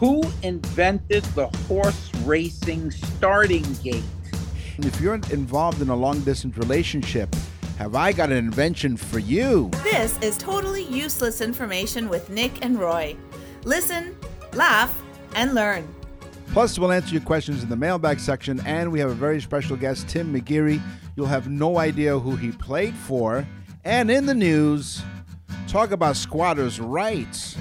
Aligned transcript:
Who 0.00 0.22
invented 0.42 1.24
the 1.34 1.48
horse 1.68 2.10
racing 2.24 2.90
starting 2.90 3.70
gate? 3.82 4.02
If 4.78 4.98
you're 4.98 5.16
involved 5.16 5.82
in 5.82 5.90
a 5.90 5.94
long 5.94 6.20
distance 6.20 6.56
relationship, 6.56 7.36
have 7.76 7.94
I 7.94 8.12
got 8.12 8.30
an 8.30 8.38
invention 8.38 8.96
for 8.96 9.18
you? 9.18 9.68
This 9.82 10.18
is 10.22 10.38
totally 10.38 10.84
useless 10.84 11.42
information 11.42 12.08
with 12.08 12.30
Nick 12.30 12.64
and 12.64 12.80
Roy. 12.80 13.14
Listen, 13.64 14.16
laugh, 14.54 15.02
and 15.34 15.54
learn. 15.54 15.86
Plus, 16.54 16.78
we'll 16.78 16.92
answer 16.92 17.12
your 17.12 17.20
questions 17.20 17.62
in 17.62 17.68
the 17.68 17.76
mailbag 17.76 18.20
section, 18.20 18.58
and 18.64 18.90
we 18.90 19.00
have 19.00 19.10
a 19.10 19.14
very 19.14 19.38
special 19.42 19.76
guest, 19.76 20.08
Tim 20.08 20.32
McGeary. 20.34 20.80
You'll 21.14 21.26
have 21.26 21.50
no 21.50 21.76
idea 21.76 22.18
who 22.18 22.36
he 22.36 22.52
played 22.52 22.94
for. 22.94 23.46
And 23.84 24.10
in 24.10 24.24
the 24.24 24.34
news, 24.34 25.02
talk 25.68 25.90
about 25.90 26.16
squatters' 26.16 26.80
rights. 26.80 27.54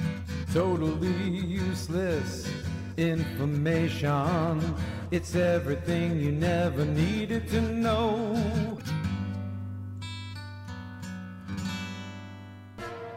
Totally 0.53 1.29
useless 1.29 2.49
information. 2.97 4.75
It's 5.11 5.35
everything 5.35 6.19
you 6.19 6.31
never 6.31 6.85
needed 6.85 7.47
to 7.49 7.61
know. 7.61 8.79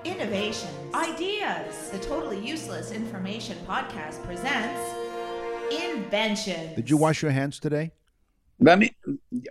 Innovations, 0.05 0.73
ideas. 0.93 1.89
The 1.91 1.99
Totally 2.01 2.47
Useless 2.47 2.93
Information 2.93 3.57
Podcast 3.67 4.23
presents 4.25 4.93
Inventions. 5.73 6.77
Did 6.77 6.91
you 6.91 6.99
wash 6.99 7.23
your 7.23 7.31
hands 7.31 7.59
today? 7.59 7.93
Let 8.61 8.79
me. 8.79 8.95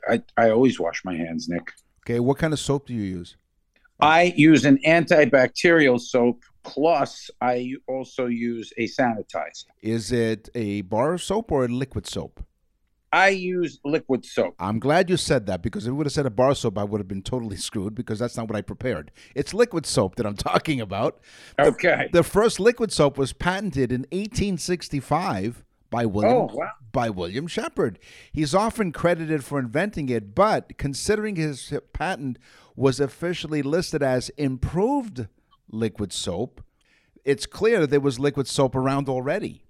I, 0.08 0.22
I 0.38 0.52
always 0.52 0.80
wash 0.80 1.03
my 1.03 1.16
hands, 1.16 1.50
Nick. 1.50 1.72
Okay, 2.05 2.20
what 2.20 2.38
kind 2.38 2.53
of 2.53 2.59
soap 2.59 2.86
do 2.86 2.94
you 2.94 3.02
use? 3.02 3.38
I 4.00 4.34
use 4.36 4.66
an 4.66 4.77
antibacterial 4.86 6.00
soap. 6.00 6.44
Plus, 6.64 7.30
I 7.42 7.74
also 7.88 8.28
use 8.28 8.72
a 8.78 8.88
sanitizer. 8.88 9.66
Is 9.82 10.12
it 10.12 10.50
a 10.56 10.82
bar 10.82 11.18
soap 11.18 11.52
or 11.52 11.66
a 11.66 11.68
liquid 11.68 12.08
soap? 12.08 12.44
I 13.14 13.30
use 13.30 13.80
liquid 13.84 14.23
soap. 14.26 14.56
I'm 14.58 14.80
glad 14.80 15.09
you 15.09 15.18
said 15.18 15.45
that 15.48 15.62
because 15.62 15.84
if 15.86 15.90
you 15.90 15.95
would 15.95 16.06
have 16.06 16.14
said 16.14 16.26
a 16.26 16.30
bar 16.30 16.56
soap, 16.56 16.78
I 16.78 16.86
would 16.86 17.00
have 17.02 17.09
been 17.09 17.23
totally 17.23 17.58
screwed 17.68 17.94
because 17.95 18.20
that's 18.20 18.38
not 18.38 18.48
what 18.48 18.56
I 18.56 18.62
prepared. 18.62 19.12
It's 19.36 19.53
liquid 19.53 19.86
soap 19.86 20.16
that 20.16 20.26
I'm 20.26 20.36
talking 20.52 20.80
about. 20.80 21.20
Okay. 21.59 22.09
The 22.14 22.23
first 22.23 22.59
liquid 22.59 22.92
soap 22.92 23.18
was 23.18 23.34
patented 23.34 23.92
in 23.92 24.02
1865 24.12 25.64
by 25.90 26.06
William 26.06 26.34
Oh, 26.34 26.50
wow. 26.53 26.70
by 26.94 27.09
William 27.09 27.48
Sheppard. 27.48 28.00
He's 28.31 28.56
often 28.56 28.94
credited 28.94 29.44
for 29.44 29.59
inventing 29.59 30.08
it, 30.08 30.34
but 30.34 30.78
considering 30.78 31.36
his 31.36 31.73
patent 31.92 32.38
was 32.78 33.02
officially 33.02 33.62
listed 33.62 34.02
as 34.02 34.30
improved 34.38 35.28
liquid 35.72 36.14
soap, 36.14 36.64
it's 37.23 37.45
clear 37.45 37.80
that 37.80 37.89
there 37.89 38.00
was 38.00 38.19
liquid 38.19 38.47
soap 38.47 38.75
around 38.75 39.09
already. 39.09 39.64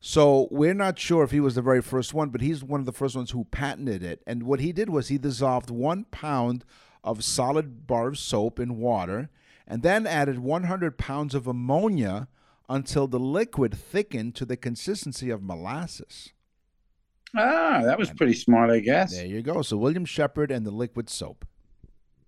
So 0.00 0.48
we're 0.50 0.74
not 0.74 0.98
sure 0.98 1.22
if 1.22 1.30
he 1.30 1.40
was 1.40 1.54
the 1.54 1.62
very 1.62 1.82
first 1.82 2.14
one, 2.14 2.30
but 2.30 2.40
he's 2.40 2.64
one 2.64 2.80
of 2.80 2.86
the 2.86 2.92
first 2.92 3.14
ones 3.14 3.32
who 3.32 3.44
patented 3.44 4.02
it. 4.02 4.22
And 4.26 4.44
what 4.44 4.60
he 4.60 4.72
did 4.72 4.88
was 4.88 5.08
he 5.08 5.18
dissolved 5.18 5.68
one 5.68 6.04
pound 6.10 6.64
of 7.04 7.22
solid 7.22 7.86
bar 7.86 8.08
of 8.08 8.18
soap 8.18 8.58
in 8.58 8.78
water 8.78 9.28
and 9.66 9.82
then 9.82 10.06
added 10.06 10.38
100 10.38 10.96
pounds 10.96 11.34
of 11.34 11.46
ammonia 11.46 12.28
until 12.68 13.06
the 13.06 13.20
liquid 13.20 13.74
thickened 13.74 14.34
to 14.36 14.44
the 14.44 14.56
consistency 14.56 15.28
of 15.28 15.42
molasses. 15.42 16.32
Ah, 17.36 17.82
that 17.84 17.98
was 17.98 18.10
pretty 18.10 18.34
smart, 18.34 18.70
I 18.70 18.80
guess. 18.80 19.12
There 19.12 19.26
you 19.26 19.42
go. 19.42 19.62
So 19.62 19.76
William 19.76 20.04
Sheppard 20.04 20.50
and 20.50 20.66
the 20.66 20.70
liquid 20.70 21.10
soap. 21.10 21.44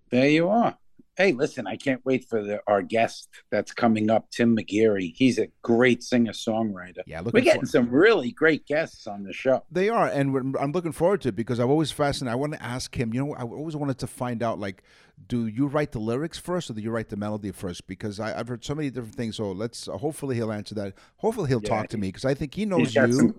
There 0.09 0.29
you 0.29 0.47
are. 0.47 0.77
Hey, 1.15 1.31
listen, 1.31 1.67
I 1.67 1.75
can't 1.75 2.03
wait 2.05 2.25
for 2.27 2.43
the, 2.43 2.59
our 2.65 2.81
guest 2.81 3.29
that's 3.51 3.71
coming 3.71 4.09
up, 4.09 4.31
Tim 4.31 4.57
McGeary. 4.57 5.13
He's 5.15 5.37
a 5.37 5.47
great 5.61 6.01
singer 6.01 6.31
songwriter. 6.31 7.01
Yeah, 7.05 7.21
We're 7.21 7.41
getting 7.41 7.67
some 7.67 7.89
really 7.89 8.31
great 8.31 8.65
guests 8.65 9.05
on 9.05 9.21
the 9.23 9.31
show. 9.31 9.63
They 9.71 9.89
are, 9.89 10.07
and 10.07 10.55
I'm 10.59 10.71
looking 10.71 10.91
forward 10.91 11.21
to 11.21 11.29
it 11.29 11.35
because 11.35 11.59
I've 11.59 11.69
always 11.69 11.91
fascinated. 11.91 12.33
I 12.33 12.35
want 12.35 12.53
to 12.53 12.63
ask 12.63 12.97
him. 12.97 13.13
You 13.13 13.25
know, 13.25 13.35
I 13.35 13.43
always 13.43 13.75
wanted 13.75 13.99
to 13.99 14.07
find 14.07 14.41
out, 14.41 14.59
like, 14.59 14.81
do 15.27 15.45
you 15.45 15.67
write 15.67 15.91
the 15.91 15.99
lyrics 15.99 16.39
first 16.39 16.71
or 16.71 16.73
do 16.73 16.81
you 16.81 16.89
write 16.89 17.09
the 17.09 17.15
melody 17.15 17.51
first? 17.51 17.85
Because 17.85 18.19
I, 18.19 18.39
I've 18.39 18.47
heard 18.47 18.65
so 18.65 18.73
many 18.73 18.89
different 18.89 19.13
things. 19.15 19.35
So 19.35 19.51
let's. 19.51 19.87
Uh, 19.87 19.97
hopefully, 19.97 20.35
he'll 20.35 20.51
answer 20.51 20.73
that. 20.75 20.95
Hopefully, 21.17 21.47
he'll 21.49 21.61
Yeah, 21.61 21.69
talk 21.69 21.89
to 21.89 21.97
me 21.97 22.07
because 22.07 22.25
I 22.25 22.33
think 22.33 22.55
he 22.55 22.65
knows 22.65 22.95
you. 22.95 23.35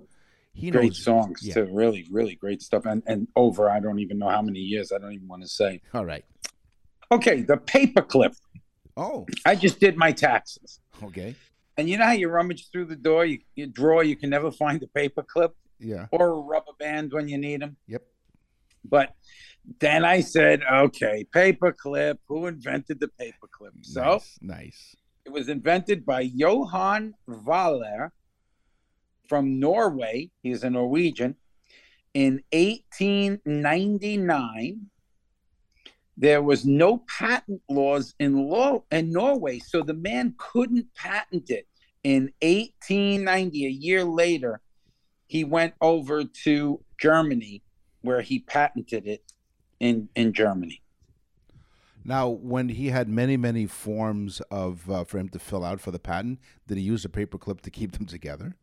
he 0.53 0.71
great 0.71 0.85
knows 0.91 1.03
songs 1.03 1.41
yeah. 1.43 1.55
too. 1.55 1.69
Really, 1.73 2.07
really 2.09 2.37
great 2.37 2.63
stuff. 2.63 2.87
And 2.87 3.03
and 3.07 3.27
over, 3.35 3.69
I 3.69 3.81
don't 3.81 3.99
even 3.99 4.19
know 4.19 4.29
how 4.29 4.43
many 4.43 4.61
years. 4.61 4.93
I 4.93 4.99
don't 4.99 5.13
even 5.13 5.27
want 5.27 5.43
to 5.43 5.49
say. 5.49 5.81
All 5.93 6.05
right. 6.05 6.25
Okay, 7.13 7.43
the 7.43 7.57
paperclip. 7.57 8.35
Oh, 8.97 9.27
I 9.45 9.57
just 9.57 9.81
did 9.81 9.97
my 9.97 10.13
taxes. 10.13 10.79
okay. 11.03 11.35
And 11.77 11.89
you 11.89 11.99
know 11.99 12.05
how 12.05 12.13
you 12.13 12.29
rummage 12.29 12.71
through 12.71 12.85
the 12.85 12.95
door, 12.97 13.25
you, 13.25 13.41
you 13.57 13.67
draw, 13.67 14.01
you 14.01 14.15
can 14.15 14.31
never 14.31 14.53
find 14.53 14.81
a 14.83 14.87
paperclip 14.97 15.51
Yeah. 15.81 16.07
or 16.13 16.29
a 16.29 16.35
rubber 16.41 16.71
band 16.79 17.13
when 17.13 17.27
you 17.27 17.37
need 17.37 17.63
them. 17.63 17.77
Yep. 17.89 18.03
But 18.85 19.13
then 19.81 20.05
I 20.05 20.21
said, 20.21 20.63
okay, 20.73 21.27
paperclip. 21.35 22.19
Who 22.29 22.47
invented 22.47 23.01
the 23.01 23.09
paperclip? 23.21 23.73
So 23.83 24.03
nice. 24.05 24.39
nice. 24.41 24.95
it 25.27 25.33
was 25.33 25.49
invented 25.49 26.07
by 26.07 26.21
Johan 26.21 27.15
Vaaler 27.29 28.13
from 29.29 29.59
Norway. 29.59 30.31
He's 30.45 30.63
a 30.63 30.71
Norwegian. 30.71 31.35
In 32.13 32.41
1899, 32.53 34.91
there 36.17 36.43
was 36.43 36.65
no 36.65 36.99
patent 37.19 37.61
laws 37.69 38.15
in 38.19 38.49
law 38.49 38.83
in 38.91 39.11
Norway, 39.13 39.59
so 39.59 39.83
the 39.83 39.95
man 39.95 40.35
couldn't 40.39 40.95
patent 40.95 41.51
it. 41.51 41.67
In 42.05 42.33
1890, 42.43 43.67
a 43.67 43.71
year 43.71 44.05
later, 44.05 44.61
he 45.27 45.43
went 45.43 45.75
over 45.81 46.25
to 46.45 46.81
Germany, 46.99 47.63
where 48.03 48.21
he 48.21 48.41
patented 48.41 49.07
it 49.07 49.33
in 49.81 50.09
in 50.15 50.33
Germany. 50.33 50.83
Now, 52.05 52.29
when 52.29 52.69
he 52.69 52.89
had 52.89 53.09
many, 53.09 53.39
many 53.39 53.67
forms 53.67 54.41
of 54.51 54.89
uh, 54.91 55.05
for 55.05 55.19
him 55.19 55.31
to 55.31 55.39
fill 55.39 55.65
out 55.65 55.81
for 55.81 55.91
the 55.91 55.99
patent, 55.99 56.39
did 56.67 56.77
he 56.77 56.85
use 56.85 57.05
a 57.05 57.09
paperclip 57.09 57.63
to 57.63 57.71
keep 57.71 57.93
them 57.93 58.07
together? 58.07 58.57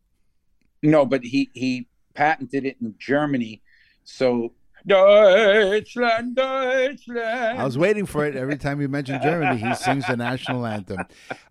No, 0.82 1.04
but 1.04 1.24
he 1.24 1.50
he 1.52 1.88
patented 2.14 2.64
it 2.64 2.76
in 2.80 2.94
Germany. 2.98 3.62
So 4.04 4.54
Deutschland, 4.86 6.36
Deutschland. 6.36 7.58
I 7.58 7.64
was 7.64 7.78
waiting 7.78 8.06
for 8.06 8.26
it 8.26 8.36
every 8.36 8.56
time 8.56 8.80
you 8.80 8.88
mentioned 8.88 9.22
Germany. 9.22 9.58
He 9.60 9.74
sings 9.74 10.06
the 10.06 10.16
national 10.16 10.66
anthem. 10.66 10.98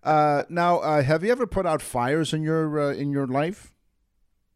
Uh, 0.03 0.43
now, 0.49 0.79
uh, 0.79 1.01
have 1.03 1.23
you 1.23 1.31
ever 1.31 1.47
put 1.47 1.65
out 1.65 1.81
fires 1.81 2.33
in 2.33 2.43
your 2.43 2.79
uh, 2.79 2.93
in 2.93 3.11
your 3.11 3.27
life? 3.27 3.71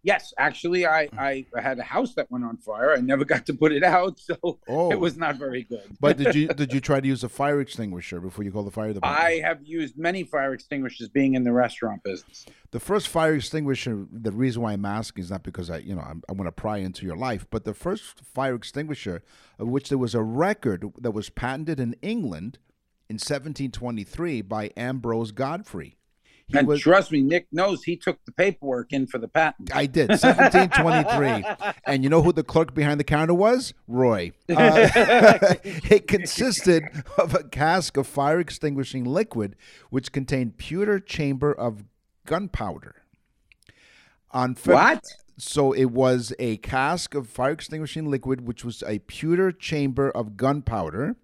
Yes, 0.06 0.34
actually, 0.38 0.86
I 0.86 1.08
hmm. 1.08 1.20
I 1.20 1.46
had 1.60 1.80
a 1.80 1.84
house 1.84 2.14
that 2.16 2.32
went 2.32 2.46
on 2.46 2.58
fire. 2.58 2.94
I 2.94 3.02
never 3.02 3.26
got 3.34 3.46
to 3.48 3.54
put 3.54 3.72
it 3.74 3.84
out, 3.84 4.20
so 4.20 4.60
Oh. 4.68 4.92
it 4.92 5.00
was 5.00 5.18
not 5.18 5.36
very 5.36 5.64
good. 5.64 5.98
But 6.00 6.18
did 6.18 6.36
you 6.36 6.48
did 6.62 6.72
you 6.72 6.80
try 6.80 7.02
to 7.02 7.08
use 7.08 7.24
a 7.24 7.30
fire 7.30 7.60
extinguisher 7.60 8.22
before 8.22 8.46
you 8.46 8.52
call 8.52 8.64
the 8.64 8.72
fire 8.72 8.94
department? 8.94 9.22
I 9.22 9.40
have 9.40 9.64
used 9.64 9.98
many 9.98 10.24
fire 10.24 10.54
extinguishers 10.54 11.10
being 11.10 11.34
in 11.34 11.44
the 11.44 11.52
restaurant 11.52 12.04
business. 12.04 12.46
The 12.72 12.80
first 12.80 13.08
fire 13.10 13.36
extinguisher. 13.36 14.06
The 14.12 14.32
reason 14.32 14.62
why 14.62 14.74
I'm 14.74 14.86
asking 14.86 15.24
is 15.24 15.32
not 15.32 15.44
because 15.44 15.70
I, 15.70 15.78
you 15.80 15.96
know, 15.96 16.02
I'm, 16.02 16.24
I 16.30 16.34
want 16.34 16.48
to 16.48 16.52
pry 16.52 16.78
into 16.78 17.06
your 17.06 17.18
life, 17.18 17.48
but 17.50 17.66
the 17.66 17.74
first 17.74 18.22
fire 18.22 18.56
extinguisher, 18.56 19.24
of 19.60 19.68
which 19.68 19.90
there 19.90 19.98
was 19.98 20.16
a 20.16 20.24
record 20.24 20.86
that 21.00 21.12
was 21.12 21.30
patented 21.30 21.80
in 21.80 21.96
England 22.02 22.60
in 23.10 23.16
1723 23.16 24.42
by 24.42 24.72
Ambrose 24.78 25.32
Godfrey. 25.32 25.98
He 26.48 26.58
and 26.60 26.68
was. 26.68 26.82
trust 26.82 27.12
me, 27.12 27.22
Nick 27.22 27.48
knows 27.52 27.84
he 27.84 27.98
took 27.98 28.24
the 28.26 28.32
paperwork 28.32 28.94
in 28.94 29.08
for 29.08 29.18
the 29.18 29.28
patent. 29.28 29.76
I 29.76 29.88
did 29.88 30.10
1723, 30.10 31.74
and 31.88 32.04
you 32.04 32.10
know 32.10 32.22
who 32.22 32.32
the 32.32 32.44
clerk 32.44 32.76
behind 32.76 33.00
the 33.00 33.04
counter 33.04 33.34
was? 33.34 33.74
Roy. 33.88 34.32
Uh, 34.48 34.88
it 35.64 36.08
consisted 36.08 36.84
of 37.18 37.34
a 37.34 37.44
cask 37.44 37.98
of 37.98 38.06
fire 38.06 38.40
extinguishing 38.40 39.06
liquid, 39.06 39.56
which 39.90 40.12
contained 40.12 40.58
pewter 40.58 41.00
chamber 41.00 41.52
of 41.52 41.84
gunpowder. 42.28 42.96
On 44.30 44.54
Feb- 44.54 44.74
What? 44.74 45.03
So 45.38 45.74
it 45.74 45.86
was 45.86 46.32
a 46.40 46.58
cask 46.58 47.16
of 47.16 47.28
fire 47.28 47.52
extinguishing 47.52 48.09
liquid, 48.09 48.48
which 48.48 48.64
was 48.64 48.84
a 48.88 49.00
pewter 49.00 49.52
chamber 49.52 50.12
of 50.12 50.38
gunpowder. 50.38 51.16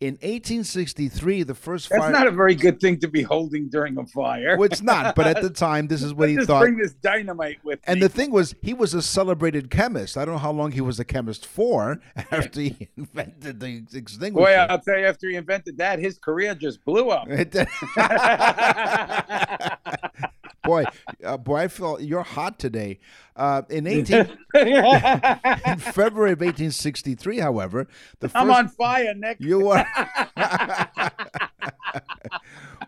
In 0.00 0.14
1863, 0.14 1.44
the 1.44 1.54
first 1.54 1.88
fire. 1.88 2.00
That's 2.00 2.12
not 2.12 2.26
a 2.26 2.30
very 2.30 2.54
good 2.56 2.80
thing 2.80 2.98
to 2.98 3.08
be 3.08 3.22
holding 3.22 3.68
during 3.68 3.96
a 3.96 4.04
fire. 4.04 4.56
well, 4.58 4.64
it's 4.70 4.82
not, 4.82 5.14
but 5.14 5.26
at 5.26 5.40
the 5.40 5.48
time, 5.66 5.86
this 5.86 6.02
is 6.02 6.12
what 6.12 6.28
he 6.28 6.34
Just 6.34 6.48
thought. 6.48 6.60
bring 6.62 6.76
this 6.76 6.92
dynamite 6.94 7.64
with 7.64 7.78
And 7.84 8.00
me. 8.00 8.06
the 8.06 8.08
thing 8.08 8.30
was, 8.32 8.54
he 8.60 8.74
was 8.74 8.92
a 8.92 9.00
celebrated 9.00 9.70
chemist. 9.70 10.18
I 10.18 10.24
don't 10.24 10.34
know 10.34 10.38
how 10.40 10.50
long 10.52 10.72
he 10.72 10.80
was 10.80 10.98
a 11.00 11.04
chemist 11.04 11.46
for 11.46 12.00
after 12.30 12.60
he 12.60 12.88
invented 12.96 13.60
the 13.60 13.82
extinguisher. 13.94 14.44
Boy, 14.44 14.52
I'll 14.52 14.80
tell 14.80 14.98
you, 14.98 15.06
after 15.06 15.28
he 15.28 15.36
invented 15.36 15.78
that, 15.78 16.00
his 16.00 16.18
career 16.18 16.54
just 16.56 16.84
blew 16.84 17.10
up. 17.10 17.28
Boy, 20.64 20.84
uh, 21.22 21.36
boy, 21.36 21.56
I 21.56 21.68
feel 21.68 22.00
you're 22.00 22.22
hot 22.22 22.58
today. 22.58 22.98
Uh, 23.36 23.62
in 23.68 23.86
18, 23.86 24.18
in 24.54 25.78
February 25.78 26.32
of 26.32 26.40
1863, 26.40 27.38
however, 27.38 27.86
the 28.20 28.28
first 28.28 28.36
I'm 28.36 28.50
on 28.50 28.68
fire, 28.68 29.14
Nick. 29.14 29.38
you 29.40 29.68
are. 29.68 29.86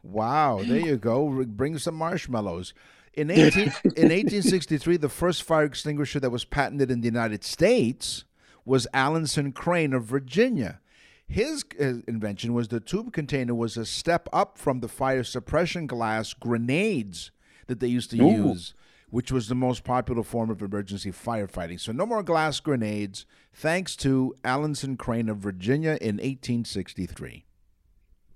wow, 0.02 0.62
there 0.62 0.78
you 0.80 0.96
go. 0.96 1.44
Bring 1.44 1.78
some 1.78 1.96
marshmallows. 1.96 2.74
In 3.14 3.30
18, 3.30 3.62
in 3.62 4.10
1863, 4.10 4.98
the 4.98 5.08
first 5.08 5.42
fire 5.42 5.64
extinguisher 5.64 6.20
that 6.20 6.30
was 6.30 6.44
patented 6.44 6.90
in 6.90 7.00
the 7.00 7.06
United 7.06 7.44
States 7.44 8.24
was 8.64 8.86
Alanson 8.92 9.54
Crane 9.54 9.92
of 9.92 10.04
Virginia. 10.04 10.80
His 11.26 11.64
uh, 11.80 12.02
invention 12.06 12.52
was 12.52 12.68
the 12.68 12.78
tube 12.78 13.12
container 13.12 13.54
was 13.54 13.76
a 13.76 13.84
step 13.84 14.28
up 14.32 14.58
from 14.58 14.80
the 14.80 14.88
fire 14.88 15.24
suppression 15.24 15.86
glass 15.86 16.34
grenades 16.34 17.32
that 17.66 17.80
they 17.80 17.88
used 17.88 18.10
to 18.10 18.20
Ooh. 18.20 18.48
use, 18.50 18.74
which 19.10 19.30
was 19.32 19.48
the 19.48 19.54
most 19.54 19.84
popular 19.84 20.22
form 20.22 20.50
of 20.50 20.62
emergency 20.62 21.10
firefighting. 21.12 21.78
So 21.80 21.92
no 21.92 22.06
more 22.06 22.22
glass 22.22 22.60
grenades, 22.60 23.26
thanks 23.52 23.96
to 23.96 24.34
Alanson 24.44 24.96
Crane 24.98 25.28
of 25.28 25.36
Virginia 25.38 25.98
in 26.00 26.16
1863. 26.16 27.44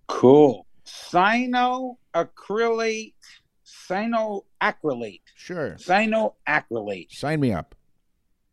Cool. 0.09 0.67
Cyanoacrylate, 0.87 3.15
cyanoacrylate, 3.65 5.21
Sure. 5.37 5.77
cyanoacrylate 5.77 7.13
Sign 7.13 7.41
me 7.41 7.53
up. 7.53 7.75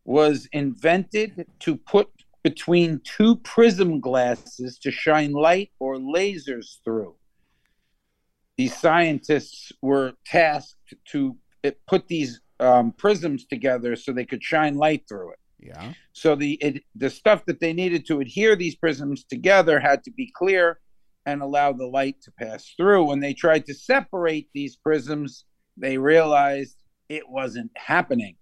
was 0.06 0.48
invented 0.54 1.46
to 1.60 1.76
put 1.78 2.10
between 2.44 3.02
two 3.04 3.36
prism 3.38 4.00
glasses 4.00 4.78
to 4.80 4.92
shine 4.92 5.32
light 5.34 5.72
or 5.80 5.98
lasers 5.98 6.78
through. 6.86 7.16
These 8.58 8.76
scientists 8.76 9.72
were 9.82 10.14
tasked 10.26 10.94
to 11.12 11.38
put 11.88 12.08
these 12.08 12.42
um, 12.60 12.92
prisms 12.92 13.46
together 13.46 13.96
so 13.96 14.12
they 14.12 14.26
could 14.26 14.44
shine 14.44 14.76
light 14.76 15.04
through 15.08 15.32
it. 15.32 15.40
Yeah. 15.60 15.94
So 16.14 16.36
the 16.36 16.54
it, 16.62 16.84
the 16.96 17.10
stuff 17.10 17.46
that 17.46 17.60
they 17.60 17.74
needed 17.74 18.06
to 18.08 18.20
adhere 18.20 18.56
these 18.56 18.76
prisms 18.76 19.24
together 19.24 19.80
had 19.80 20.04
to 20.04 20.12
be 20.12 20.32
clear 20.36 20.80
and 21.26 21.42
allow 21.42 21.74
the 21.74 21.86
light 21.86 22.22
to 22.24 22.32
pass 22.32 22.74
through. 22.78 23.06
When 23.06 23.20
they 23.20 23.34
tried 23.34 23.66
to 23.66 23.74
separate 23.74 24.50
these 24.54 24.76
prisms, 24.76 25.46
they 25.76 25.98
realized 25.98 26.78
it 27.10 27.28
wasn't 27.28 27.72
happening. 27.76 28.36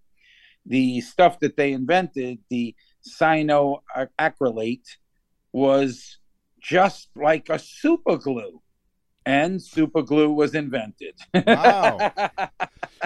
The 0.66 1.02
stuff 1.02 1.40
that 1.40 1.58
they 1.58 1.74
invented, 1.74 2.40
the 2.50 2.76
cyanoacrylate, 3.08 4.88
was 5.52 6.20
just 6.62 7.10
like 7.16 7.50
a 7.50 7.60
super 7.60 8.18
glue, 8.18 8.62
and 9.26 9.62
super 9.62 10.02
glue 10.02 10.32
was 10.32 10.56
invented. 10.56 11.16
Wow. 11.34 12.12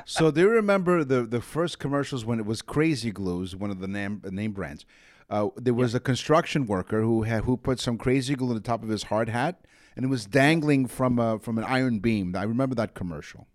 So 0.05 0.31
do 0.31 0.41
you 0.41 0.49
remember 0.49 1.03
the 1.03 1.23
the 1.23 1.41
first 1.41 1.77
commercials 1.77 2.23
when 2.23 2.39
it 2.39 2.45
was 2.45 2.61
Crazy 2.61 3.11
Glues, 3.11 3.55
one 3.55 3.69
of 3.69 3.79
the 3.79 3.87
name 3.87 4.21
name 4.31 4.53
brands? 4.53 4.85
Uh, 5.29 5.49
there 5.55 5.73
was 5.73 5.93
a 5.93 5.99
construction 5.99 6.65
worker 6.65 7.01
who 7.01 7.23
had 7.23 7.43
who 7.43 7.57
put 7.57 7.79
some 7.79 7.97
crazy 7.97 8.35
glue 8.35 8.49
on 8.49 8.55
the 8.55 8.61
top 8.61 8.81
of 8.81 8.89
his 8.89 9.03
hard 9.03 9.29
hat, 9.29 9.61
and 9.95 10.05
it 10.05 10.07
was 10.07 10.25
dangling 10.25 10.87
from 10.87 11.19
a 11.19 11.37
from 11.39 11.57
an 11.57 11.63
iron 11.63 11.99
beam. 11.99 12.35
I 12.35 12.43
remember 12.43 12.75
that 12.75 12.95
commercial 12.95 13.47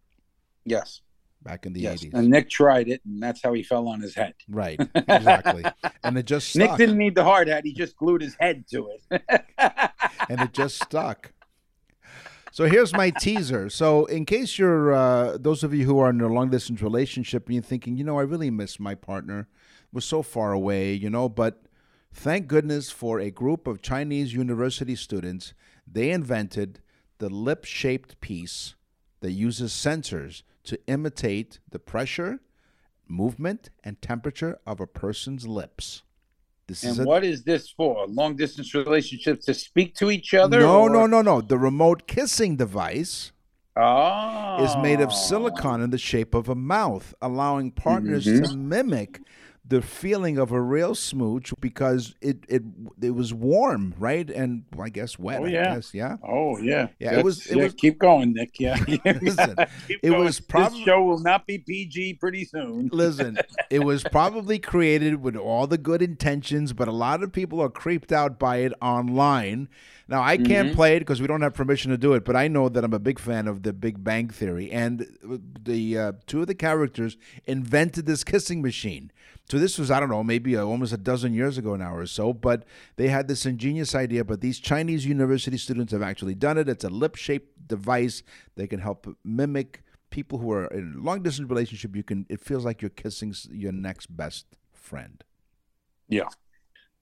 yes, 0.64 1.00
back 1.42 1.66
in 1.66 1.72
the 1.72 1.80
yes. 1.80 1.94
eighties. 1.94 2.14
And 2.14 2.28
Nick 2.28 2.50
tried 2.50 2.88
it, 2.88 3.00
and 3.04 3.22
that's 3.22 3.42
how 3.42 3.52
he 3.52 3.62
fell 3.62 3.88
on 3.88 4.00
his 4.00 4.14
head. 4.14 4.34
Right, 4.48 4.80
exactly. 4.94 5.64
and 6.04 6.16
it 6.16 6.26
just 6.26 6.54
Nick 6.56 6.76
didn't 6.76 6.98
need 6.98 7.14
the 7.14 7.24
hard 7.24 7.48
hat; 7.48 7.64
he 7.64 7.72
just 7.72 7.96
glued 7.96 8.22
his 8.22 8.36
head 8.38 8.64
to 8.70 8.90
it. 9.10 9.22
and 10.28 10.40
it 10.40 10.52
just 10.52 10.82
stuck. 10.82 11.32
So 12.54 12.66
here's 12.66 12.92
my 12.92 13.10
teaser. 13.10 13.68
So 13.68 14.04
in 14.04 14.24
case 14.24 14.60
you're 14.60 14.94
uh, 14.94 15.38
those 15.40 15.64
of 15.64 15.74
you 15.74 15.86
who 15.86 15.98
are 15.98 16.10
in 16.10 16.20
a 16.20 16.28
long 16.28 16.50
distance 16.50 16.80
relationship 16.82 17.46
and 17.46 17.54
you're 17.56 17.64
thinking, 17.64 17.96
you 17.96 18.04
know, 18.04 18.16
I 18.16 18.22
really 18.22 18.48
miss 18.48 18.78
my 18.78 18.94
partner. 18.94 19.48
We're 19.92 20.02
so 20.02 20.22
far 20.22 20.52
away, 20.52 20.92
you 20.92 21.10
know, 21.10 21.28
but 21.28 21.64
thank 22.12 22.46
goodness 22.46 22.92
for 22.92 23.18
a 23.18 23.32
group 23.32 23.66
of 23.66 23.82
Chinese 23.82 24.34
university 24.34 24.94
students. 24.94 25.52
They 25.84 26.12
invented 26.12 26.78
the 27.18 27.28
lip-shaped 27.28 28.20
piece 28.20 28.76
that 29.18 29.32
uses 29.32 29.72
sensors 29.72 30.44
to 30.62 30.78
imitate 30.86 31.58
the 31.68 31.80
pressure, 31.80 32.38
movement, 33.08 33.70
and 33.82 34.00
temperature 34.00 34.60
of 34.64 34.78
a 34.78 34.86
person's 34.86 35.48
lips. 35.48 36.04
This 36.66 36.82
is 36.84 36.98
and 36.98 37.06
a 37.06 37.08
what 37.08 37.24
is 37.24 37.42
this 37.44 37.68
for? 37.70 38.06
Long 38.08 38.36
distance 38.36 38.74
relationships 38.74 39.44
to 39.46 39.54
speak 39.54 39.94
to 39.96 40.10
each 40.10 40.32
other? 40.34 40.60
no, 40.60 40.80
or- 40.82 40.90
no, 40.90 41.06
no, 41.06 41.20
no. 41.22 41.40
The 41.40 41.58
remote 41.58 42.06
kissing 42.06 42.56
device 42.56 43.32
Oh, 43.76 44.64
is 44.64 44.76
made 44.76 45.00
of 45.00 45.12
silicon 45.12 45.82
in 45.82 45.90
the 45.90 45.98
shape 45.98 46.32
of 46.32 46.48
a 46.48 46.54
mouth, 46.54 47.12
allowing 47.20 47.72
partners 47.72 48.24
Mm-hmm. 48.24 48.44
to 48.44 48.56
mimic 48.56 49.20
the 49.66 49.80
feeling 49.80 50.36
of 50.36 50.52
a 50.52 50.60
real 50.60 50.94
smooch 50.94 51.52
because 51.58 52.14
it 52.20 52.44
it 52.48 52.62
it 53.00 53.10
was 53.14 53.32
warm, 53.32 53.94
right? 53.98 54.28
And 54.28 54.64
I 54.78 54.90
guess 54.90 55.18
wet. 55.18 55.40
Oh, 55.40 55.46
I 55.46 55.48
yeah. 55.48 55.74
guess, 55.76 55.94
yeah. 55.94 56.16
Oh 56.22 56.58
yeah, 56.58 56.88
Yeah, 56.98 57.18
it 57.18 57.24
was- 57.24 57.46
it 57.46 57.56
yeah, 57.56 57.62
was- 57.64 57.74
keep 57.74 57.98
going, 57.98 58.34
Nick. 58.34 58.50
Yeah, 58.60 58.76
Listen, 59.22 59.54
it 59.88 60.02
going. 60.02 60.22
was 60.24 60.38
prob- 60.40 60.72
This 60.72 60.82
show 60.82 61.02
will 61.02 61.18
not 61.20 61.46
be 61.46 61.58
PG 61.58 62.14
pretty 62.14 62.44
soon. 62.44 62.88
Listen, 62.92 63.38
it 63.70 63.84
was 63.84 64.04
probably 64.04 64.58
created 64.58 65.22
with 65.22 65.34
all 65.34 65.66
the 65.66 65.78
good 65.78 66.02
intentions, 66.02 66.74
but 66.74 66.86
a 66.86 66.92
lot 66.92 67.22
of 67.22 67.32
people 67.32 67.60
are 67.62 67.70
creeped 67.70 68.12
out 68.12 68.38
by 68.38 68.58
it 68.58 68.74
online. 68.82 69.68
Now, 70.06 70.20
I 70.22 70.36
can't 70.36 70.68
Mm-hmm. 70.68 70.76
play 70.76 70.96
it 70.96 70.98
because 71.00 71.22
we 71.22 71.26
don't 71.26 71.40
have 71.40 71.54
permission 71.54 71.90
to 71.90 71.96
do 71.96 72.12
it, 72.12 72.26
but 72.26 72.36
I 72.36 72.46
know 72.48 72.68
that 72.68 72.84
I'm 72.84 72.92
a 72.92 72.98
big 72.98 73.18
fan 73.18 73.48
of 73.48 73.62
the 73.62 73.72
Big 73.72 74.04
Bang 74.04 74.28
Theory, 74.28 74.70
and 74.70 75.06
the 75.58 75.98
uh, 75.98 76.12
two 76.26 76.42
of 76.42 76.46
the 76.46 76.54
characters 76.54 77.16
invented 77.46 78.04
this 78.04 78.22
kissing 78.22 78.60
machine. 78.60 79.10
So 79.50 79.58
this 79.58 79.78
was, 79.78 79.90
I 79.90 80.00
don't 80.00 80.08
know, 80.08 80.24
maybe 80.24 80.56
uh, 80.56 80.64
almost 80.64 80.92
a 80.92 80.96
dozen 80.96 81.34
years 81.34 81.58
ago 81.58 81.76
now 81.76 81.94
or 81.94 82.06
so, 82.06 82.32
but 82.32 82.64
they 82.96 83.08
had 83.08 83.28
this 83.28 83.44
ingenious 83.44 83.94
idea. 83.94 84.24
But 84.24 84.40
these 84.40 84.58
Chinese 84.58 85.04
university 85.04 85.58
students 85.58 85.92
have 85.92 86.02
actually 86.02 86.34
done 86.34 86.56
it. 86.56 86.68
It's 86.68 86.84
a 86.84 86.88
lip-shaped 86.88 87.68
device 87.68 88.22
that 88.56 88.68
can 88.68 88.80
help 88.80 89.06
mimic 89.22 89.82
people 90.08 90.38
who 90.38 90.50
are 90.52 90.66
in 90.68 91.02
long 91.02 91.22
distance 91.22 91.50
relationship. 91.50 91.94
You 91.94 92.02
can. 92.02 92.24
It 92.30 92.40
feels 92.40 92.64
like 92.64 92.80
you're 92.80 92.88
kissing 92.88 93.34
your 93.50 93.72
next 93.72 94.06
best 94.06 94.46
friend. 94.72 95.22
Yeah. 96.08 96.28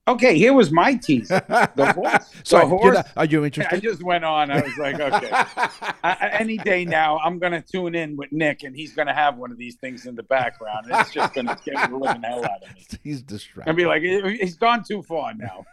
Okay, 0.05 0.37
here 0.37 0.53
was 0.53 0.69
my 0.71 0.95
teaser. 0.95 1.41
The 1.75 1.93
horse. 1.93 2.29
So 2.43 2.59
the 2.59 2.65
horse. 2.67 2.95
not- 2.95 3.07
are 3.15 3.25
you 3.25 3.45
I 3.45 3.79
just 3.79 4.03
went 4.03 4.25
on. 4.25 4.51
I 4.51 4.61
was 4.61 4.77
like, 4.77 4.99
okay. 4.99 5.29
I, 6.03 6.29
any 6.39 6.57
day 6.57 6.83
now, 6.83 7.19
I'm 7.19 7.39
going 7.39 7.53
to 7.53 7.61
tune 7.61 7.95
in 7.95 8.17
with 8.17 8.31
Nick, 8.33 8.63
and 8.63 8.75
he's 8.75 8.93
going 8.93 9.07
to 9.07 9.13
have 9.13 9.37
one 9.37 9.51
of 9.51 9.57
these 9.57 9.75
things 9.75 10.05
in 10.05 10.15
the 10.15 10.23
background. 10.23 10.87
It's 10.89 11.11
just 11.13 11.33
going 11.33 11.47
to 11.47 11.57
get 11.63 11.89
the 11.89 11.95
living 11.95 12.21
hell 12.23 12.43
out 12.43 12.63
of 12.63 12.75
me. 12.75 12.85
He's 13.03 13.21
distracted. 13.21 13.75
be 13.77 13.85
like, 13.85 14.01
"He- 14.01 14.37
he's 14.37 14.55
gone 14.57 14.83
too 14.83 15.03
far 15.03 15.33
now. 15.35 15.65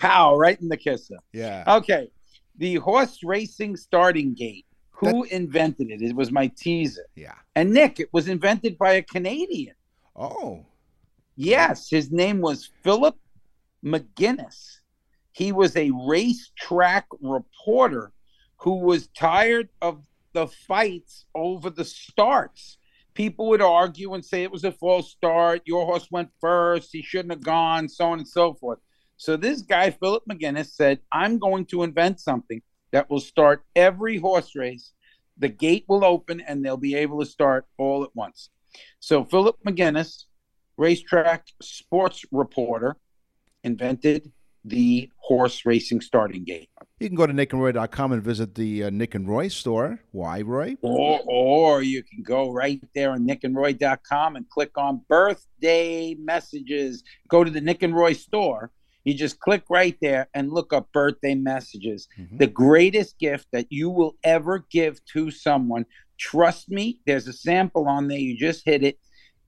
Pow, 0.00 0.36
right 0.36 0.60
in 0.60 0.68
the 0.68 0.76
kisser. 0.76 1.16
yeah. 1.32 1.64
Okay. 1.66 2.10
The 2.58 2.76
horse 2.76 3.20
racing 3.24 3.76
starting 3.76 4.34
gate. 4.34 4.66
Who 4.90 5.24
invented 5.24 5.90
it? 5.90 6.00
It 6.02 6.14
was 6.14 6.30
my 6.30 6.46
teaser. 6.56 7.04
Yeah. 7.16 7.34
And 7.56 7.72
Nick, 7.72 7.98
it 7.98 8.08
was 8.12 8.28
invented 8.28 8.78
by 8.78 8.92
a 8.92 9.02
Canadian. 9.02 9.74
Oh. 10.16 10.66
Yes, 11.36 11.90
his 11.90 12.10
name 12.12 12.40
was 12.40 12.70
Philip 12.82 13.16
McGinnis. 13.84 14.78
He 15.32 15.50
was 15.50 15.76
a 15.76 15.90
racetrack 16.06 17.06
reporter 17.20 18.12
who 18.58 18.78
was 18.78 19.08
tired 19.08 19.68
of 19.82 20.06
the 20.32 20.46
fights 20.46 21.26
over 21.34 21.70
the 21.70 21.84
starts. 21.84 22.78
People 23.14 23.48
would 23.48 23.62
argue 23.62 24.14
and 24.14 24.24
say 24.24 24.42
it 24.42 24.50
was 24.50 24.64
a 24.64 24.72
false 24.72 25.10
start. 25.10 25.62
Your 25.64 25.86
horse 25.86 26.08
went 26.10 26.30
first. 26.40 26.90
He 26.92 27.02
shouldn't 27.02 27.32
have 27.32 27.42
gone, 27.42 27.88
so 27.88 28.06
on 28.06 28.18
and 28.18 28.28
so 28.28 28.54
forth. 28.54 28.78
So 29.16 29.36
this 29.36 29.62
guy, 29.62 29.90
Philip 29.90 30.24
McGinnis, 30.30 30.72
said, 30.72 31.00
I'm 31.12 31.38
going 31.38 31.66
to 31.66 31.82
invent 31.82 32.20
something 32.20 32.62
that 32.92 33.10
will 33.10 33.20
start 33.20 33.64
every 33.74 34.18
horse 34.18 34.54
race. 34.54 34.92
The 35.38 35.48
gate 35.48 35.84
will 35.88 36.04
open 36.04 36.40
and 36.40 36.64
they'll 36.64 36.76
be 36.76 36.94
able 36.94 37.20
to 37.20 37.26
start 37.26 37.66
all 37.78 38.04
at 38.04 38.14
once. 38.14 38.50
So 39.00 39.24
Philip 39.24 39.56
McGinnis, 39.66 40.24
racetrack 40.76 41.46
sports 41.62 42.24
reporter, 42.30 42.96
invented 43.62 44.32
the 44.64 45.10
horse 45.16 45.66
racing 45.66 46.00
starting 46.00 46.44
gate. 46.44 46.70
You 46.98 47.08
can 47.08 47.16
go 47.16 47.26
to 47.26 47.32
nickandroy.com 47.34 48.12
and 48.12 48.22
visit 48.22 48.54
the 48.54 48.84
uh, 48.84 48.90
Nick 48.90 49.14
and 49.14 49.28
Roy 49.28 49.48
store. 49.48 50.00
Why, 50.12 50.40
Roy? 50.40 50.76
Or, 50.80 51.20
or 51.26 51.82
you 51.82 52.02
can 52.02 52.22
go 52.22 52.50
right 52.50 52.80
there 52.94 53.10
on 53.10 53.26
nickandroy.com 53.26 54.36
and 54.36 54.48
click 54.48 54.70
on 54.76 55.02
birthday 55.08 56.14
messages. 56.14 57.02
Go 57.28 57.44
to 57.44 57.50
the 57.50 57.60
Nick 57.60 57.82
and 57.82 57.94
Roy 57.94 58.14
store. 58.14 58.70
You 59.04 59.12
just 59.12 59.38
click 59.38 59.64
right 59.68 59.96
there 60.00 60.28
and 60.32 60.50
look 60.50 60.72
up 60.72 60.90
birthday 60.92 61.34
messages. 61.34 62.08
Mhm. 62.18 62.38
The 62.38 62.46
greatest 62.46 63.18
gift 63.18 63.48
that 63.52 63.66
you 63.70 63.90
will 63.90 64.16
ever 64.24 64.64
give 64.70 65.04
to 65.12 65.30
someone. 65.30 65.84
Trust 66.18 66.70
me, 66.70 67.00
there's 67.06 67.26
a 67.28 67.32
sample 67.32 67.88
on 67.88 68.08
there. 68.08 68.18
You 68.18 68.36
just 68.36 68.64
hit 68.64 68.82
it. 68.82 68.98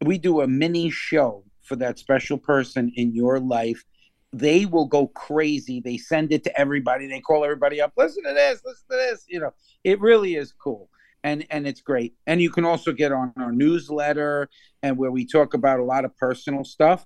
We 0.04 0.18
do 0.18 0.40
a 0.40 0.46
mini 0.46 0.90
show 0.90 1.44
for 1.62 1.76
that 1.76 1.98
special 1.98 2.38
person 2.38 2.92
in 2.96 3.14
your 3.14 3.40
life. 3.40 3.84
They 4.32 4.66
will 4.66 4.86
go 4.86 5.06
crazy. 5.08 5.80
They 5.80 5.96
send 5.96 6.32
it 6.32 6.44
to 6.44 6.60
everybody. 6.60 7.06
They 7.06 7.20
call 7.20 7.44
everybody 7.44 7.80
up. 7.80 7.92
Listen 7.96 8.24
to 8.24 8.34
this. 8.34 8.60
Listen 8.64 8.86
to 8.90 8.96
this. 8.96 9.24
You 9.28 9.40
know, 9.40 9.54
it 9.84 10.00
really 10.00 10.34
is 10.34 10.52
cool 10.52 10.90
and 11.26 11.44
and 11.50 11.66
it's 11.66 11.80
great 11.80 12.14
and 12.26 12.40
you 12.40 12.50
can 12.50 12.64
also 12.64 12.92
get 12.92 13.10
on 13.10 13.32
our 13.36 13.50
newsletter 13.50 14.48
and 14.82 14.96
where 14.96 15.10
we 15.10 15.26
talk 15.26 15.54
about 15.54 15.80
a 15.80 15.84
lot 15.84 16.04
of 16.04 16.16
personal 16.16 16.62
stuff 16.62 17.04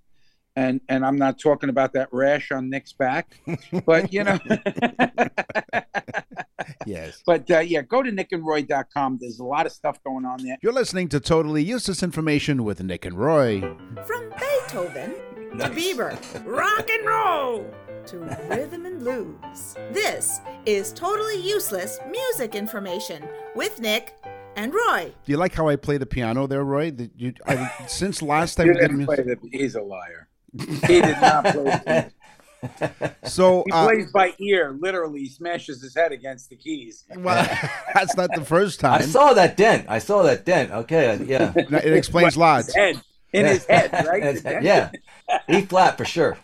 and 0.61 0.81
and 0.89 1.05
I'm 1.07 1.17
not 1.17 1.39
talking 1.39 1.71
about 1.71 1.95
that 1.95 2.09
rash 2.13 2.53
on 2.53 2.69
Nick's 2.69 2.93
back, 2.93 3.41
but 3.87 4.13
you 4.13 4.25
know. 4.25 4.39
Yes. 6.87 7.23
but 7.27 7.51
uh, 7.51 7.59
yeah, 7.61 7.83
go 7.83 8.03
to 8.03 8.11
nickandroy.com. 8.11 9.19
There's 9.21 9.39
a 9.39 9.45
lot 9.45 9.67
of 9.67 9.73
stuff 9.73 10.03
going 10.03 10.25
on 10.25 10.43
there. 10.43 10.57
You're 10.63 10.73
listening 10.73 11.09
to 11.11 11.21
Totally 11.21 11.63
Useless 11.63 12.03
Information 12.03 12.65
with 12.65 12.83
Nick 12.83 13.05
and 13.05 13.19
Roy. 13.19 13.61
From 14.07 14.31
Beethoven 14.39 15.15
to 15.59 15.69
Bieber, 15.71 16.19
rock 16.47 16.89
and 16.91 17.07
roll 17.07 17.71
to 18.07 18.19
rhythm 18.49 18.87
and 18.87 18.99
blues. 18.99 19.77
This 19.93 20.41
is 20.67 20.93
totally 20.93 21.41
useless 21.41 21.99
music 22.11 22.55
information 22.55 23.29
with 23.55 23.79
Nick 23.81 24.15
and 24.57 24.73
Roy. 24.73 25.13
Do 25.25 25.33
you 25.33 25.37
like 25.39 25.55
how 25.55 25.69
I 25.69 25.77
play 25.77 25.97
the 25.99 26.07
piano 26.07 26.47
there, 26.47 26.65
Roy? 26.65 26.91
That 26.91 27.11
you, 27.17 27.35
I, 27.47 27.71
since 27.87 28.23
last 28.23 28.55
time 28.57 28.67
He 28.67 28.73
we 28.73 28.79
did 28.81 28.89
didn't 28.89 29.07
play 29.07 29.17
the, 29.17 29.37
he's 29.53 29.75
a 29.75 29.83
liar. 29.83 30.29
He 30.59 31.01
did 31.01 31.21
not 31.21 31.45
play. 31.45 32.11
So, 33.25 33.63
He 33.65 33.73
uh, 33.73 33.87
plays 33.87 34.13
by 34.13 34.35
ear. 34.39 34.77
Literally, 34.79 35.21
he 35.21 35.29
smashes 35.31 35.81
his 35.83 35.95
head 35.95 36.13
against 36.13 36.51
the 36.51 36.57
keys. 36.57 37.05
well, 37.17 37.43
that's 37.95 38.15
not 38.19 38.29
the 38.35 38.45
first 38.45 38.81
time. 38.81 39.01
I 39.01 39.05
saw 39.07 39.33
that 39.33 39.57
dent. 39.57 39.87
I 39.89 39.99
saw 39.99 40.23
that 40.25 40.45
dent. 40.45 40.71
Okay, 40.71 41.25
yeah. 41.25 41.53
It 41.57 41.95
explains 41.95 42.37
lots. 42.37 42.67
His 42.67 42.75
head 42.75 43.03
in 43.33 43.47
his 43.47 43.65
head, 43.65 43.91
right? 44.07 44.23
It's- 44.37 44.63
yeah, 44.63 44.91
E 45.49 45.63
flat 45.63 45.97
for 45.97 46.05
sure. 46.05 46.37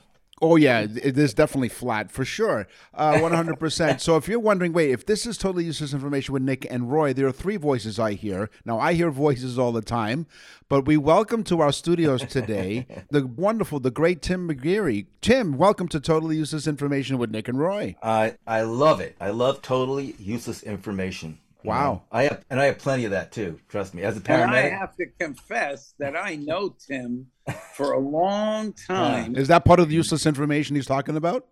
Oh 0.43 0.57
yeah, 0.57 0.81
it 0.81 1.17
is 1.17 1.33
definitely 1.33 1.71
flat 1.71 2.11
for 2.11 2.23
sure, 2.23 2.69
uh, 2.93 3.19
one 3.21 3.33
hundred 3.33 3.59
percent. 3.59 4.03
So 4.03 4.17
if 4.17 4.29
you're 4.29 4.39
wondering, 4.39 4.75
wait, 4.75 4.91
if 4.91 5.07
this 5.07 5.25
is 5.25 5.39
totally 5.39 5.65
useless 5.65 5.95
information 5.95 6.35
with 6.35 6.43
Nick 6.43 6.67
and 6.71 6.93
Roy, 6.93 7.15
there 7.15 7.27
are 7.27 7.33
three 7.33 7.57
voices 7.57 7.99
I 7.99 8.13
hear. 8.13 8.51
Now 8.67 8.79
I 8.79 8.93
hear 8.93 9.11
voices 9.11 9.59
all 9.59 9.73
the 9.73 9.81
time, 9.81 10.27
but 10.69 10.85
we 10.85 10.99
welcome 10.99 11.43
to 11.45 11.63
our 11.63 11.73
studios 11.73 12.23
today 12.23 12.87
the 13.11 13.27
wonderful, 13.27 13.81
the 13.81 13.91
great 13.91 14.21
Tim 14.21 14.47
McGeary. 14.47 15.07
Tim, 15.23 15.57
welcome 15.57 15.89
to 15.89 16.01
Totally 16.01 16.37
Useless 16.37 16.67
Information 16.67 17.17
with 17.17 17.31
Nick 17.31 17.49
and 17.49 17.59
Roy. 17.59 17.97
I 18.03 18.37
I 18.47 18.61
love 18.61 19.01
it. 19.01 19.17
I 19.19 19.31
love 19.31 19.63
totally 19.63 20.17
useless 20.19 20.63
information. 20.63 21.39
You 21.67 21.71
Wow. 21.71 22.03
I 22.11 22.25
have 22.25 22.45
and 22.51 22.61
I 22.61 22.67
have 22.67 22.79
plenty 22.79 23.05
of 23.05 23.11
that 23.11 23.33
too. 23.33 23.59
Trust 23.69 23.95
me. 23.95 24.03
As 24.03 24.17
a 24.17 24.31
And 24.33 24.51
I 24.51 24.69
have 24.69 24.97
to 24.97 25.07
confess 25.19 25.95
that 25.99 26.17
I 26.17 26.37
know 26.37 26.75
Tim 26.87 27.27
for 27.75 27.93
a 27.93 27.99
long 27.99 28.69
uh, 28.89 28.95
time. 28.95 29.37
Is 29.37 29.49
that 29.49 29.65
part 29.65 29.81
of 29.81 29.89
the 29.89 29.95
useless 29.95 30.27
information 30.27 30.77
he's 30.77 30.87
talking 30.87 31.17
about? 31.17 31.47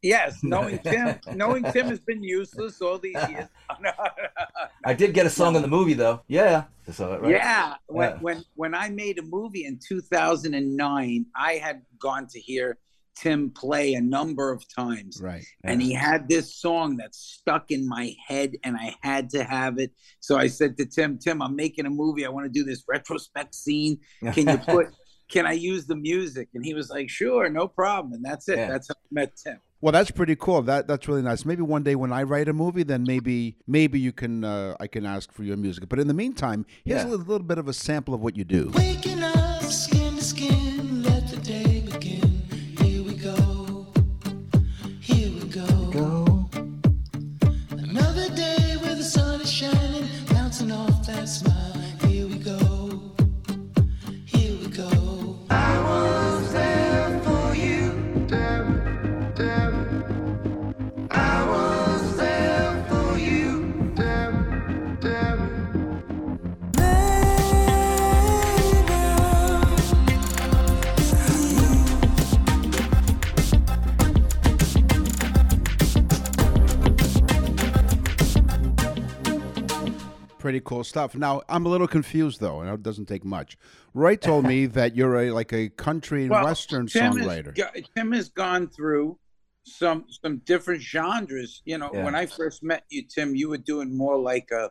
Yes, 0.00 0.38
knowing 0.44 0.78
Tim, 0.84 1.18
knowing 1.34 1.64
Tim 1.64 1.86
has 1.88 1.98
been 1.98 2.22
useless 2.22 2.80
all 2.80 2.98
these 2.98 3.16
years. 3.28 3.48
I 4.84 4.94
did 4.94 5.12
get 5.12 5.26
a 5.26 5.30
song 5.30 5.56
in 5.56 5.62
the 5.62 5.68
movie 5.68 5.94
though. 5.94 6.22
Yeah, 6.28 6.64
I 6.86 6.92
saw 6.92 7.14
it 7.14 7.20
right. 7.22 7.30
Yeah, 7.32 7.74
when, 7.88 8.10
Yeah. 8.10 8.16
when 8.18 8.44
when 8.54 8.74
I 8.74 8.90
made 8.90 9.18
a 9.18 9.22
movie 9.22 9.64
in 9.64 9.78
2009, 9.86 11.26
I 11.34 11.52
had 11.54 11.82
gone 11.98 12.26
to 12.28 12.38
hear 12.40 12.78
Tim 13.20 13.50
play 13.50 13.94
a 13.94 14.00
number 14.00 14.52
of 14.52 14.64
times. 14.72 15.20
Right. 15.22 15.44
And 15.64 15.82
he 15.82 15.92
had 15.92 16.28
this 16.28 16.54
song 16.54 16.96
that 16.98 17.14
stuck 17.14 17.70
in 17.70 17.88
my 17.88 18.14
head, 18.26 18.54
and 18.64 18.76
I 18.76 18.94
had 19.02 19.30
to 19.30 19.44
have 19.44 19.78
it. 19.78 19.92
So 20.20 20.36
I 20.36 20.46
said 20.46 20.76
to 20.78 20.86
Tim, 20.86 21.18
Tim, 21.18 21.42
I'm 21.42 21.56
making 21.56 21.86
a 21.86 21.90
movie. 21.90 22.24
I 22.24 22.28
want 22.28 22.46
to 22.46 22.52
do 22.52 22.64
this 22.64 22.84
retrospect 22.88 23.54
scene. 23.54 23.98
Can 24.32 24.48
you 24.48 24.58
put, 24.58 24.86
can 25.28 25.46
I 25.46 25.52
use 25.52 25.86
the 25.86 25.96
music? 25.96 26.48
And 26.54 26.64
he 26.64 26.74
was 26.74 26.90
like, 26.90 27.10
sure, 27.10 27.48
no 27.48 27.66
problem. 27.66 28.12
And 28.14 28.24
that's 28.24 28.48
it. 28.48 28.58
Yeah. 28.58 28.68
That's 28.68 28.88
how 28.88 28.94
I 28.94 29.06
met 29.10 29.36
Tim. 29.36 29.58
Well, 29.80 29.92
that's 29.92 30.10
pretty 30.10 30.34
cool. 30.34 30.62
That 30.62 30.88
that's 30.88 31.06
really 31.06 31.22
nice. 31.22 31.44
Maybe 31.44 31.62
one 31.62 31.84
day 31.84 31.94
when 31.94 32.12
I 32.12 32.24
write 32.24 32.48
a 32.48 32.52
movie, 32.52 32.82
then 32.82 33.04
maybe 33.06 33.56
maybe 33.68 34.00
you 34.00 34.10
can 34.10 34.42
uh, 34.42 34.74
I 34.80 34.88
can 34.88 35.06
ask 35.06 35.32
for 35.32 35.44
your 35.44 35.56
music. 35.56 35.88
But 35.88 36.00
in 36.00 36.08
the 36.08 36.14
meantime, 36.14 36.66
here's 36.84 37.02
a 37.02 37.04
Yeah. 37.04 37.10
little, 37.10 37.26
little 37.26 37.46
bit 37.46 37.58
of 37.58 37.68
a 37.68 37.72
sample 37.72 38.12
of 38.12 38.20
what 38.20 38.36
you 38.36 38.42
do. 38.42 38.72
Pretty 80.48 80.60
cool 80.64 80.82
stuff. 80.82 81.14
Now 81.14 81.42
I'm 81.46 81.66
a 81.66 81.68
little 81.68 81.86
confused 81.86 82.40
though, 82.40 82.62
and 82.62 82.70
it 82.70 82.82
doesn't 82.82 83.04
take 83.04 83.22
much. 83.22 83.58
Roy 83.92 84.16
told 84.16 84.46
me 84.46 84.64
that 84.78 84.96
you're 84.96 85.20
a 85.20 85.30
like 85.30 85.52
a 85.52 85.68
country 85.68 86.22
and 86.22 86.30
Well, 86.30 86.42
western 86.42 86.86
Tim 86.86 87.12
songwriter. 87.12 87.54
go- 87.54 87.68
Tim 87.94 88.12
has 88.12 88.30
gone 88.30 88.66
through 88.68 89.18
some 89.64 90.06
some 90.08 90.38
different 90.46 90.80
genres. 90.80 91.60
You 91.66 91.76
know, 91.76 91.90
Yeah. 91.92 92.02
when 92.02 92.14
I 92.14 92.24
first 92.24 92.62
met 92.62 92.84
you, 92.88 93.02
Tim, 93.02 93.36
you 93.36 93.50
were 93.50 93.58
doing 93.58 93.94
more 93.94 94.18
like 94.18 94.50
uh, 94.50 94.70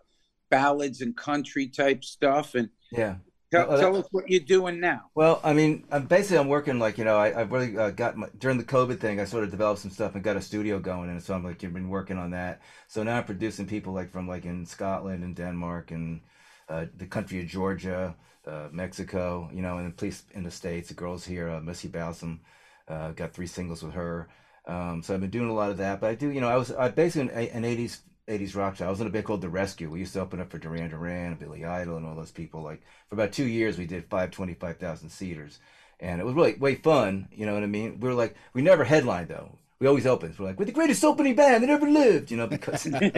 ballads 0.49 1.01
and 1.01 1.15
country 1.15 1.67
type 1.67 2.03
stuff. 2.03 2.55
And 2.55 2.69
Yeah. 2.91 3.17
Tell, 3.51 3.67
Well, 3.67 3.79
tell 3.79 3.95
us 3.95 4.07
what 4.11 4.29
you're 4.29 4.39
doing 4.39 4.79
now. 4.79 5.09
Well, 5.15 5.39
I 5.43 5.53
mean, 5.53 5.85
I'm 5.91 6.05
basically 6.05 6.37
I'm 6.37 6.47
working 6.47 6.79
like 6.79 6.97
you 6.97 7.05
know 7.05 7.17
I 7.17 7.41
I've 7.41 7.51
really 7.51 7.77
uh, 7.77 7.91
got 7.91 8.17
my, 8.17 8.27
during 8.37 8.57
the 8.57 8.63
COVID 8.63 8.99
thing 8.99 9.19
I 9.19 9.25
sort 9.25 9.43
of 9.43 9.51
developed 9.51 9.81
some 9.81 9.91
stuff 9.91 10.15
and 10.15 10.23
got 10.23 10.37
a 10.37 10.41
studio 10.41 10.79
going 10.79 11.09
and 11.09 11.21
so 11.21 11.33
I'm 11.33 11.43
like 11.43 11.61
you've 11.63 11.73
been 11.73 11.89
working 11.89 12.17
on 12.17 12.31
that. 12.31 12.61
So 12.87 13.03
now 13.03 13.17
I'm 13.17 13.25
producing 13.25 13.67
people 13.67 13.93
like 13.93 14.11
from 14.11 14.27
like 14.27 14.45
in 14.45 14.65
Scotland 14.65 15.23
and 15.23 15.35
Denmark 15.35 15.91
and 15.91 16.21
uh, 16.69 16.85
the 16.97 17.05
country 17.05 17.39
of 17.39 17.47
Georgia, 17.47 18.15
uh, 18.45 18.67
Mexico, 18.71 19.49
you 19.53 19.61
know, 19.61 19.77
and 19.77 19.87
the 19.87 19.91
police 19.91 20.23
in 20.33 20.43
the 20.43 20.51
states. 20.51 20.89
The 20.89 20.93
girls 20.93 21.25
here, 21.25 21.49
uh, 21.49 21.59
Missy 21.59 21.87
Balsam, 21.87 22.41
uh, 22.87 23.11
got 23.11 23.33
three 23.33 23.47
singles 23.47 23.83
with 23.83 23.93
her. 23.93 24.27
Um, 24.65 25.01
so 25.01 25.13
I've 25.13 25.21
been 25.21 25.29
doing 25.29 25.49
a 25.49 25.53
lot 25.53 25.71
of 25.71 25.77
that. 25.77 26.01
But 26.01 26.09
I 26.09 26.15
do, 26.15 26.29
you 26.29 26.41
know, 26.41 26.49
I 26.49 26.57
was 26.57 26.71
I 26.71 26.89
basically 26.89 27.29
an, 27.33 27.63
an 27.63 27.63
'80s 27.63 27.99
'80s 28.27 28.55
rock 28.55 28.75
star. 28.75 28.87
I 28.87 28.91
was 28.91 29.01
in 29.01 29.07
a 29.07 29.09
band 29.09 29.25
called 29.25 29.41
The 29.41 29.49
Rescue. 29.49 29.89
We 29.89 29.99
used 29.99 30.13
to 30.13 30.21
open 30.21 30.39
up 30.39 30.49
for 30.51 30.57
Duran 30.57 30.89
Duran, 30.89 31.27
and 31.27 31.39
Billy 31.39 31.65
Idol, 31.65 31.97
and 31.97 32.05
all 32.05 32.15
those 32.15 32.31
people. 32.31 32.61
Like 32.61 32.81
for 33.07 33.15
about 33.15 33.31
two 33.31 33.45
years, 33.45 33.77
we 33.77 33.85
did 33.85 34.05
five 34.05 34.31
twenty 34.31 34.53
five 34.53 34.77
thousand 34.77 35.09
25,000 35.09 35.09
seaters, 35.09 35.59
and 35.99 36.19
it 36.21 36.25
was 36.25 36.35
really 36.35 36.55
way 36.55 36.75
fun. 36.75 37.29
You 37.31 37.45
know 37.45 37.53
what 37.53 37.63
I 37.63 37.67
mean? 37.67 37.99
We 37.99 38.09
were 38.09 38.15
like, 38.15 38.35
we 38.53 38.61
never 38.61 38.83
headlined 38.83 39.29
though. 39.29 39.57
We 39.79 39.87
always 39.87 40.07
opened. 40.07 40.37
We're 40.37 40.45
like, 40.45 40.59
we're 40.59 40.65
the 40.65 40.71
greatest 40.71 41.03
opening 41.03 41.35
band 41.35 41.63
that 41.63 41.69
ever 41.69 41.89
lived. 41.89 42.31
You 42.31 42.37
know, 42.37 42.47
because 42.47 42.85
we, 42.85 43.11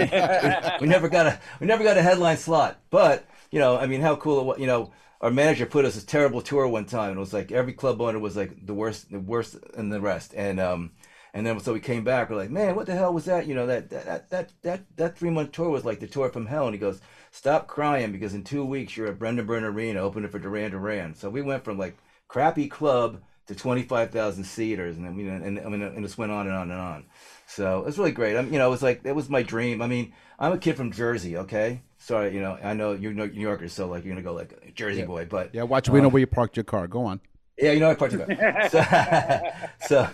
we 0.82 0.88
never 0.88 1.10
got 1.10 1.26
a 1.26 1.40
we 1.60 1.68
never 1.68 1.84
got 1.84 1.98
a 1.98 2.02
headline 2.02 2.38
slot. 2.38 2.80
But 2.90 3.26
you 3.52 3.60
know, 3.60 3.78
I 3.78 3.88
mean, 3.88 4.02
how 4.02 4.16
cool 4.16 4.40
it 4.40 4.46
was. 4.46 4.60
You 4.60 4.68
know, 4.68 4.92
our 5.22 5.32
manager 5.32 5.66
put 5.66 5.86
us 5.86 6.02
a 6.02 6.06
terrible 6.06 6.42
tour 6.42 6.68
one 6.68 6.86
time, 6.86 7.10
and 7.10 7.18
it 7.18 7.22
was 7.22 7.34
like 7.34 7.52
every 7.52 7.74
club 7.74 8.02
owner 8.02 8.20
was 8.20 8.36
like 8.36 8.66
the 8.66 8.74
worst, 8.74 9.12
the 9.12 9.20
worst, 9.20 9.58
and 9.76 9.92
the 9.92 10.00
rest. 10.02 10.34
And 10.36 10.60
um, 10.60 10.92
and 11.34 11.46
then 11.46 11.60
so 11.60 11.74
we 11.74 11.80
came 11.80 12.04
back. 12.04 12.30
We're 12.30 12.38
like, 12.38 12.50
man, 12.50 12.76
what 12.76 12.86
the 12.86 12.96
hell 12.96 13.14
was 13.14 13.26
that? 13.26 13.48
You 13.48 13.56
know, 13.56 13.68
that 13.68 13.90
that 13.90 14.30
that 14.30 14.52
that 14.64 14.82
that 14.98 15.18
three 15.18 15.30
month 15.30 15.52
tour 15.52 15.70
was 15.70 15.86
like 15.86 16.00
the 16.00 16.08
tour 16.08 16.30
from 16.30 16.46
hell. 16.46 16.66
And 16.66 16.74
he 16.74 16.80
goes, 16.80 17.02
stop 17.32 17.68
crying 17.68 18.12
because 18.12 18.34
in 18.34 18.44
two 18.44 18.66
weeks 18.66 18.96
you're 18.98 19.08
at 19.08 19.20
Brendan 19.20 19.46
Byrne 19.46 19.64
Arena 19.64 20.00
opening 20.02 20.30
for 20.30 20.40
Duran 20.40 20.72
Duran. 20.72 21.16
So 21.16 21.30
we 21.30 21.42
went 21.42 21.64
from 21.64 21.78
like 21.78 21.98
crappy 22.28 22.68
club 22.68 23.22
to 23.48 23.56
25,000 23.56 24.44
seaters, 24.44 24.96
and 24.96 25.04
then 25.04 25.16
we 25.16 25.28
and, 25.28 25.44
and 25.44 25.60
I 25.60 25.70
mean, 25.70 25.82
and 25.82 25.98
it 25.98 26.02
just 26.02 26.20
went 26.20 26.32
on 26.32 26.46
and 26.46 26.56
on 26.56 26.72
and 26.72 26.80
on. 26.80 27.06
So 27.48 27.80
it 27.80 27.86
was 27.86 27.98
really 27.98 28.12
great. 28.12 28.38
I 28.38 28.44
mean, 28.44 28.54
you 28.54 28.60
know, 28.60 28.68
it 28.68 28.72
was 28.72 28.84
like 28.84 29.02
it 29.04 29.16
was 29.16 29.30
my 29.30 29.42
dream. 29.42 29.82
I 29.82 29.88
mean, 29.88 30.14
I'm 30.38 30.54
a 30.54 30.58
kid 30.58 30.78
from 30.78 30.92
Jersey, 30.92 31.36
okay. 31.38 31.82
Sorry, 31.98 32.34
you 32.34 32.42
know, 32.42 32.58
I 32.64 32.74
know 32.74 32.94
you're 32.94 33.12
New 33.12 33.26
Yorkers, 33.26 33.74
so 33.74 33.88
like 33.88 34.06
you're 34.06 34.14
gonna 34.14 34.24
go 34.24 34.34
like 34.34 34.74
Jersey 34.76 35.02
boy, 35.04 35.26
but 35.26 35.54
Yeah, 35.54 35.64
watch. 35.64 35.90
We 35.90 36.00
know 36.00 36.08
uh, 36.08 36.10
where 36.12 36.20
you 36.20 36.28
parked 36.28 36.58
your 36.58 36.64
car. 36.64 36.88
Go 36.88 37.06
on. 37.06 37.20
Yeah, 37.62 37.72
you 37.72 37.80
know 37.80 37.88
what 37.88 37.98
I 37.98 38.00
parked 38.00 38.14
your 38.14 38.26
car. 38.26 38.70
So, 38.70 39.88
so, 39.88 40.10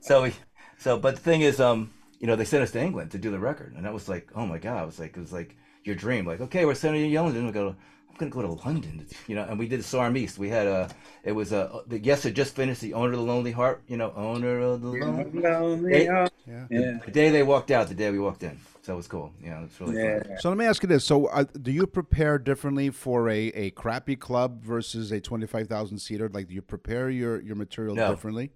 so 0.00 0.22
we, 0.22 0.34
so, 0.78 0.98
but 0.98 1.16
the 1.16 1.20
thing 1.20 1.42
is, 1.42 1.60
um, 1.60 1.90
you 2.20 2.26
know, 2.26 2.36
they 2.36 2.44
sent 2.44 2.62
us 2.62 2.70
to 2.72 2.80
England 2.80 3.10
to 3.12 3.18
do 3.18 3.30
the 3.30 3.38
record, 3.38 3.74
and 3.76 3.84
that 3.84 3.92
was 3.92 4.08
like, 4.08 4.28
oh 4.34 4.46
my 4.46 4.58
god, 4.58 4.82
it 4.82 4.86
was 4.86 4.98
like, 4.98 5.16
it 5.16 5.20
was 5.20 5.32
like 5.32 5.56
your 5.84 5.96
dream. 5.96 6.26
Like, 6.26 6.40
okay, 6.40 6.64
we're 6.64 6.74
sending 6.74 7.04
you 7.04 7.16
to 7.16 7.22
London. 7.22 7.46
We 7.46 7.52
go, 7.52 7.68
I'm 7.68 8.16
gonna 8.16 8.30
go 8.30 8.42
to 8.42 8.52
London, 8.66 9.06
you 9.26 9.34
know. 9.34 9.44
And 9.44 9.58
we 9.58 9.66
did 9.66 9.80
the 9.80 9.84
Sarm 9.84 10.16
East. 10.16 10.38
We 10.38 10.48
had 10.48 10.66
a, 10.66 10.88
it 11.24 11.32
was 11.32 11.52
a, 11.52 11.82
the 11.86 11.98
Yes 11.98 12.22
had 12.22 12.34
just 12.34 12.54
finished 12.54 12.80
the 12.80 12.94
Owner 12.94 13.12
of 13.12 13.18
the 13.18 13.24
Lonely 13.24 13.52
Heart, 13.52 13.82
you 13.88 13.96
know, 13.96 14.12
Owner 14.14 14.60
of 14.60 14.82
the 14.82 14.88
Lonely. 14.88 15.40
Lonely 15.40 16.06
heart. 16.06 16.32
Yeah. 16.46 16.66
Yeah. 16.70 16.98
The 17.04 17.10
day 17.10 17.30
they 17.30 17.42
walked 17.42 17.70
out, 17.70 17.88
the 17.88 17.94
day 17.94 18.10
we 18.10 18.18
walked 18.18 18.42
in, 18.42 18.58
so 18.82 18.94
it 18.94 18.96
was 18.96 19.08
cool. 19.08 19.32
Yeah, 19.42 19.62
it's 19.62 19.80
really 19.80 19.96
Yeah. 19.96 20.22
fun. 20.22 20.36
So 20.40 20.48
let 20.48 20.58
me 20.58 20.64
ask 20.66 20.82
you 20.82 20.88
this: 20.88 21.04
So, 21.04 21.26
uh, 21.26 21.44
do 21.60 21.70
you 21.70 21.86
prepare 21.86 22.38
differently 22.38 22.90
for 22.90 23.28
a, 23.28 23.38
a 23.48 23.70
crappy 23.70 24.16
club 24.16 24.62
versus 24.64 25.12
a 25.12 25.20
twenty 25.20 25.46
five 25.46 25.68
thousand 25.68 25.98
seater? 25.98 26.28
Like, 26.28 26.48
do 26.48 26.54
you 26.54 26.62
prepare 26.62 27.08
your 27.10 27.40
your 27.40 27.56
material 27.56 27.94
No. 27.94 28.10
differently? 28.10 28.50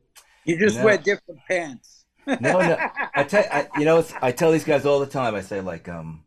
You 0.45 0.59
just 0.59 0.76
No. 0.78 0.85
wear 0.85 0.99
different 0.99 1.40
pants. 1.49 2.04
no, 2.26 2.37
no. 2.40 2.76
I 3.14 3.23
tell 3.25 3.45
I, 3.50 3.68
you 3.78 3.85
know, 3.85 3.99
it's, 3.99 4.12
I 4.21 4.33
tell 4.33 4.50
these 4.52 4.64
guys 4.64 4.85
all 4.85 4.99
the 5.00 5.06
time. 5.06 5.35
I 5.37 5.40
say 5.42 5.61
like, 5.61 5.88
um, 5.88 6.25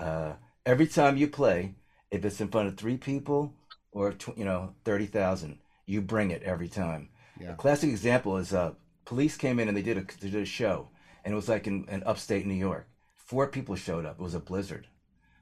uh, 0.00 0.34
every 0.64 0.86
time 0.86 1.16
you 1.16 1.26
play, 1.28 1.74
if 2.12 2.24
it's 2.24 2.40
in 2.40 2.48
front 2.48 2.68
of 2.68 2.76
three 2.76 2.96
people 2.96 3.52
or 3.90 4.12
tw- 4.12 4.36
you 4.38 4.44
know 4.44 4.74
thirty 4.84 5.06
thousand, 5.06 5.58
you 5.86 6.00
bring 6.00 6.30
it 6.30 6.42
every 6.44 6.68
time 6.68 7.08
Yeah. 7.40 7.52
A 7.52 7.56
classic 7.56 7.90
example 7.90 8.36
is 8.36 8.52
uh, 8.52 8.74
police 9.04 9.36
came 9.36 9.58
in 9.58 9.66
and 9.68 9.76
they 9.76 9.82
did 9.82 9.98
a 9.98 10.02
they 10.20 10.30
did 10.30 10.42
a 10.42 10.46
show, 10.46 10.88
and 11.24 11.32
it 11.32 11.36
was 11.36 11.48
like 11.48 11.66
in, 11.66 11.86
in 11.88 12.04
upstate 12.04 12.46
New 12.46 12.54
York. 12.54 12.86
Four 13.32 13.46
people 13.46 13.76
showed 13.76 14.04
up. 14.04 14.20
It 14.20 14.22
was 14.22 14.34
a 14.34 14.40
blizzard, 14.40 14.88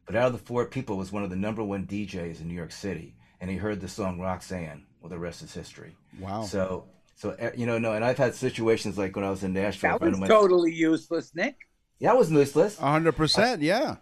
but 0.06 0.14
out 0.14 0.28
of 0.28 0.32
the 0.32 0.38
four 0.38 0.64
people 0.64 0.96
was 0.96 1.10
one 1.10 1.24
of 1.24 1.30
the 1.30 1.34
number 1.34 1.64
one 1.64 1.88
DJs 1.88 2.40
in 2.40 2.46
New 2.46 2.54
York 2.54 2.70
City, 2.70 3.16
and 3.40 3.50
he 3.50 3.56
heard 3.56 3.80
the 3.80 3.88
song 3.88 4.20
Roxanne. 4.20 4.84
Well, 5.00 5.10
the 5.10 5.18
rest 5.18 5.42
is 5.42 5.52
history. 5.52 5.96
Wow. 6.20 6.44
So 6.44 6.84
so 7.16 7.36
you 7.56 7.66
know 7.66 7.78
no, 7.78 7.92
and 7.94 8.04
I've 8.04 8.16
had 8.16 8.36
situations 8.36 8.96
like 8.96 9.16
when 9.16 9.24
I 9.24 9.30
was 9.30 9.42
in 9.42 9.52
Nashville. 9.54 9.90
That 9.98 10.02
was 10.02 10.12
of 10.14 10.20
mine- 10.20 10.28
totally 10.30 10.72
useless, 10.72 11.34
Nick. 11.34 11.56
yeah, 11.98 12.12
I 12.12 12.14
was 12.14 12.30
useless. 12.30 12.78
hundred 12.78 13.16
percent. 13.16 13.60
Yeah. 13.60 13.96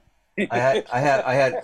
I 0.51 0.59
had, 0.59 0.87
I 0.93 1.01
had, 1.01 1.21
I 1.25 1.33
had, 1.35 1.55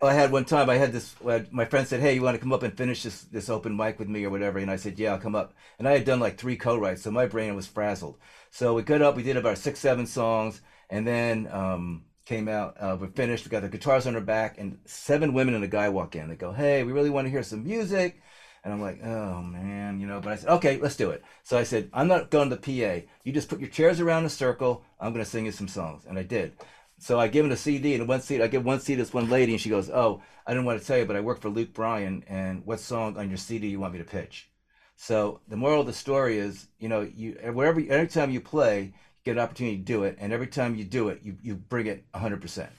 I 0.00 0.12
had 0.14 0.30
one 0.30 0.44
time. 0.44 0.70
I 0.70 0.76
had 0.76 0.92
this. 0.92 1.12
I 1.26 1.32
had- 1.32 1.52
My 1.52 1.64
friend 1.64 1.88
said, 1.88 1.98
"Hey, 2.00 2.14
you 2.14 2.22
want 2.22 2.36
to 2.36 2.40
come 2.40 2.52
up 2.52 2.62
and 2.62 2.74
finish 2.78 3.02
this 3.02 3.22
this 3.22 3.50
open 3.50 3.76
mic 3.76 3.98
with 3.98 4.08
me 4.08 4.24
or 4.24 4.30
whatever?" 4.30 4.60
And 4.60 4.70
I 4.70 4.76
said, 4.76 4.96
"Yeah, 4.96 5.10
I'll 5.14 5.18
come 5.18 5.34
up." 5.34 5.54
And 5.80 5.88
I 5.88 5.90
had 5.90 6.04
done 6.04 6.20
like 6.20 6.38
three 6.38 6.56
co-writes, 6.56 7.02
so 7.02 7.10
my 7.10 7.26
brain 7.26 7.56
was 7.56 7.66
frazzled. 7.66 8.16
So 8.52 8.74
we 8.74 8.82
got 8.82 9.02
up. 9.02 9.16
We 9.16 9.24
did 9.24 9.36
about 9.36 9.58
six, 9.58 9.80
seven 9.80 10.06
songs, 10.06 10.62
and 10.90 11.06
then 11.06 11.48
um, 11.50 12.04
came 12.24 12.48
out. 12.48 12.76
Uh, 12.78 12.96
we 13.00 13.08
finished. 13.08 13.44
We 13.44 13.50
got 13.50 13.62
the 13.62 13.68
guitars 13.68 14.06
on 14.06 14.14
our 14.14 14.20
back, 14.20 14.58
and 14.58 14.78
seven 14.84 15.34
women 15.34 15.54
and 15.54 15.64
a 15.64 15.68
guy 15.68 15.88
walk 15.88 16.16
in. 16.16 16.28
They 16.28 16.36
go, 16.36 16.52
"Hey, 16.52 16.82
we 16.82 16.92
really 16.92 17.10
want 17.10 17.26
to 17.26 17.30
hear 17.30 17.42
some 17.42 17.64
music." 17.64 18.20
And 18.64 18.72
I'm 18.72 18.80
like, 18.80 19.04
oh 19.04 19.42
man, 19.42 20.00
you 20.00 20.06
know. 20.06 20.20
But 20.20 20.32
I 20.32 20.36
said, 20.36 20.48
okay, 20.54 20.78
let's 20.78 20.96
do 20.96 21.10
it. 21.10 21.22
So 21.42 21.58
I 21.58 21.64
said, 21.64 21.90
I'm 21.92 22.08
not 22.08 22.30
going 22.30 22.48
to 22.48 22.56
the 22.56 22.62
PA. 22.62 23.06
You 23.22 23.32
just 23.32 23.50
put 23.50 23.60
your 23.60 23.68
chairs 23.68 24.00
around 24.00 24.24
a 24.24 24.30
circle. 24.30 24.82
I'm 24.98 25.12
going 25.12 25.22
to 25.22 25.30
sing 25.30 25.44
you 25.44 25.52
some 25.52 25.68
songs, 25.68 26.06
and 26.08 26.18
I 26.18 26.22
did. 26.22 26.54
So 26.98 27.20
I 27.20 27.28
give 27.28 27.44
him 27.44 27.52
a 27.52 27.56
CD 27.56 27.94
and 27.94 28.08
one 28.08 28.22
seat. 28.22 28.40
I 28.40 28.46
give 28.46 28.64
one 28.64 28.80
seat 28.80 28.94
to 28.94 29.02
this 29.02 29.12
one 29.12 29.28
lady, 29.28 29.52
and 29.52 29.60
she 29.60 29.68
goes, 29.68 29.90
"Oh, 29.90 30.22
I 30.46 30.52
didn't 30.52 30.64
want 30.64 30.80
to 30.80 30.86
tell 30.86 30.96
you, 30.96 31.04
but 31.04 31.16
I 31.16 31.20
work 31.20 31.40
for 31.42 31.50
Luke 31.50 31.74
Bryan, 31.74 32.24
and 32.26 32.64
what 32.64 32.80
song 32.80 33.18
on 33.18 33.28
your 33.28 33.36
CD 33.36 33.68
you 33.68 33.80
want 33.80 33.92
me 33.92 33.98
to 33.98 34.04
pitch?" 34.04 34.48
So 34.96 35.40
the 35.48 35.56
moral 35.56 35.80
of 35.80 35.86
the 35.86 35.92
story 35.92 36.38
is, 36.38 36.68
you 36.78 36.88
know, 36.88 37.02
you 37.02 37.32
wherever 37.52 37.82
every 37.90 38.08
time 38.08 38.30
you 38.30 38.40
play, 38.40 38.94
get 39.24 39.32
an 39.32 39.38
opportunity 39.38 39.78
to 39.78 39.82
do 39.82 40.04
it, 40.04 40.16
and 40.20 40.32
every 40.32 40.46
time 40.46 40.74
you 40.76 40.84
do 40.84 41.08
it, 41.08 41.20
you 41.22 41.36
you 41.42 41.56
bring 41.56 41.86
it 41.86 42.04
100. 42.12 42.40
percent 42.40 42.70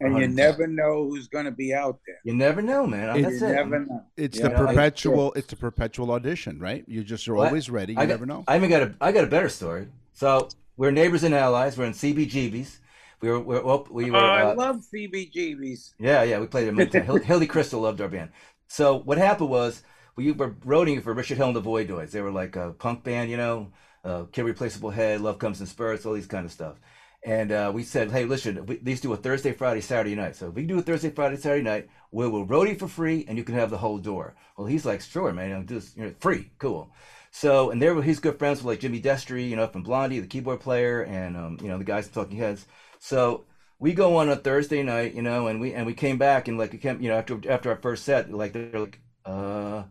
And 0.00 0.16
you 0.18 0.26
100%. 0.28 0.34
never 0.34 0.66
know 0.66 1.04
who's 1.08 1.26
going 1.28 1.46
to 1.46 1.50
be 1.50 1.72
out 1.74 1.98
there. 2.06 2.18
You 2.24 2.34
never 2.34 2.60
know, 2.62 2.86
man. 2.86 3.16
It- 3.16 3.22
That's 3.22 3.40
you 3.40 3.46
it. 3.46 3.52
never 3.52 3.78
know. 3.80 4.02
It's 4.16 4.38
Yeah, 4.38 4.48
the 4.48 4.54
I- 4.54 4.58
perpetual. 4.66 5.32
It's 5.34 5.48
the 5.48 5.56
perpetual 5.56 6.10
audition, 6.12 6.58
right? 6.58 6.84
You 6.86 7.02
just 7.02 7.26
you're 7.26 7.36
Well, 7.36 7.46
always 7.46 7.70
ready. 7.70 7.94
You 7.94 7.98
I 8.00 8.02
got, 8.06 8.08
never 8.12 8.26
know. 8.26 8.44
I 8.46 8.56
even 8.56 8.68
got 8.70 8.82
a 8.82 8.94
I 9.00 9.10
got 9.12 9.24
a 9.24 9.28
better 9.28 9.48
story. 9.48 9.88
So 10.12 10.48
we're 10.76 10.90
neighbors 10.90 11.24
and 11.24 11.34
allies. 11.34 11.78
We're 11.78 11.86
in 11.86 11.92
CBGB's. 11.94 12.80
We 13.22 13.30
were, 13.30 13.40
we're 13.40 13.62
well, 13.64 13.86
we 13.90 14.10
Oh, 14.10 14.12
were. 14.12 14.18
I 14.18 14.42
uh, 14.50 14.54
love 14.54 14.84
CBGBs. 14.94 15.94
Yeah, 15.98 16.22
yeah, 16.22 16.38
we 16.38 16.46
played 16.46 16.68
it 16.68 16.72
many 16.74 16.90
times. 16.90 17.06
Hill- 17.06 17.16
Hilly 17.30 17.48
Kristal 17.48 17.80
loved 17.80 18.00
our 18.02 18.08
band. 18.08 18.30
So 18.68 18.96
what 18.98 19.16
happened 19.16 19.48
was 19.48 19.82
we 20.16 20.32
were 20.32 20.50
roading 20.50 21.02
for 21.02 21.14
Richard 21.14 21.38
Hell 21.38 21.48
and 21.48 21.56
the 21.56 21.62
Voidoids. 21.62 22.10
They 22.10 22.20
were 22.20 22.30
like 22.30 22.56
a 22.56 22.72
punk 22.72 23.04
band, 23.04 23.30
you 23.30 23.38
know, 23.38 23.72
uh, 24.06 24.24
Kid 24.32 24.44
Replaceable 24.44 24.90
Head, 24.90 25.20
Love 25.20 25.38
Comes 25.38 25.60
in 25.60 25.66
Spurts, 25.66 26.06
all 26.06 26.14
these 26.14 26.26
kind 26.26 26.46
of 26.46 26.52
stuff. 26.52 26.76
And 27.24 27.50
uh, 27.50 27.72
we 27.74 27.82
said, 27.82 28.12
hey, 28.12 28.24
listen, 28.24 28.64
we, 28.66 28.76
these 28.76 29.00
do 29.00 29.12
a 29.12 29.16
Thursday, 29.16 29.52
Friday, 29.52 29.80
Saturday 29.80 30.14
night. 30.14 30.36
So 30.36 30.48
if 30.48 30.54
we 30.54 30.64
do 30.64 30.78
a 30.78 30.82
Thursday, 30.82 31.10
Friday, 31.10 31.36
Saturday 31.36 31.64
night, 31.64 31.88
we 32.12 32.28
will 32.28 32.46
roadie 32.46 32.78
for 32.78 32.86
free, 32.86 33.24
and 33.26 33.36
you 33.36 33.42
can 33.42 33.56
have 33.56 33.70
the 33.70 33.78
whole 33.78 33.98
door. 33.98 34.36
Well, 34.56 34.68
he's 34.68 34.86
like, 34.86 35.00
sure, 35.00 35.32
man, 35.32 35.52
I'll 35.52 35.62
do 35.62 35.74
this, 35.74 35.96
you 35.96 36.04
know, 36.04 36.14
free, 36.20 36.52
cool. 36.58 36.92
So, 37.32 37.70
and 37.70 37.82
there 37.82 37.94
were 37.94 38.02
his 38.02 38.20
good 38.20 38.38
friends 38.38 38.60
with 38.60 38.66
like 38.66 38.80
Jimmy 38.80 39.00
Destri, 39.00 39.48
you 39.48 39.56
know, 39.56 39.66
from 39.66 39.82
Blondie, 39.82 40.20
the 40.20 40.26
keyboard 40.26 40.60
player, 40.60 41.02
and 41.02 41.36
um, 41.36 41.58
you 41.60 41.68
know, 41.68 41.78
the 41.78 41.84
guys 41.84 42.06
from 42.06 42.22
Talking 42.22 42.38
Heads. 42.38 42.64
So 42.98 43.44
we 43.78 43.92
go 43.92 44.16
on 44.16 44.28
a 44.28 44.36
Thursday 44.36 44.82
night, 44.82 45.14
you 45.14 45.22
know, 45.22 45.48
and 45.48 45.60
we 45.60 45.74
and 45.74 45.84
we 45.84 45.92
came 45.92 46.16
back 46.16 46.48
and 46.48 46.56
like 46.56 46.72
we 46.72 46.78
came, 46.78 47.00
you 47.00 47.10
know, 47.10 47.16
after 47.16 47.38
after 47.50 47.70
our 47.70 47.76
first 47.76 48.04
set, 48.04 48.32
like 48.32 48.52
they're 48.52 48.80
like, 48.80 49.00
uh, 49.26 49.82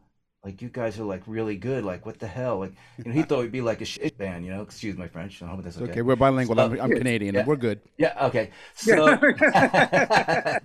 like 0.46 0.62
you 0.62 0.70
guys 0.70 1.00
are 1.00 1.04
like 1.04 1.24
really 1.26 1.58
good, 1.58 1.84
like 1.84 2.06
what 2.06 2.20
the 2.20 2.28
hell, 2.28 2.60
like 2.60 2.74
you 3.00 3.06
know, 3.06 3.12
he 3.12 3.24
thought 3.24 3.40
we'd 3.40 3.52
be 3.52 3.62
like 3.62 3.82
a 3.82 3.86
shit 3.86 4.16
band, 4.16 4.46
you 4.46 4.52
know. 4.52 4.62
Excuse 4.62 4.96
my 4.96 5.08
French, 5.08 5.42
I 5.42 5.48
hope 5.48 5.64
that's 5.64 5.78
okay. 5.78 5.92
Okay, 5.92 6.02
we're 6.04 6.16
bilingual. 6.16 6.60
I'm, 6.60 6.80
I'm 6.80 6.92
Canadian. 6.92 7.34
Yeah. 7.34 7.46
We're 7.46 7.56
good. 7.56 7.82
Yeah, 7.98 8.28
okay. 8.28 8.52
So, 8.76 9.18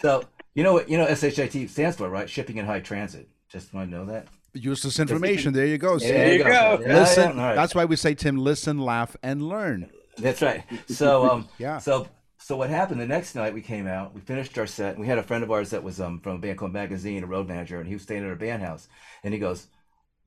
so 0.00 0.24
you 0.54 0.62
know 0.62 0.74
what 0.74 0.90
you 0.90 0.98
know 0.98 1.12
SHIT 1.12 1.70
stands 1.70 1.96
for, 1.96 2.10
right? 2.10 2.28
Shipping 2.28 2.58
and 2.58 2.68
High 2.68 2.80
Transit. 2.80 3.30
Just 3.48 3.72
want 3.72 3.90
to 3.90 3.96
know 3.96 4.04
that. 4.04 4.26
Useless 4.52 4.98
information. 4.98 5.54
There 5.54 5.64
you 5.64 5.78
go. 5.78 5.96
See? 5.96 6.08
There 6.08 6.34
you 6.34 6.44
go. 6.44 6.78
Yeah, 6.82 7.00
Listen. 7.00 7.36
yeah, 7.36 7.42
all 7.42 7.48
right. 7.48 7.56
That's 7.56 7.74
why 7.74 7.86
we 7.86 7.96
say, 7.96 8.14
Tim, 8.14 8.36
listen, 8.36 8.78
laugh, 8.78 9.16
and 9.22 9.48
learn. 9.48 9.90
That's 10.18 10.42
right. 10.42 10.64
So 10.88 11.30
um 11.30 11.48
Yeah. 11.58 11.78
so 11.78 12.06
so 12.42 12.56
what 12.56 12.70
happened 12.70 13.00
the 13.00 13.06
next 13.06 13.34
night 13.34 13.54
we 13.54 13.62
came 13.62 13.86
out, 13.86 14.14
we 14.14 14.20
finished 14.20 14.58
our 14.58 14.66
set, 14.66 14.92
and 14.92 15.00
we 15.00 15.06
had 15.06 15.18
a 15.18 15.22
friend 15.22 15.44
of 15.44 15.50
ours 15.50 15.70
that 15.70 15.82
was 15.84 16.00
um 16.00 16.20
from 16.20 16.36
a 16.36 16.38
band 16.38 16.58
called 16.58 16.72
Magazine, 16.72 17.22
a 17.24 17.26
road 17.26 17.48
manager, 17.48 17.78
and 17.78 17.88
he 17.88 17.94
was 17.94 18.02
staying 18.02 18.22
at 18.24 18.28
our 18.28 18.36
band 18.36 18.62
house. 18.62 18.88
And 19.22 19.32
he 19.32 19.40
goes, 19.40 19.68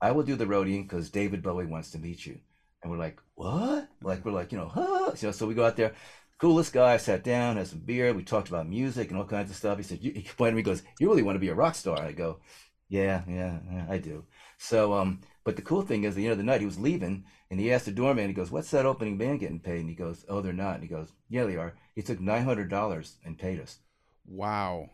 I 0.00 0.12
will 0.12 0.22
do 0.24 0.36
the 0.36 0.46
roadie 0.46 0.82
because 0.82 1.10
David 1.10 1.42
Bowie 1.42 1.66
wants 1.66 1.90
to 1.92 1.98
meet 1.98 2.26
you. 2.26 2.38
And 2.82 2.90
we're 2.92 2.98
like, 2.98 3.20
What? 3.34 3.88
Like 4.02 4.24
we're 4.24 4.32
like, 4.32 4.52
you 4.52 4.58
know, 4.58 4.68
huh? 4.68 5.14
So 5.16 5.46
we 5.46 5.54
go 5.54 5.66
out 5.66 5.76
there. 5.76 5.94
Coolest 6.38 6.72
guy, 6.72 6.98
sat 6.98 7.24
down, 7.24 7.56
had 7.56 7.66
some 7.66 7.80
beer, 7.80 8.12
we 8.12 8.22
talked 8.22 8.48
about 8.48 8.68
music 8.68 9.08
and 9.10 9.18
all 9.18 9.24
kinds 9.24 9.50
of 9.50 9.56
stuff. 9.56 9.78
He 9.78 9.84
said, 9.84 10.02
you, 10.04 10.12
he 10.12 10.22
pointed 10.36 10.54
me, 10.56 10.62
goes, 10.62 10.82
You 11.00 11.08
really 11.08 11.22
want 11.22 11.36
to 11.36 11.40
be 11.40 11.48
a 11.48 11.54
rock 11.54 11.74
star? 11.74 11.98
I 12.00 12.12
go, 12.12 12.40
Yeah, 12.88 13.22
yeah, 13.28 13.58
yeah, 13.70 13.86
I 13.88 13.98
do. 13.98 14.24
So 14.58 14.94
um 14.94 15.20
but 15.46 15.56
the 15.56 15.62
cool 15.62 15.82
thing 15.82 16.04
is, 16.04 16.12
at 16.14 16.16
the 16.16 16.24
end 16.26 16.32
of 16.32 16.38
the 16.38 16.44
night, 16.44 16.60
he 16.60 16.66
was 16.66 16.78
leaving, 16.78 17.24
and 17.50 17.58
he 17.60 17.72
asked 17.72 17.86
the 17.86 17.92
doorman. 17.92 18.28
He 18.28 18.34
goes, 18.34 18.50
"What's 18.52 18.72
that 18.72 18.86
opening 18.86 19.16
band 19.18 19.40
getting 19.40 19.60
paid?" 19.60 19.80
And 19.80 19.88
he 19.88 19.94
goes, 19.96 20.26
"Oh, 20.28 20.42
they're 20.42 20.52
not." 20.52 20.74
And 20.74 20.82
he 20.84 20.90
goes, 20.90 21.12
"Yeah, 21.30 21.44
they 21.46 21.56
are." 21.56 21.74
He 21.94 22.02
took 22.02 22.20
nine 22.20 22.44
hundred 22.44 22.68
dollars 22.70 23.16
and 23.24 23.38
paid 23.38 23.60
us. 23.60 23.78
Wow. 24.26 24.90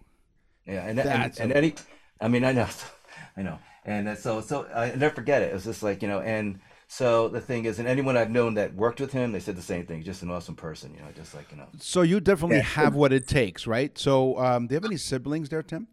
Yeah, 0.66 0.86
and 0.86 0.98
That's 0.98 1.08
and, 1.08 1.40
and 1.40 1.50
a- 1.50 1.54
then 1.54 1.64
he, 1.64 1.74
I 2.20 2.28
mean, 2.28 2.44
I 2.44 2.52
know, 2.52 2.68
I 3.36 3.42
know, 3.42 3.58
and 3.84 4.16
so 4.18 4.40
so 4.40 4.66
I 4.74 4.94
never 4.94 5.14
forget 5.14 5.42
it. 5.42 5.50
It 5.50 5.54
was 5.54 5.64
just 5.64 5.82
like 5.82 6.02
you 6.02 6.08
know, 6.08 6.20
and 6.20 6.60
so 6.88 7.28
the 7.28 7.40
thing 7.40 7.64
is, 7.64 7.78
and 7.78 7.88
anyone 7.88 8.16
I've 8.16 8.30
known 8.30 8.54
that 8.54 8.74
worked 8.74 9.00
with 9.00 9.12
him, 9.12 9.32
they 9.32 9.40
said 9.40 9.56
the 9.56 9.62
same 9.62 9.86
thing. 9.86 10.02
Just 10.04 10.22
an 10.22 10.30
awesome 10.30 10.56
person, 10.56 10.94
you 10.94 11.00
know, 11.00 11.10
just 11.16 11.34
like 11.34 11.50
you 11.50 11.56
know. 11.58 11.68
So 11.78 12.02
you 12.02 12.20
definitely 12.20 12.58
Yeah. 12.58 12.62
have 12.62 12.94
what 12.94 13.12
it 13.12 13.26
takes, 13.26 13.66
right? 13.66 13.96
So 13.98 14.38
um, 14.38 14.66
do 14.66 14.74
you 14.74 14.76
have 14.76 14.84
any 14.84 14.96
siblings 14.98 15.48
there, 15.48 15.62
Tim? 15.62 15.88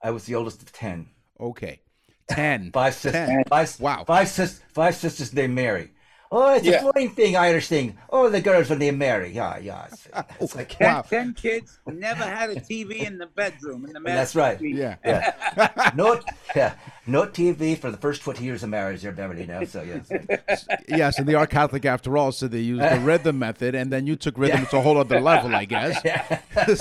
I 0.00 0.10
was 0.12 0.24
the 0.26 0.36
oldest 0.36 0.62
of 0.62 0.72
ten. 0.72 1.08
Okay. 1.40 1.80
Ten. 2.28 2.70
Five 2.72 2.94
sisters. 2.94 3.28
Ten. 3.28 3.44
Five, 3.48 3.80
Wow. 3.80 4.04
Five, 4.04 4.28
sis- 4.28 4.60
five 4.72 4.94
sisters 4.94 5.32
named 5.32 5.54
Mary. 5.54 5.90
Oh, 6.36 6.52
it's 6.52 6.66
Yeah. 6.66 6.78
a 6.78 6.80
foreign 6.82 7.10
thing, 7.10 7.36
Irish 7.36 7.68
thing. 7.68 7.96
Oh, 8.10 8.28
the 8.28 8.40
girls 8.40 8.68
are 8.68 8.76
named 8.76 8.98
Mary. 8.98 9.30
Yeah, 9.30 9.56
yeah. 9.58 9.84
It's, 9.86 10.08
it's 10.40 10.54
oh, 10.54 10.58
like, 10.58 10.68
Ten, 10.76 10.94
Wow. 10.94 11.02
ten 11.02 11.32
kids 11.32 11.78
never 11.86 12.24
had 12.24 12.50
a 12.50 12.56
TV 12.56 13.06
in 13.06 13.18
the 13.18 13.26
bedroom. 13.26 13.84
In 13.86 13.92
the 13.92 14.00
That's 14.00 14.34
right. 14.34 14.58
suite. 14.58 14.74
Yeah. 14.74 14.96
yeah. 15.04 15.92
no, 15.94 16.18
yeah, 16.56 16.74
no 17.06 17.26
TV 17.26 17.78
for 17.78 17.92
the 17.92 17.96
first 17.96 18.22
20 18.22 18.42
years 18.42 18.64
of 18.64 18.70
marriage 18.70 19.02
there, 19.02 19.12
Beverly, 19.12 19.46
now. 19.46 19.62
So, 19.62 19.82
yes. 19.82 20.66
yes, 20.88 21.18
and 21.20 21.28
they 21.28 21.34
are 21.34 21.46
Catholic 21.46 21.84
after 21.84 22.18
all, 22.18 22.32
so 22.32 22.48
they 22.48 22.58
use 22.58 22.80
the 22.80 22.98
rhythm 22.98 23.38
method, 23.38 23.76
and 23.76 23.92
then 23.92 24.08
you 24.08 24.16
took 24.16 24.36
rhythm 24.36 24.66
to 24.66 24.78
a 24.78 24.80
whole 24.80 24.98
other 24.98 25.20
level, 25.20 25.54
I 25.54 25.66
guess. 25.66 26.02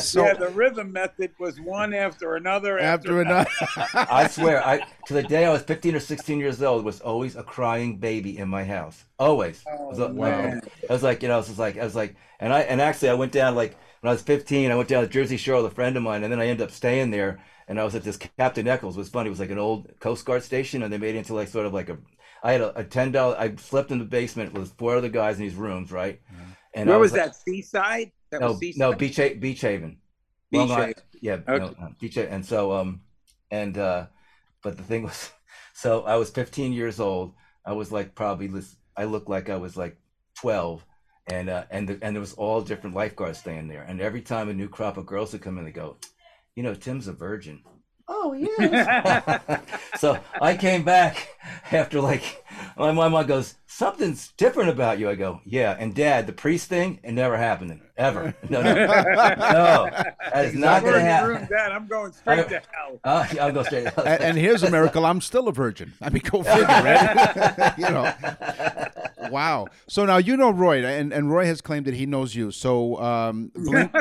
so 0.04 0.26
yeah, 0.26 0.34
the 0.34 0.50
rhythm 0.50 0.92
method 0.92 1.30
was 1.38 1.60
one 1.62 1.94
after 1.94 2.36
another 2.36 2.80
after 2.80 3.22
another, 3.22 3.50
I 3.94 4.28
swear, 4.28 4.66
I 4.66 4.82
to 5.08 5.14
the 5.14 5.24
day 5.24 5.46
I 5.46 5.52
was 5.52 5.62
15 5.62 5.96
or 5.96 6.00
16 6.00 6.40
years 6.40 6.64
old, 6.64 6.86
was 6.86 7.02
always 7.02 7.36
a 7.36 7.44
crying 7.44 7.98
baby 7.98 8.38
in 8.38 8.48
my 8.50 8.64
house. 8.64 9.06
Always. 9.20 9.43
I 9.44 9.76
was, 9.84 10.00
Oh, 10.00 10.08
like- 10.08 10.14
man. 10.16 10.62
I 10.90 10.94
was 10.94 11.04
like, 11.04 11.22
you 11.22 11.28
know, 11.28 11.36
I 11.36 11.38
was 11.38 11.60
like, 11.60 11.78
I 11.78 11.84
was 11.84 11.96
like, 11.96 12.16
and 12.40 12.52
I, 12.54 12.62
and 12.62 12.82
actually, 12.82 13.10
I 13.10 13.14
went 13.16 13.32
down 13.32 13.56
like 13.56 13.76
when 14.02 14.10
I 14.10 14.14
was 14.14 14.22
15, 14.22 14.72
I 14.72 14.76
went 14.76 14.90
down 14.90 15.04
to 15.04 15.10
Jersey 15.10 15.38
Shore 15.38 15.62
with 15.62 15.72
a 15.72 15.76
friend 15.76 15.96
of 15.98 16.04
mine, 16.04 16.24
and 16.24 16.32
then 16.32 16.40
I 16.40 16.48
ended 16.48 16.66
up 16.68 16.72
staying 16.72 17.12
there. 17.12 17.40
And 17.68 17.80
I 17.80 17.86
was 17.86 17.96
at 17.96 18.04
this 18.04 18.18
Captain 18.18 18.68
Eccles. 18.68 18.98
It 18.98 19.00
was 19.00 19.10
funny. 19.10 19.28
It 19.28 19.30
was 19.30 19.40
like 19.40 19.50
an 19.50 19.58
old 19.58 19.88
Coast 20.02 20.26
Guard 20.26 20.44
station, 20.44 20.84
and 20.84 20.92
they 20.92 20.98
made 20.98 21.16
it 21.16 21.20
into 21.20 21.34
like 21.34 21.48
sort 21.48 21.66
of 21.66 21.74
like 21.74 21.88
a. 21.90 21.98
I 22.44 22.52
had 22.52 22.60
a, 22.62 22.80
a 22.80 22.84
ten 22.84 23.14
dollar. 23.14 23.38
I 23.40 23.56
slept 23.56 23.90
in 23.92 24.00
the 24.00 24.06
basement 24.06 24.52
with 24.54 24.74
four 24.78 24.98
other 24.98 25.08
guys 25.08 25.38
in 25.38 25.44
these 25.44 25.56
rooms, 25.56 25.90
right? 25.90 26.20
And 26.74 26.88
Where 26.90 26.98
I 26.98 27.00
was 27.00 27.14
like- 27.14 27.24
that? 27.28 27.36
Seaside? 27.38 28.12
That 28.32 28.42
no, 28.42 28.48
was 28.50 28.60
Seaside? 28.60 28.80
no, 28.80 28.94
Beach 28.94 29.16
Ha- 29.16 29.36
Beach 29.40 29.62
Haven. 29.62 29.98
Long 30.52 30.68
Beach 30.68 30.76
Island. 30.78 30.96
Yeah, 31.22 31.38
Okay. 31.48 31.76
uh, 31.82 31.88
Beach 32.02 32.16
Haven. 32.16 32.34
and 32.34 32.46
so 32.46 32.74
um, 32.74 33.00
and 33.50 33.78
uh, 33.78 34.08
but 34.62 34.76
the 34.76 34.84
thing 34.84 35.04
was, 35.04 35.32
so 35.74 36.02
I 36.04 36.18
was 36.18 36.30
15 36.32 36.74
years 36.74 37.00
old. 37.00 37.34
I 37.66 37.72
was 37.72 37.94
like 37.94 38.14
probably 38.14 38.48
this. 38.48 38.76
I 38.96 39.06
looked 39.06 39.30
like 39.30 39.50
I 39.50 39.58
was 39.58 39.76
like 39.78 39.98
12, 40.40 40.86
and 41.28 41.50
uh, 41.50 41.66
and 41.72 41.88
the, 41.88 42.00
and 42.02 42.16
there 42.16 42.22
was 42.22 42.34
all 42.34 42.62
different 42.62 42.96
lifeguards 42.96 43.40
staying 43.40 43.68
there. 43.68 43.84
And 43.84 44.02
every 44.02 44.22
time 44.22 44.50
a 44.50 44.54
new 44.54 44.70
crop 44.70 44.98
of 44.98 45.06
girls 45.06 45.34
would 45.34 45.42
come 45.42 45.58
in, 45.58 45.66
they 45.66 45.72
go, 45.72 45.98
you 46.56 46.64
know, 46.64 46.74
Tim's 46.74 47.08
a 47.08 47.14
virgin. 47.14 47.64
Oh 48.08 48.34
yes. 48.60 49.62
so 49.98 50.20
I 50.42 50.58
came 50.58 50.84
back 50.84 51.30
after 51.72 52.02
like 52.02 52.44
my 52.78 52.92
my 52.92 53.08
mom 53.08 53.26
goes, 53.26 53.56
something's 53.74 54.32
different 54.38 54.70
about 54.70 55.00
you. 55.00 55.10
I 55.10 55.16
go, 55.16 55.42
yeah. 55.46 55.76
And 55.78 55.94
Dad, 55.96 56.28
the 56.28 56.34
priest 56.34 56.70
thing, 56.70 57.00
it 57.04 57.12
never 57.14 57.38
happened. 57.38 57.82
ever. 57.98 58.34
No, 58.50 58.62
no, 58.62 58.74
no. 58.74 58.86
That 58.86 60.46
is 60.46 60.54
not 60.54 60.84
going 60.84 60.94
to 60.96 61.02
happen. 61.02 61.48
That 61.50 61.72
I'm 61.72 61.88
going 61.88 62.12
straight 62.14 62.48
to 62.50 62.62
hell. 62.72 63.00
Uh, 63.04 63.26
I'll 63.42 63.52
go 63.52 63.64
straight. 63.64 63.88
and, 63.98 64.24
and 64.24 64.38
here's 64.38 64.64
a 64.64 64.70
miracle. 64.70 65.06
I'm 65.06 65.22
still 65.22 65.48
a 65.48 65.52
virgin. 65.54 65.94
I 66.02 66.10
mean, 66.10 66.22
go 66.30 66.44
figure, 66.44 66.66
right? 66.66 67.74
you 67.78 67.86
know. 67.86 68.14
Wow. 69.30 69.68
So 69.88 70.06
now 70.06 70.18
you 70.18 70.36
know 70.38 70.52
Roy, 70.52 70.86
and, 70.86 71.14
and 71.14 71.32
Roy 71.32 71.46
has 71.46 71.62
claimed 71.62 71.86
that 71.88 71.94
he 71.96 72.06
knows 72.06 72.36
you. 72.36 72.52
So, 72.52 73.02
um, 73.02 73.52
Blink- 73.56 73.92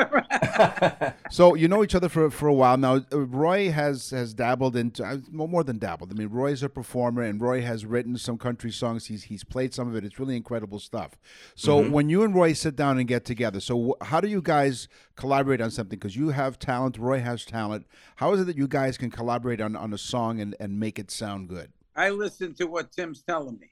so 1.31 1.55
you 1.55 1.67
know 1.67 1.83
each 1.83 1.95
other 1.95 2.09
for, 2.09 2.29
for 2.29 2.47
a 2.47 2.53
while 2.53 2.77
now. 2.77 2.97
Uh, 3.11 3.19
Roy 3.19 3.71
has 3.71 4.09
has 4.09 4.33
dabbled 4.33 4.75
into 4.75 5.03
uh, 5.03 5.17
more 5.31 5.63
than 5.63 5.77
dabbled. 5.77 6.11
I 6.11 6.15
mean, 6.15 6.29
Roy's 6.29 6.61
a 6.61 6.69
performer, 6.69 7.21
and 7.23 7.39
Roy 7.41 7.61
has 7.61 7.85
written 7.85 8.17
some 8.17 8.37
country 8.37 8.71
songs. 8.71 9.05
He's 9.05 9.23
he's 9.23 9.43
played 9.43 9.62
some 9.71 9.87
of 9.87 9.95
it. 9.95 10.03
It's 10.03 10.17
really 10.17 10.35
incredible 10.35 10.79
stuff. 10.79 11.11
So 11.53 11.79
Mm-hmm. 11.79 11.91
when 11.91 12.09
you 12.09 12.23
and 12.23 12.33
Roy 12.33 12.53
sit 12.53 12.75
down 12.75 12.97
and 12.97 13.07
get 13.07 13.23
together, 13.23 13.59
so 13.59 13.95
how 14.01 14.19
do 14.19 14.27
you 14.27 14.41
guys 14.41 14.87
collaborate 15.15 15.61
on 15.61 15.69
something? 15.69 15.99
Because 15.99 16.15
you 16.15 16.29
have 16.29 16.57
talent, 16.57 16.97
Roy 16.97 17.19
has 17.19 17.45
talent. 17.45 17.85
How 18.15 18.33
is 18.33 18.41
it 18.41 18.45
that 18.47 18.57
you 18.57 18.67
guys 18.67 18.97
can 18.97 19.11
collaborate 19.11 19.61
on, 19.61 19.75
on 19.75 19.93
a 19.93 19.97
song 19.99 20.39
and, 20.39 20.55
and 20.59 20.79
make 20.79 20.97
it 20.97 21.11
sound 21.11 21.49
good? 21.49 21.71
I 21.95 22.09
listen 22.09 22.55
to 22.55 22.65
what 22.65 22.91
Tim's 22.91 23.21
telling 23.21 23.59
me. 23.59 23.69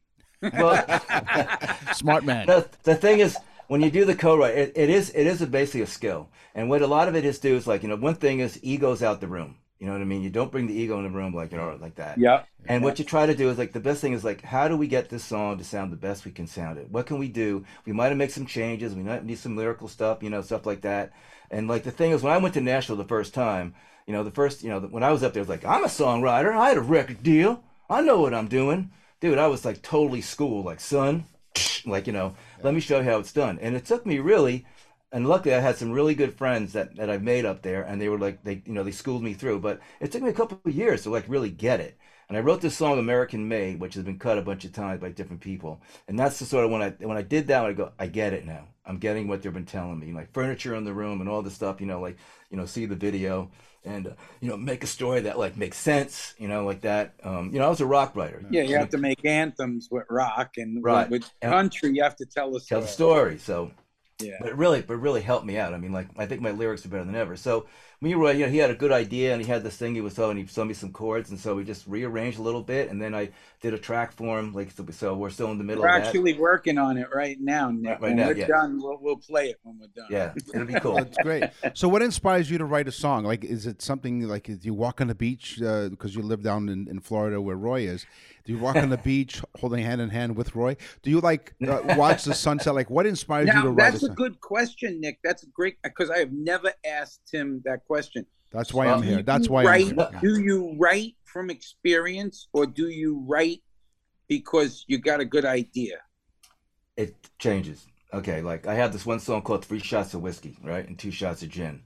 well, 0.54 0.76
Smart 1.94 2.24
man. 2.24 2.46
the, 2.48 2.70
the 2.84 2.96
thing 2.96 3.20
is 3.20 3.36
when 3.68 3.82
you 3.82 3.90
do 3.92 4.06
the 4.06 4.16
co-write 4.16 4.56
it, 4.58 4.72
it 4.76 4.90
is 4.90 5.10
it 5.12 5.26
is 5.28 5.42
a, 5.42 5.48
basically 5.48 5.82
a 5.82 5.88
skill 5.88 6.30
and 6.56 6.70
what 6.70 6.82
a 6.82 6.88
lot 6.88 7.08
of 7.08 7.16
it 7.16 7.24
is 7.26 7.40
do 7.40 7.56
is 7.56 7.68
like 7.68 7.84
you 7.84 7.90
know 7.90 7.96
one 7.96 8.16
thing 8.16 8.40
is 8.40 8.60
ego's 8.64 9.02
out 9.04 9.22
the 9.22 9.28
room 9.28 9.56
you 9.82 9.88
know 9.88 9.94
what 9.94 10.02
i 10.02 10.06
mean? 10.06 10.22
You 10.22 10.30
don't 10.30 10.52
bring 10.52 10.68
the 10.68 10.76
ego 10.76 10.98
in 11.00 11.04
the 11.06 11.10
room 11.10 11.34
like 11.34 11.52
you 11.52 11.58
know 11.58 11.76
like 11.82 11.96
that. 11.96 12.20
Yeah. 12.20 12.44
and 12.68 12.84
what 12.84 13.00
you 13.00 13.04
try 13.04 13.26
to 13.26 13.34
do 13.34 13.50
is 13.50 13.58
like 13.58 13.74
the 13.74 13.80
best 13.80 14.00
thing 14.00 14.14
is 14.14 14.24
like 14.24 14.44
how 14.44 14.68
do 14.68 14.78
we 14.78 14.86
get 14.88 15.10
this 15.10 15.24
song 15.24 15.58
to 15.58 15.64
sound 15.64 15.92
the 15.92 15.98
best 15.98 16.24
we 16.24 16.32
can 16.32 16.46
sound 16.46 16.78
it? 16.78 16.92
What 16.92 17.08
can 17.08 17.18
we 17.18 17.28
do? 17.28 17.66
We 17.86 17.92
might 17.92 18.10
have 18.10 18.18
made 18.18 18.32
some 18.32 18.46
changes. 18.46 18.94
We 18.94 19.02
might 19.02 19.26
need 19.26 19.40
some 19.40 19.58
lyrical 19.58 19.88
stuff 19.88 20.22
you 20.22 20.30
know 20.30 20.44
stuff 20.44 20.68
like 20.68 20.82
that. 20.82 21.14
And 21.50 21.68
like 21.68 21.82
the 21.84 21.90
thing 21.90 22.12
is 22.12 22.22
when 22.22 22.32
i 22.32 22.38
went 22.38 22.54
to 22.54 22.62
nashville 22.62 22.96
the 22.96 23.04
first 23.06 23.34
time 23.34 23.74
you 24.06 24.14
know 24.14 24.24
the 24.24 24.30
first 24.30 24.62
you 24.64 24.70
know 24.70 24.80
when 24.80 25.02
i 25.02 25.12
was 25.12 25.24
up 25.24 25.34
there 25.34 25.42
it 25.42 25.48
was 25.48 25.50
like 25.50 25.66
i'm 25.66 25.84
a 25.84 25.88
songwriter. 25.88 26.56
I 26.56 26.70
had 26.70 26.78
a 26.78 26.82
record 26.82 27.24
deal. 27.24 27.64
I 27.90 28.02
know 28.02 28.22
what 28.22 28.36
i'm 28.36 28.48
doing. 28.48 28.92
Dude 29.20 29.40
i 29.40 29.48
was 29.48 29.66
like 29.66 29.82
totally 29.82 30.22
schooled 30.22 30.66
like 30.66 30.80
son 30.80 31.26
like 31.88 32.06
you 32.06 32.14
know 32.14 32.36
let 32.62 32.76
me 32.76 32.82
show 32.82 33.00
you 33.00 33.10
how 33.10 33.18
it's 33.18 33.34
done. 33.34 33.58
And 33.60 33.76
it 33.76 33.86
took 33.86 34.06
me 34.06 34.20
really 34.20 34.68
and 35.12 35.28
luckily 35.28 35.54
i 35.54 35.60
had 35.60 35.78
some 35.78 35.92
really 35.92 36.16
good 36.16 36.34
friends 36.34 36.74
that, 36.74 36.96
that 36.96 37.10
i 37.10 37.18
made 37.18 37.46
up 37.46 37.62
there 37.62 37.84
and 37.84 38.02
they 38.02 38.10
were 38.10 38.18
like 38.20 38.44
they 38.44 38.62
you 38.66 38.74
know 38.74 38.84
they 38.84 38.92
schooled 38.92 39.24
me 39.24 39.34
through 39.34 39.60
but 39.60 39.80
it 40.00 40.12
took 40.12 40.22
me 40.22 40.30
a 40.30 40.34
couple 40.34 40.60
of 40.66 40.74
years 40.76 41.04
to 41.04 41.10
like 41.10 41.26
really 41.28 41.50
get 41.50 41.80
it 41.80 41.98
and 42.30 42.38
i 42.38 42.42
wrote 42.42 42.62
this 42.62 42.78
song 42.78 43.00
american 43.00 43.48
made 43.48 43.80
which 43.80 43.94
has 43.96 44.04
been 44.04 44.20
cut 44.20 44.38
a 44.38 44.42
bunch 44.42 44.66
of 44.66 44.72
times 44.74 45.02
by 45.02 45.10
different 45.10 45.42
people 45.42 45.82
and 46.08 46.18
that's 46.18 46.40
the 46.40 46.46
sort 46.46 46.66
of 46.66 46.72
when 46.72 46.82
i 46.82 46.90
when 47.06 47.18
i 47.18 47.22
did 47.22 47.48
that 47.48 47.66
i 47.66 47.74
go 47.74 47.92
i 48.00 48.08
get 48.08 48.34
it 48.34 48.46
now 48.46 48.68
i'm 48.86 48.98
getting 48.98 49.28
what 49.28 49.42
they've 49.42 49.54
been 49.54 49.66
telling 49.66 50.00
me 50.00 50.12
like 50.14 50.32
furniture 50.34 50.76
in 50.76 50.86
the 50.86 50.94
room 50.94 51.22
and 51.22 51.30
all 51.30 51.42
this 51.42 51.54
stuff 51.54 51.82
you 51.82 51.88
know 51.88 52.00
like 52.00 52.18
you 52.50 52.58
know 52.58 52.66
see 52.66 52.86
the 52.86 52.96
video 52.96 53.50
and 53.84 54.08
uh, 54.08 54.12
you 54.40 54.50
know 54.50 54.58
make 54.58 54.84
a 54.84 54.88
story 54.88 55.22
that 55.22 55.38
like 55.40 55.58
makes 55.58 55.78
sense 55.78 56.34
you 56.38 56.48
know 56.48 56.66
like 56.66 56.82
that 56.82 57.14
um 57.24 57.50
you 57.52 57.60
know 57.60 57.66
i 57.66 57.70
was 57.70 57.82
a 57.82 57.86
rock 57.86 58.16
writer 58.16 58.46
Yeah, 58.50 58.64
you 58.64 58.76
have 58.78 58.90
to 58.90 58.98
make 58.98 59.24
anthems 59.26 59.88
with 59.92 60.06
rock 60.10 60.52
and 60.58 60.84
Right. 60.84 61.10
with 61.10 61.24
country. 61.42 61.94
You 61.94 62.04
have 62.04 62.16
to 62.18 62.26
tell 62.26 62.56
us. 62.56 62.68
tell 62.68 62.82
the 62.82 62.88
story. 62.88 63.38
So, 63.38 63.72
Yeah. 64.22 64.38
but 64.40 64.50
it 64.50 64.56
really, 64.56 64.82
but 64.82 64.94
it 64.96 65.00
really 65.00 65.22
helped 65.22 65.46
me 65.46 65.58
out. 65.58 65.74
I 65.74 65.78
mean, 65.78 65.92
like 65.92 66.08
I 66.18 66.26
think 66.26 66.42
my 66.42 66.52
lyrics 66.52 66.86
are 66.86 66.90
better 66.90 67.04
than 67.04 67.16
ever. 67.16 67.36
So 67.36 67.66
me, 68.04 68.16
Roy, 68.16 68.32
you 68.32 68.46
know, 68.46 68.52
he 68.52 68.58
had 68.58 68.72
a 68.72 68.76
good 68.76 68.92
idea 68.92 69.32
and 69.32 69.42
he 69.42 69.48
had 69.48 69.64
this 69.64 69.78
thing 69.78 69.94
he 69.94 70.02
was 70.02 70.16
telling. 70.16 70.36
He 70.36 70.48
showed 70.48 70.66
me 70.66 70.74
some 70.74 70.92
chords, 70.92 71.30
and 71.30 71.40
so 71.40 71.56
we 71.56 71.64
just 71.64 71.86
rearranged 71.86 72.40
a 72.40 72.42
little 72.42 72.64
bit, 72.64 72.90
and 72.90 73.00
then 73.00 73.14
I 73.14 73.30
did 73.62 73.76
a 73.76 73.78
track 73.78 74.12
for 74.12 74.40
him. 74.40 74.54
Like 74.54 74.72
so, 74.72 74.86
so 74.90 75.14
we're 75.16 75.30
still 75.30 75.52
in 75.52 75.60
the 75.60 75.64
middle 75.64 75.84
We're 75.84 75.90
of 75.90 76.02
that. 76.02 76.08
actually 76.08 76.34
working 76.34 76.80
on 76.80 76.98
it 76.98 77.08
right 77.14 77.40
now, 77.40 77.70
Nick. 77.70 77.92
Right 77.92 78.02
when 78.02 78.16
now, 78.16 78.28
we're 78.28 78.38
yeah. 78.38 78.48
done, 78.48 78.80
we'll, 78.82 78.98
we'll 79.00 79.18
play 79.18 79.50
it 79.50 79.60
when 79.62 79.80
we're 79.80 79.88
done. 79.96 80.08
yeah, 80.10 80.34
it'll 80.54 80.66
be 80.66 80.80
cool. 80.80 80.96
That's 80.96 81.18
great. 81.18 81.44
So, 81.76 81.88
what 81.88 82.02
inspires 82.02 82.50
you 82.50 82.58
to 82.58 82.66
write 82.66 82.88
a 82.88 82.92
song? 82.92 83.24
Like, 83.24 83.44
is 83.44 83.68
it 83.68 83.82
something 83.84 84.28
like 84.28 84.46
do 84.46 84.60
you 84.62 84.74
walk 84.74 85.00
on 85.00 85.08
the 85.08 85.16
beach 85.16 85.62
uh, 85.62 85.90
because 85.90 86.16
you 86.16 86.24
live 86.24 86.42
down 86.42 86.70
in, 86.70 86.88
in 86.88 87.00
Florida 87.02 87.40
where 87.40 87.56
Roy 87.56 87.82
is? 87.82 88.08
Do 88.44 88.54
you 88.54 88.60
walk 88.60 88.76
on 88.76 88.90
the 88.90 88.98
beach 89.04 89.42
holding 89.60 89.84
hand 89.84 90.02
in 90.02 90.10
hand 90.10 90.36
with 90.36 90.56
Roy? 90.56 90.78
Do 91.04 91.10
you 91.10 91.20
like 91.20 91.54
uh, 91.68 91.96
watch 91.98 92.24
the 92.24 92.34
sunset? 92.34 92.76
Like, 92.76 92.90
what 92.90 93.06
inspires 93.06 93.48
you 93.48 93.54
to 93.54 93.60
Now 93.60 93.68
write 93.68 93.92
that's 93.92 94.04
a 94.04 94.08
a 94.08 94.16
good 94.16 94.40
question, 94.42 95.00
Nick. 95.02 95.20
That's 95.24 95.46
great 95.46 95.78
because 95.84 96.10
I 96.10 96.20
have 96.20 96.32
never 96.32 96.72
asked 96.86 97.30
him 97.32 97.62
that 97.66 97.86
question. 97.86 98.26
That's 98.52 98.74
why 98.74 98.88
I'm 98.88 99.02
here. 99.02 99.24
That's 99.24 99.48
why 99.48 99.64
write, 99.64 99.98
I'm 99.98 100.20
here. 100.20 100.20
Do 100.22 100.42
you 100.42 100.76
write 100.78 101.16
from 101.24 101.50
experience 101.50 102.50
or 102.52 102.66
do 102.66 102.90
you 102.90 103.24
write 103.28 103.62
because 104.28 104.84
you 104.88 104.98
got 104.98 105.20
a 105.20 105.26
good 105.26 105.46
idea? 105.46 105.98
it 106.98 107.16
changes. 107.40 107.88
Okay, 108.14 108.42
like 108.42 108.68
I 108.68 108.76
have 108.76 108.92
this 108.92 109.06
one 109.06 109.20
song 109.20 109.42
called 109.42 109.64
Three 109.64 109.80
Shots 109.80 110.14
of 110.14 110.22
Whiskey, 110.22 110.58
right, 110.64 110.86
and 110.88 111.00
two 111.00 111.12
shots 111.12 111.44
of 111.44 111.50
gin. 111.50 111.84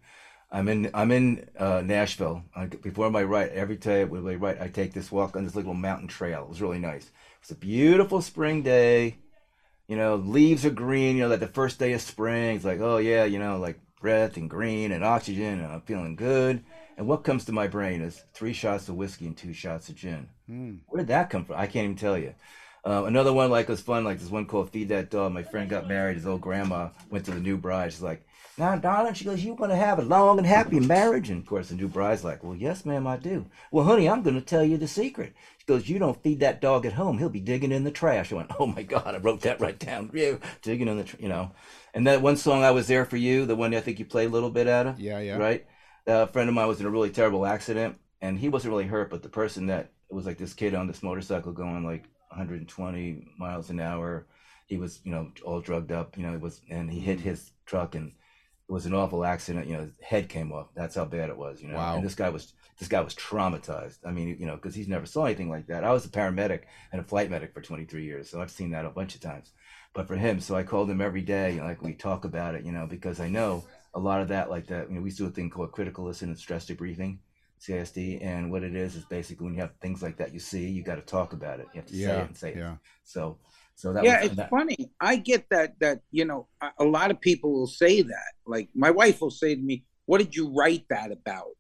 I'm 0.52 0.68
in 0.68 0.90
I'm 0.94 1.12
in 1.12 1.50
uh, 1.58 1.82
Nashville. 1.84 2.44
I, 2.56 2.66
before 2.68 3.10
my 3.10 3.24
write, 3.24 3.52
every 3.52 3.76
day 3.78 4.06
when 4.06 4.28
I 4.28 4.36
write, 4.36 4.62
I 4.62 4.68
take 4.68 4.94
this 4.94 5.12
walk 5.12 5.36
on 5.36 5.44
this 5.44 5.56
little 5.56 5.74
mountain 5.74 6.08
trail. 6.08 6.44
It 6.44 6.50
was 6.50 6.62
really 6.62 6.80
nice. 6.80 7.10
It's 7.42 7.52
a 7.52 7.56
beautiful 7.56 8.22
spring 8.22 8.62
day. 8.64 9.18
You 9.88 9.98
know, 9.98 10.16
leaves 10.16 10.66
are 10.66 10.72
green. 10.72 11.18
You 11.18 11.24
know, 11.24 11.30
like 11.30 11.40
the 11.40 11.48
first 11.48 11.80
day 11.80 11.94
of 11.94 12.02
spring. 12.02 12.56
It's 12.56 12.66
like, 12.66 12.80
oh 12.80 12.98
yeah, 12.98 13.26
you 13.26 13.40
know, 13.40 13.58
like 13.58 13.80
breath 14.00 14.38
and 14.38 14.50
green 14.50 14.92
and 14.92 15.04
oxygen, 15.04 15.60
and 15.60 15.72
I'm 15.72 15.82
feeling 15.82 16.16
good. 16.16 16.64
And 16.98 17.08
what 17.08 17.24
comes 17.24 17.46
to 17.46 17.52
my 17.52 17.68
brain 17.68 18.02
is 18.02 18.24
three 18.34 18.54
shots 18.54 18.88
of 18.88 18.96
whiskey 18.96 19.26
and 19.28 19.36
two 19.36 19.52
shots 19.52 19.90
of 19.90 19.96
gin. 19.96 20.30
Where 20.88 21.00
did 21.00 21.08
that 21.08 21.30
come 21.30 21.44
from? 21.44 21.58
I 21.58 21.68
can't 21.68 21.86
even 21.86 21.98
tell 21.98 22.18
you. 22.18 22.34
Uh, 22.86 23.04
another 23.06 23.34
one 23.34 23.50
like 23.50 23.68
was 23.68 23.82
fun, 23.82 24.04
like 24.04 24.20
this 24.20 24.30
one 24.30 24.46
called 24.46 24.70
"Feed 24.70 24.90
That 24.90 25.10
Dog." 25.10 25.34
My 25.34 25.44
friend 25.44 25.70
got 25.70 25.88
married. 25.88 26.18
His 26.18 26.28
old 26.28 26.42
grandma 26.42 26.90
went 27.10 27.26
to 27.26 27.32
the 27.32 27.40
new 27.40 27.58
bride. 27.58 27.92
She's 27.92 28.02
like, 28.02 28.26
"Now, 28.58 28.76
darling," 28.78 29.14
she 29.14 29.26
goes, 29.26 29.44
"You 29.44 29.54
want 29.54 29.72
to 29.72 29.76
have 29.76 30.00
a 30.00 30.04
long 30.04 30.38
and 30.38 30.48
happy 30.48 30.80
marriage?" 30.80 31.30
And 31.30 31.42
of 31.42 31.46
course, 31.46 31.70
the 31.70 31.76
new 31.76 31.88
bride's 31.88 32.24
like, 32.24 32.44
"Well, 32.44 32.56
yes, 32.56 32.86
ma'am, 32.86 33.06
I 33.06 33.18
do." 33.18 33.48
Well, 33.72 33.86
honey, 33.86 34.08
I'm 34.08 34.24
going 34.24 34.36
to 34.36 34.42
tell 34.42 34.64
you 34.64 34.78
the 34.78 34.88
secret. 34.88 35.34
She 35.58 35.66
goes, 35.66 35.90
"You 35.90 36.00
don't 36.00 36.22
feed 36.24 36.40
that 36.40 36.62
dog 36.62 36.86
at 36.86 36.94
home; 36.94 37.18
he'll 37.18 37.30
be 37.30 37.42
digging 37.42 37.72
in 37.72 37.84
the 37.84 37.92
trash." 37.92 38.32
I 38.32 38.36
went, 38.36 38.52
"Oh 38.60 38.68
my 38.68 38.84
God!" 38.84 39.14
I 39.14 39.18
wrote 39.18 39.42
that 39.42 39.60
right 39.60 39.78
down. 39.78 40.10
You 40.14 40.40
digging 40.62 40.88
in 40.88 40.98
the, 40.98 41.04
tr- 41.04 41.18
you 41.20 41.28
know. 41.28 41.52
And 41.94 42.08
that 42.08 42.22
one 42.22 42.38
song, 42.38 42.64
"I 42.64 42.72
Was 42.72 42.88
There 42.88 43.06
for 43.06 43.18
You," 43.18 43.46
the 43.46 43.56
one 43.56 43.74
I 43.76 43.82
think 43.82 44.00
you 44.00 44.06
played 44.06 44.30
a 44.30 44.34
little 44.34 44.52
bit 44.52 44.68
out 44.68 44.88
of. 44.88 45.00
Yeah, 45.00 45.20
yeah. 45.20 45.38
Right. 45.38 45.66
Uh, 46.08 46.24
a 46.24 46.28
friend 46.28 46.48
of 46.48 46.56
mine 46.56 46.68
was 46.68 46.80
in 46.80 46.86
a 46.86 46.90
really 46.90 47.10
terrible 47.10 47.46
accident, 47.46 47.98
and 48.22 48.38
he 48.38 48.50
wasn't 48.50 48.72
really 48.72 48.86
hurt, 48.86 49.10
but 49.10 49.24
the 49.24 49.30
person 49.30 49.68
that 49.68 49.92
was 50.10 50.26
like 50.26 50.38
this 50.38 50.54
kid 50.54 50.76
on 50.76 50.88
this 50.88 51.04
motorcycle 51.04 51.52
going 51.52 51.84
like 51.84 52.06
120 52.30 53.28
miles 53.38 53.70
an 53.70 53.80
hour. 53.80 54.28
He 54.68 54.78
was, 54.78 55.00
you 55.04 55.12
know, 55.12 55.32
all 55.44 55.62
drugged 55.62 55.92
up. 55.92 56.18
You 56.18 56.26
know, 56.26 56.34
it 56.34 56.42
was, 56.42 56.62
and 56.70 56.90
he 56.92 57.00
hit 57.00 57.20
his 57.20 57.52
truck, 57.66 57.96
and 57.96 58.14
it 58.68 58.72
was 58.72 58.86
an 58.86 58.94
awful 58.94 59.24
accident. 59.26 59.68
You 59.68 59.74
know, 59.78 59.82
his 59.84 59.94
head 60.02 60.28
came 60.30 60.52
off. 60.52 60.68
That's 60.76 60.96
how 60.96 61.06
bad 61.06 61.30
it 61.30 61.38
was. 61.38 61.62
You 61.62 61.70
know, 61.70 61.76
Wow. 61.78 61.96
and 61.96 62.06
this 62.06 62.16
guy 62.16 62.30
was 62.30 62.54
this 62.80 62.88
guy 62.88 63.00
was 63.02 63.16
traumatized. 63.16 64.00
I 64.06 64.12
mean, 64.12 64.36
you 64.40 64.46
know, 64.46 64.56
because 64.56 64.76
he's 64.76 64.88
never 64.88 65.06
saw 65.06 65.26
anything 65.26 65.50
like 65.50 65.68
that. 65.68 65.84
I 65.84 65.92
was 65.94 66.06
a 66.06 66.10
paramedic 66.10 66.62
and 66.92 67.00
a 67.00 67.04
flight 67.06 67.30
medic 67.30 67.54
for 67.54 67.62
23 67.62 68.04
years, 68.04 68.30
so 68.30 68.42
I've 68.42 68.52
seen 68.52 68.72
that 68.72 68.86
a 68.86 68.90
bunch 68.90 69.16
of 69.16 69.22
times. 69.22 69.52
But 69.94 70.08
for 70.08 70.16
him, 70.18 70.42
so 70.42 70.56
I 70.56 70.64
called 70.64 70.90
him 70.90 71.00
every 71.00 71.22
day, 71.22 71.52
you 71.54 71.60
know, 71.62 71.66
like 71.68 71.82
we 71.82 71.94
talk 71.94 72.26
about 72.26 72.54
it, 72.56 72.66
you 72.66 72.74
know, 72.74 72.86
because 72.86 73.20
I 73.22 73.30
know 73.30 73.64
a 73.94 74.00
lot 74.00 74.22
of 74.22 74.28
that, 74.28 74.50
like 74.50 74.68
that. 74.68 74.90
You 74.90 74.96
know, 74.96 75.02
we 75.02 75.12
do 75.12 75.26
a 75.28 75.30
thing 75.30 75.50
called 75.50 75.72
critical 75.72 76.08
incident 76.08 76.38
stress 76.40 76.66
debriefing. 76.66 77.20
CISD, 77.62 78.22
and 78.22 78.52
what 78.52 78.64
it 78.64 78.76
is 78.76 78.96
is 78.96 79.06
basically 79.06 79.46
when 79.46 79.56
you 79.56 79.62
have 79.62 79.72
things 79.82 80.04
like 80.04 80.18
that 80.18 80.34
you 80.34 80.40
see, 80.40 80.68
you 80.68 80.84
got 80.84 80.96
to 80.96 81.02
talk 81.02 81.32
about 81.32 81.60
it. 81.62 81.68
You 81.74 81.80
have 81.82 81.90
to 81.90 81.96
say 81.96 82.02
it 82.20 82.28
and 82.28 82.38
say 82.38 82.50
it. 82.52 82.58
yeah. 82.58 82.76
So, 83.06 83.38
so 83.76 83.92
that 83.92 84.06
yeah, 84.06 84.22
was, 84.22 84.28
it's 84.28 84.36
that, 84.38 84.50
funny. 84.50 84.90
I 85.02 85.18
get 85.18 85.50
that. 85.50 85.78
That 85.82 86.00
you 86.10 86.24
know, 86.26 86.48
a, 86.80 86.86
lot 86.86 87.12
of 87.12 87.20
people 87.20 87.52
will 87.52 87.68
say 87.68 88.02
that. 88.02 88.32
Like 88.48 88.70
my 88.74 88.90
wife 88.90 89.20
will 89.20 89.32
say 89.32 89.54
to 89.54 89.62
me, 89.62 89.84
"What 90.06 90.20
did 90.20 90.34
you 90.34 90.50
write 90.50 90.86
that 90.90 91.12
about?" 91.12 91.58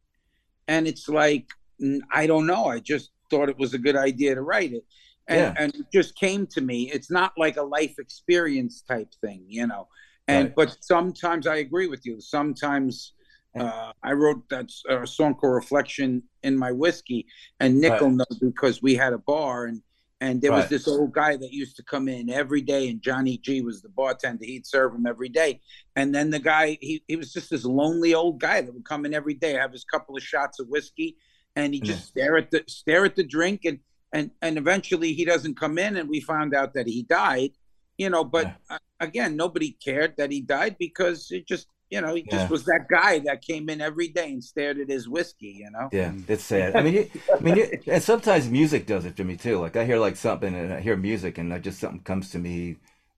And 0.70 0.88
it's 0.88 1.10
like, 1.10 1.48
"Mm, 1.84 2.00
I 2.12 2.26
don't 2.26 2.48
know. 2.48 2.66
I 2.68 2.80
just 2.80 3.12
thought 3.30 3.50
it 3.50 3.60
was 3.60 3.74
a 3.74 3.78
good 3.78 3.98
idea 3.98 4.34
to 4.34 4.42
write 4.42 4.72
it, 4.72 4.86
and 5.28 5.40
Yeah. 5.40 5.54
and 5.58 5.76
it 5.76 5.88
just 5.92 6.16
came 6.16 6.48
to 6.48 6.62
me. 6.62 6.90
It's 6.90 7.12
not 7.12 7.34
like 7.38 7.58
a 7.58 7.64
life 7.64 8.00
experience 8.00 8.82
type 8.82 9.14
thing, 9.20 9.44
you 9.50 9.68
know. 9.68 9.90
And 10.30 10.48
Right. 10.48 10.56
but 10.56 10.78
sometimes 10.80 11.48
I 11.48 11.58
agree 11.58 11.88
with 11.88 12.06
you. 12.06 12.22
Sometimes. 12.22 13.14
Uh, 13.58 13.94
I 14.04 14.12
wrote 14.12 14.44
that 14.50 14.70
uh, 14.90 15.06
song 15.06 15.34
called 15.34 15.54
"Reflection" 15.54 16.24
in 16.44 16.58
my 16.58 16.74
whiskey, 16.74 17.26
and 17.62 17.80
Nickel 17.80 17.94
Right. 17.94 18.02
will 18.02 18.18
know 18.18 18.26
because 18.42 18.82
we 18.82 18.96
had 18.96 19.14
a 19.14 19.18
bar, 19.18 19.68
and 19.68 19.82
and 20.22 20.42
there 20.42 20.52
was 20.52 20.70
this 20.70 20.88
old 20.88 21.12
guy 21.12 21.36
that 21.36 21.52
used 21.52 21.76
to 21.76 21.84
come 21.84 22.08
in 22.08 22.30
every 22.30 22.62
day, 22.62 22.88
and 22.90 23.02
Johnny 23.02 23.38
G 23.38 23.62
was 23.62 23.82
the 23.82 23.90
bartender. 23.90 24.46
He'd 24.46 24.66
serve 24.66 24.96
him 24.96 25.06
every 25.06 25.30
day. 25.30 25.60
And 25.96 26.16
then 26.16 26.30
the 26.30 26.40
guy, 26.40 26.78
he, 26.80 27.04
he 27.08 27.16
was 27.16 27.34
just 27.34 27.50
this 27.50 27.66
lonely 27.66 28.14
old 28.14 28.40
guy 28.40 28.62
that 28.62 28.74
would 28.74 28.86
come 28.86 29.06
in 29.06 29.14
every 29.14 29.34
day, 29.34 29.54
have 29.54 29.74
his 29.74 29.84
couple 29.84 30.16
of 30.16 30.24
shots 30.24 30.60
of 30.60 30.68
whiskey, 30.68 31.18
and 31.56 31.74
he 31.74 31.82
just 31.82 32.08
stare 32.08 32.38
at 32.38 32.52
the 32.52 32.64
stare 32.68 33.06
at 33.06 33.16
the 33.16 33.24
drink, 33.24 33.66
and 33.66 33.80
and 34.14 34.32
and 34.42 34.58
eventually 34.58 35.14
he 35.14 35.26
doesn't 35.26 35.60
come 35.60 35.78
in, 35.78 35.98
and 35.98 36.10
we 36.10 36.22
found 36.22 36.56
out 36.56 36.74
that 36.74 36.88
he 36.88 37.04
died. 37.04 37.52
You 37.98 38.10
know, 38.10 38.24
but 38.26 38.56
uh, 38.70 38.78
again, 39.00 39.36
nobody 39.36 39.72
cared 39.72 40.18
that 40.18 40.32
he 40.32 40.42
died 40.42 40.76
because 40.78 41.32
it 41.32 41.48
just, 41.48 41.68
you 41.90 42.02
know, 42.02 42.16
he 42.16 42.24
just 42.24 42.50
was 42.50 42.66
that 42.66 42.88
guy 42.90 43.20
that 43.20 43.42
came 43.42 43.70
in 43.70 43.80
every 43.80 44.08
day 44.08 44.32
and 44.32 44.44
stared 44.44 44.80
at 44.80 44.90
his 44.90 45.08
whiskey. 45.08 45.58
You 45.60 45.72
know. 45.72 45.90
yeah, 45.92 46.14
it's 46.28 46.44
sad. 46.44 46.76
I 46.76 46.82
mean, 46.82 46.94
you, 46.94 47.10
I 47.34 47.40
mean, 47.40 47.56
you, 47.58 47.80
and 47.88 48.04
sometimes 48.04 48.50
music 48.50 48.88
does 48.88 49.06
it 49.06 49.16
to 49.18 49.24
me 49.24 49.38
too. 49.38 49.60
Like 49.60 49.76
I 49.76 49.86
hear 49.86 50.00
like 50.00 50.16
something 50.16 50.54
and 50.54 50.74
I 50.74 50.82
hear 50.82 50.98
music 50.98 51.38
and 51.38 51.54
I 51.54 51.60
just 51.60 51.80
something 51.80 52.02
comes 52.02 52.32
to 52.32 52.40
me, 52.40 52.78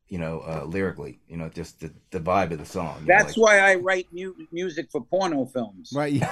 you 0.09 0.17
know, 0.17 0.39
uh, 0.47 0.63
lyrically, 0.65 1.19
you 1.27 1.35
know, 1.35 1.49
just 1.49 1.81
the, 1.81 1.91
the 2.11 2.19
vibe 2.19 2.51
of 2.51 2.59
the 2.59 2.65
song. 2.65 2.95
you 3.01 3.07
know, 3.07 3.17
That's 3.17 3.37
like- 3.37 3.45
why 3.45 3.59
I 3.59 3.75
write 3.75 4.07
mu- 4.13 4.33
music 4.51 4.89
for 4.91 5.01
porno 5.03 5.45
films. 5.45 5.91
Right. 5.93 6.21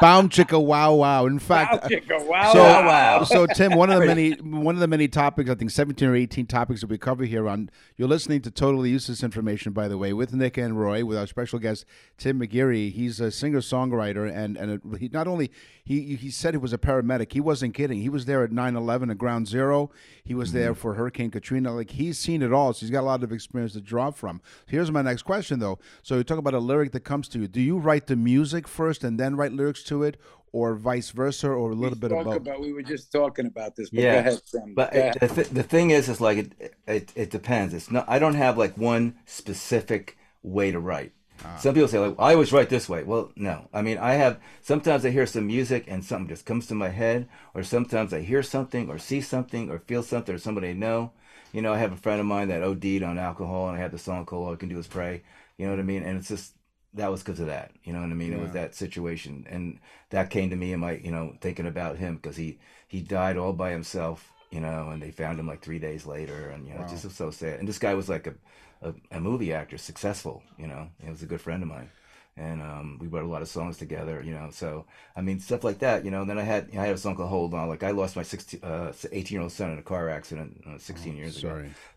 Bound 0.00 0.30
chicka 0.30 0.62
wow 0.64 0.94
wow. 0.94 1.26
In 1.26 1.38
fact, 1.38 1.72
Wow, 1.82 1.88
chicka, 1.88 2.26
wow, 2.26 2.52
so, 2.52 2.62
wow. 2.62 2.86
wow. 2.86 3.24
so 3.24 3.46
Tim, 3.46 3.74
one 3.74 3.90
of 3.90 4.00
the 4.00 4.06
many 4.06 4.32
one 4.32 4.74
of 4.74 4.80
the 4.80 4.88
many 4.88 5.08
topics, 5.08 5.50
I 5.50 5.54
think 5.54 5.70
seventeen 5.70 6.08
or 6.08 6.16
eighteen 6.16 6.46
topics 6.46 6.80
that 6.82 6.90
we 6.90 6.98
cover 6.98 7.24
here 7.24 7.48
on 7.48 7.70
you're 7.96 8.08
listening 8.08 8.40
to 8.42 8.50
Totally 8.50 8.90
Useless 8.90 9.22
Information, 9.22 9.72
by 9.72 9.88
the 9.88 9.98
way, 9.98 10.12
with 10.12 10.32
Nick 10.34 10.56
and 10.56 10.78
Roy, 10.78 11.04
with 11.04 11.18
our 11.18 11.26
special 11.26 11.58
guest 11.58 11.84
Tim 12.18 12.40
McGeary. 12.40 12.92
He's 12.92 13.20
a 13.20 13.30
singer 13.30 13.60
songwriter, 13.60 14.30
and 14.32 14.56
and 14.56 14.80
a, 14.94 14.98
he 14.98 15.08
not 15.08 15.26
only 15.26 15.50
he 15.84 16.14
he 16.16 16.30
said 16.30 16.54
he 16.54 16.58
was 16.58 16.72
a 16.72 16.78
paramedic. 16.78 17.32
He 17.32 17.40
wasn't 17.40 17.74
kidding. 17.74 18.00
He 18.02 18.08
was 18.08 18.26
there 18.26 18.42
at 18.44 18.50
9-11 18.50 19.10
at 19.10 19.18
Ground 19.18 19.48
Zero. 19.48 19.90
He 20.26 20.34
was 20.34 20.50
there 20.50 20.72
mm-hmm. 20.72 20.80
for 20.80 20.94
Hurricane 20.94 21.30
Katrina. 21.30 21.72
Like 21.72 21.90
he's 21.90 22.18
seen 22.18 22.42
it 22.42 22.52
all, 22.52 22.72
so 22.72 22.80
he's 22.80 22.90
got 22.90 23.02
a 23.02 23.06
lot 23.06 23.22
of 23.22 23.30
experience 23.30 23.74
to 23.74 23.80
draw 23.80 24.10
from. 24.10 24.40
Here's 24.66 24.90
my 24.90 25.00
next 25.00 25.22
question, 25.22 25.60
though. 25.60 25.78
So 26.02 26.16
you 26.16 26.24
talk 26.24 26.38
about 26.38 26.52
a 26.54 26.58
lyric 26.58 26.90
that 26.92 27.04
comes 27.04 27.28
to 27.28 27.38
you. 27.38 27.46
Do 27.46 27.60
you 27.60 27.78
write 27.78 28.08
the 28.08 28.16
music 28.16 28.66
first 28.66 29.04
and 29.04 29.20
then 29.20 29.36
write 29.36 29.52
lyrics 29.52 29.84
to 29.84 30.02
it, 30.02 30.16
or 30.50 30.74
vice 30.74 31.10
versa, 31.10 31.46
or 31.48 31.70
a 31.70 31.74
little 31.74 31.96
We 31.96 32.08
bit 32.08 32.12
of 32.12 32.24
both? 32.24 32.36
about. 32.38 32.60
We 32.60 32.72
were 32.72 32.82
just 32.82 33.12
talking 33.12 33.46
about 33.46 33.76
this. 33.76 33.90
But 33.90 34.00
Yeah, 34.02 34.14
go 34.14 34.18
ahead, 34.18 34.40
But 34.74 34.92
Go 34.92 34.98
ahead. 34.98 35.16
the, 35.20 35.28
th- 35.28 35.48
the 35.50 35.62
thing 35.62 35.90
is, 35.90 36.08
is 36.08 36.20
like 36.20 36.38
it, 36.38 36.74
it 36.88 37.12
it 37.14 37.30
depends. 37.30 37.72
It's 37.72 37.90
not. 37.92 38.04
I 38.08 38.18
don't 38.18 38.34
have 38.34 38.58
like 38.58 38.76
one 38.76 39.14
specific 39.26 40.18
way 40.42 40.72
to 40.72 40.80
write. 40.80 41.12
Ah. 41.44 41.56
Some 41.58 41.74
people 41.74 41.88
say 41.88 41.98
like 41.98 42.14
I 42.18 42.32
always 42.32 42.52
write 42.52 42.68
this 42.68 42.88
way. 42.88 43.02
Well, 43.02 43.32
no. 43.36 43.68
I 43.72 43.82
mean, 43.82 43.98
I 43.98 44.14
have 44.14 44.40
sometimes 44.62 45.04
I 45.04 45.10
hear 45.10 45.26
some 45.26 45.46
music 45.46 45.84
and 45.88 46.04
something 46.04 46.28
just 46.28 46.46
comes 46.46 46.66
to 46.68 46.74
my 46.74 46.88
head, 46.88 47.28
or 47.54 47.62
sometimes 47.62 48.12
I 48.12 48.20
hear 48.20 48.42
something 48.42 48.88
or 48.88 48.98
see 48.98 49.20
something 49.20 49.70
or 49.70 49.78
feel 49.78 50.02
something 50.02 50.34
or 50.34 50.38
somebody 50.38 50.70
I 50.70 50.72
know. 50.72 51.12
You 51.52 51.62
know, 51.62 51.72
I 51.72 51.78
have 51.78 51.92
a 51.92 51.96
friend 51.96 52.20
of 52.20 52.26
mine 52.26 52.48
that 52.48 52.62
OD'd 52.62 53.02
on 53.02 53.18
alcohol, 53.18 53.68
and 53.68 53.76
I 53.76 53.80
have 53.80 53.92
the 53.92 53.98
song 53.98 54.26
called 54.26 54.46
"All 54.46 54.54
I 54.54 54.56
Can 54.56 54.68
Do 54.68 54.78
Is 54.78 54.86
Pray." 54.86 55.22
You 55.56 55.66
know 55.66 55.72
what 55.72 55.80
I 55.80 55.84
mean? 55.84 56.02
And 56.02 56.18
it's 56.18 56.28
just 56.28 56.54
that 56.94 57.10
was 57.10 57.22
because 57.22 57.40
of 57.40 57.46
that. 57.46 57.72
You 57.84 57.92
know 57.92 58.00
what 58.00 58.10
I 58.10 58.14
mean? 58.14 58.32
It 58.32 58.40
was 58.40 58.52
that 58.52 58.74
situation, 58.74 59.46
and 59.48 59.78
that 60.10 60.30
came 60.30 60.50
to 60.50 60.56
me 60.56 60.72
in 60.72 60.80
my, 60.80 60.92
you 60.92 61.10
know, 61.10 61.36
thinking 61.40 61.66
about 61.66 61.96
him 61.98 62.16
because 62.16 62.36
he 62.36 62.58
he 62.88 63.00
died 63.00 63.36
all 63.36 63.52
by 63.52 63.70
himself. 63.70 64.32
You 64.50 64.60
know, 64.60 64.90
and 64.90 65.02
they 65.02 65.10
found 65.10 65.38
him 65.40 65.46
like 65.46 65.60
three 65.60 65.80
days 65.80 66.06
later, 66.06 66.50
and 66.50 66.66
you 66.66 66.74
know, 66.74 66.82
it 66.82 66.88
just 66.88 67.04
was 67.04 67.14
so 67.14 67.30
sad. 67.30 67.58
And 67.58 67.68
this 67.68 67.80
guy 67.80 67.94
was 67.94 68.08
like 68.08 68.26
a, 68.26 68.34
a, 68.82 68.94
a 69.10 69.20
movie 69.20 69.52
actor, 69.52 69.78
successful. 69.78 70.42
You 70.58 70.66
know, 70.66 70.88
he 71.02 71.08
was 71.10 71.22
a 71.22 71.26
good 71.26 71.40
friend 71.40 71.62
of 71.62 71.68
mine, 71.68 71.90
and 72.36 72.60
um, 72.62 72.98
we 73.00 73.06
wrote 73.08 73.24
a 73.24 73.28
lot 73.28 73.42
of 73.42 73.48
songs 73.48 73.76
together. 73.78 74.22
You 74.24 74.32
know, 74.34 74.48
so 74.52 74.84
I 75.16 75.20
mean, 75.22 75.40
stuff 75.40 75.64
like 75.64 75.78
that. 75.80 76.04
You 76.04 76.10
know, 76.10 76.20
and 76.22 76.30
then 76.30 76.38
I 76.38 76.42
had 76.42 76.68
I 76.72 76.86
had 76.86 76.94
a 76.94 76.98
song 76.98 77.16
called 77.16 77.30
"Hold 77.30 77.54
On." 77.54 77.68
Like 77.68 77.82
I 77.82 77.90
lost 77.92 78.16
my 78.16 78.22
16, 78.22 78.60
uh, 78.62 78.92
18 79.12 79.34
year 79.34 79.42
old 79.42 79.52
son 79.52 79.70
in 79.72 79.78
a 79.78 79.82
car 79.82 80.08
accident 80.08 80.62
uh, 80.68 80.78
16 80.78 81.16
years 81.16 81.38
ago. 81.38 81.48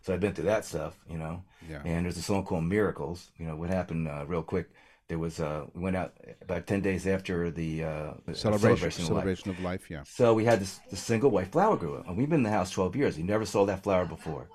So 0.02 0.14
I've 0.14 0.20
been 0.20 0.32
through 0.34 0.46
that 0.46 0.64
stuff. 0.64 0.98
You 1.08 1.18
know, 1.18 1.42
Yeah. 1.68 1.82
and 1.84 2.04
there's 2.04 2.16
a 2.18 2.22
song 2.22 2.44
called 2.44 2.64
Miracles. 2.64 3.30
You 3.38 3.46
know, 3.46 3.56
what 3.56 3.70
happened 3.70 4.08
uh, 4.08 4.24
real 4.26 4.42
quick. 4.42 4.68
There 5.08 5.18
was 5.18 5.40
uh, 5.40 5.66
we 5.74 5.80
went 5.82 5.96
out 5.96 6.14
about 6.40 6.68
ten 6.68 6.82
days 6.82 7.04
after 7.04 7.50
the 7.50 7.82
uh, 7.82 8.12
Celebration, 8.32 8.90
celebration, 8.92 9.50
of 9.50 9.58
life. 9.58 9.58
of 9.58 9.64
life. 9.64 9.90
Yeah. 9.90 10.04
So 10.04 10.34
we 10.34 10.44
had 10.44 10.60
this, 10.60 10.78
this 10.88 11.00
single 11.00 11.30
white 11.32 11.50
flower 11.50 11.76
grew, 11.76 11.96
and 12.06 12.16
we've 12.16 12.28
been 12.30 12.38
in 12.38 12.50
the 12.50 12.50
house 12.58 12.70
twelve 12.70 12.94
years. 12.94 13.16
We 13.16 13.24
never 13.24 13.44
saw 13.44 13.66
that 13.66 13.82
flower 13.82 14.06
before. 14.06 14.46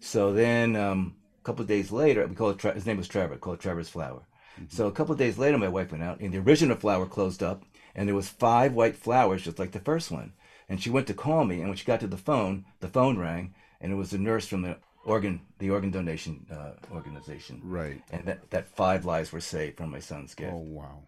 So 0.00 0.34
then 0.34 0.76
um, 0.76 1.14
a 1.42 1.44
couple 1.44 1.62
of 1.62 1.68
days 1.68 1.90
later, 1.90 2.24
we 2.26 2.36
call 2.36 2.50
it. 2.50 2.60
His 2.62 2.86
name 2.86 2.98
was 2.98 3.08
Trevor. 3.08 3.36
Called 3.36 3.58
Trevor's 3.60 3.88
flower. 3.88 4.22
So 4.68 4.86
a 4.86 4.92
couple 4.92 5.12
of 5.12 5.18
days 5.18 5.38
later, 5.38 5.58
my 5.58 5.68
wife 5.68 5.90
went 5.90 6.04
out, 6.04 6.20
and 6.20 6.32
the 6.32 6.38
original 6.38 6.76
flower 6.76 7.06
closed 7.06 7.42
up, 7.42 7.64
and 7.96 8.06
there 8.08 8.14
was 8.14 8.28
five 8.28 8.74
white 8.74 8.96
flowers 8.96 9.42
just 9.42 9.58
like 9.58 9.72
the 9.72 9.80
first 9.80 10.10
one. 10.10 10.34
And 10.68 10.80
she 10.80 10.90
went 10.90 11.06
to 11.08 11.14
call 11.14 11.44
me, 11.44 11.58
and 11.58 11.68
when 11.68 11.76
she 11.76 11.84
got 11.84 12.00
to 12.00 12.06
the 12.06 12.16
phone, 12.16 12.64
the 12.80 12.88
phone 12.88 13.18
rang, 13.18 13.54
and 13.80 13.90
it 13.90 13.96
was 13.96 14.12
a 14.12 14.18
nurse 14.18 14.46
from 14.46 14.62
the 14.62 14.76
organ, 15.04 15.40
the 15.58 15.70
organ 15.70 15.90
donation 15.90 16.46
uh, 16.52 16.72
organization. 16.94 17.60
Right. 17.64 18.00
And 18.12 18.24
that, 18.26 18.50
that 18.50 18.68
five 18.68 19.04
lives 19.04 19.32
were 19.32 19.40
saved 19.40 19.78
from 19.78 19.90
my 19.90 19.98
son's 20.00 20.34
gift. 20.34 20.52
Oh 20.54 20.58
wow. 20.58 21.02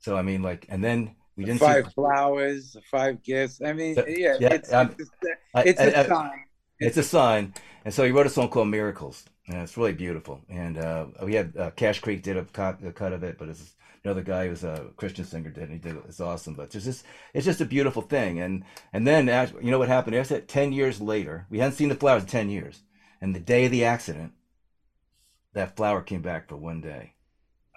So 0.00 0.16
I 0.16 0.22
mean, 0.22 0.42
like, 0.42 0.66
and 0.68 0.84
then 0.84 1.14
we 1.36 1.44
didn't 1.44 1.60
five 1.60 1.86
see. 1.86 1.92
flowers, 1.92 2.76
five 2.90 3.22
gifts. 3.22 3.60
I 3.64 3.72
mean, 3.72 3.94
So- 3.94 4.04
yeah, 4.06 4.36
yeah, 4.38 4.52
it's, 4.54 4.72
um, 4.72 4.94
it's, 4.98 5.10
I- 5.54 5.62
it's 5.62 5.80
I- 5.80 5.84
a 5.84 6.00
I- 6.00 6.06
sign. 6.08 6.44
It's 6.80 6.96
a 6.96 7.02
sign. 7.02 7.54
And 7.84 7.92
so 7.94 8.04
he 8.04 8.10
wrote 8.12 8.26
a 8.26 8.30
song 8.30 8.48
called 8.50 8.68
Miracles. 8.68 9.24
And 9.48 9.62
it's 9.62 9.76
really 9.76 9.94
beautiful. 9.94 10.40
And 10.48 10.76
uh, 10.78 11.06
we 11.22 11.34
had 11.34 11.56
uh, 11.56 11.70
Cash 11.70 12.00
Creek 12.00 12.22
did 12.22 12.36
a 12.36 12.44
cut, 12.44 12.78
a 12.84 12.92
cut 12.92 13.12
of 13.12 13.22
it, 13.22 13.38
but 13.38 13.48
it's 13.48 13.74
another 14.04 14.22
guy 14.22 14.46
who's 14.46 14.64
a 14.64 14.90
Christian 14.96 15.24
singer 15.24 15.50
did, 15.50 15.64
and 15.64 15.72
he 15.72 15.78
did 15.78 15.96
it. 15.96 16.02
It's 16.06 16.20
awesome. 16.20 16.54
But 16.54 16.74
it's 16.74 16.84
just 16.84 17.04
it's 17.32 17.46
just 17.46 17.60
a 17.60 17.66
beautiful 17.66 18.02
thing. 18.02 18.40
And 18.40 18.64
and 18.92 19.06
then 19.06 19.26
you 19.62 19.70
know 19.70 19.78
what 19.78 19.88
happened? 19.88 20.16
After 20.16 20.34
that, 20.34 20.48
ten 20.48 20.72
years 20.72 21.00
later, 21.00 21.46
we 21.50 21.58
hadn't 21.58 21.76
seen 21.76 21.88
the 21.88 21.94
flowers 21.94 22.24
in 22.24 22.28
ten 22.28 22.50
years. 22.50 22.82
And 23.20 23.34
the 23.34 23.40
day 23.40 23.64
of 23.64 23.72
the 23.72 23.84
accident, 23.84 24.32
that 25.54 25.76
flower 25.76 26.02
came 26.02 26.22
back 26.22 26.48
for 26.48 26.56
one 26.56 26.80
day. 26.80 27.14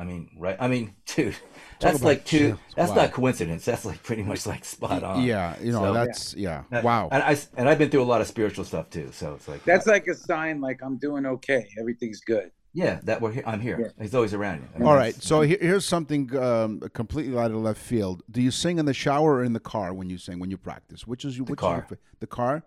I 0.02 0.04
mean, 0.04 0.32
right? 0.38 0.58
I 0.60 0.68
mean, 0.68 0.96
dude, 1.06 1.36
that's 1.80 1.98
about 2.00 2.06
like 2.08 2.26
two. 2.26 2.38
chill. 2.40 2.60
That's 2.76 2.90
Wow. 2.90 2.96
not 2.96 3.12
coincidence. 3.12 3.66
That's 3.66 3.86
like 3.86 4.02
pretty 4.02 4.24
much 4.24 4.48
like 4.48 4.66
spot 4.66 5.04
on. 5.04 5.24
Yeah. 5.24 5.56
You 5.62 5.72
know 5.74 5.84
So- 5.84 5.94
that's 5.94 6.34
yeah. 6.36 6.64
And- 6.72 6.84
Wow. 6.84 7.10
And 7.12 7.22
I 7.22 7.38
and 7.56 7.70
I've 7.70 7.78
been 7.78 7.90
through 7.92 8.02
a 8.02 8.12
lot 8.14 8.20
of 8.22 8.28
spiritual 8.28 8.66
stuff 8.66 8.90
too. 8.90 9.10
So 9.12 9.36
it's 9.36 9.48
like 9.48 9.64
That's 9.64 9.86
like 9.86 10.08
a 10.08 10.16
sign, 10.16 10.60
like 10.60 10.80
I'm 10.82 10.98
doing 10.98 11.26
okay, 11.28 11.68
everything's 11.80 12.22
good. 12.22 12.50
yeah, 12.74 13.00
that 13.04 13.22
we're 13.22 13.32
here. 13.34 13.44
I'm 13.46 13.60
here. 13.60 13.94
He's 14.02 14.16
always 14.16 14.34
around 14.34 14.62
you. 14.62 14.68
I 14.74 14.80
mean, 14.80 14.88
All 14.88 14.96
that's- 14.96 15.16
right. 15.18 15.24
So 15.24 15.42
here, 15.42 15.58
here's 15.62 15.86
something 15.86 16.36
um, 16.38 16.80
completely 16.94 17.38
out 17.38 17.52
of 17.52 17.58
left 17.58 17.80
field. 17.80 18.24
Do 18.32 18.42
you 18.42 18.50
sing 18.50 18.80
in 18.80 18.86
the 18.86 18.94
shower 18.96 19.36
or 19.36 19.44
in 19.44 19.54
the 19.54 19.60
car 19.60 19.94
when 19.94 20.10
you 20.10 20.18
sing 20.18 20.40
when 20.40 20.50
you 20.50 20.58
practice? 20.58 21.06
Which 21.06 21.26
is 21.26 21.38
you? 21.38 21.44
Which 21.44 21.60
car. 21.60 21.84
Is 21.86 21.92
your, 21.92 22.00
the 22.22 22.28
car. 22.28 22.64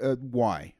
Uh, 0.00 0.14
why? 0.40 0.72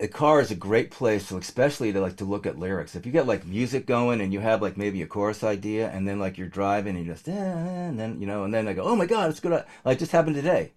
A 0.00 0.06
car 0.08 0.40
is 0.40 0.50
a 0.50 0.54
great 0.54 0.90
place 0.90 1.28
to 1.28 1.36
especially 1.36 1.92
to 1.92 2.00
like 2.00 2.16
to 2.16 2.24
look 2.24 2.46
at 2.46 2.58
lyrics 2.58 2.94
if 2.94 3.04
you 3.04 3.10
get 3.12 3.26
like 3.26 3.44
music 3.44 3.84
going 3.86 4.20
and 4.20 4.32
you 4.32 4.40
have 4.40 4.62
like 4.62 4.76
maybe 4.76 5.02
a 5.02 5.06
chorus 5.06 5.42
idea 5.42 5.90
and 5.90 6.06
then 6.06 6.18
like 6.20 6.38
you're 6.38 6.46
driving 6.48 6.96
and 6.96 7.04
you 7.04 7.12
just 7.12 7.28
"Ah," 7.28 7.32
and 7.32 7.98
then 7.98 8.20
you 8.20 8.26
know 8.26 8.44
and 8.44 8.54
then 8.54 8.68
i 8.68 8.72
go 8.72 8.82
oh 8.84 8.94
my 8.96 9.06
god 9.06 9.28
it's 9.30 9.40
good 9.40 9.64
like 9.84 9.98
just 9.98 10.12
happened 10.12 10.36
today 10.36 10.72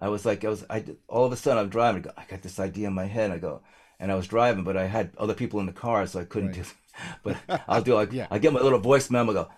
i 0.00 0.08
was 0.08 0.26
like 0.26 0.44
i 0.44 0.48
was 0.48 0.64
i 0.68 0.84
all 1.08 1.24
of 1.24 1.32
a 1.32 1.36
sudden 1.36 1.58
i'm 1.62 1.70
driving 1.70 2.02
I, 2.02 2.04
go, 2.04 2.10
I 2.18 2.24
got 2.28 2.42
this 2.42 2.58
idea 2.60 2.88
in 2.88 2.92
my 2.94 3.06
head 3.06 3.30
i 3.30 3.38
go 3.38 3.62
and 3.98 4.12
i 4.12 4.14
was 4.14 4.26
driving 4.26 4.62
but 4.64 4.76
i 4.76 4.86
had 4.86 5.10
other 5.16 5.34
people 5.34 5.58
in 5.60 5.66
the 5.66 5.72
car 5.72 6.06
so 6.06 6.20
i 6.20 6.24
couldn't 6.24 6.52
do 6.52 6.62
but 7.24 7.36
i'll 7.68 7.80
do 7.82 7.94
like 7.94 8.12
Yeah. 8.12 8.26
i 8.30 8.38
get 8.38 8.52
my 8.52 8.60
little 8.60 8.78
voice 8.78 9.08
memo 9.10 9.32
go 9.32 9.48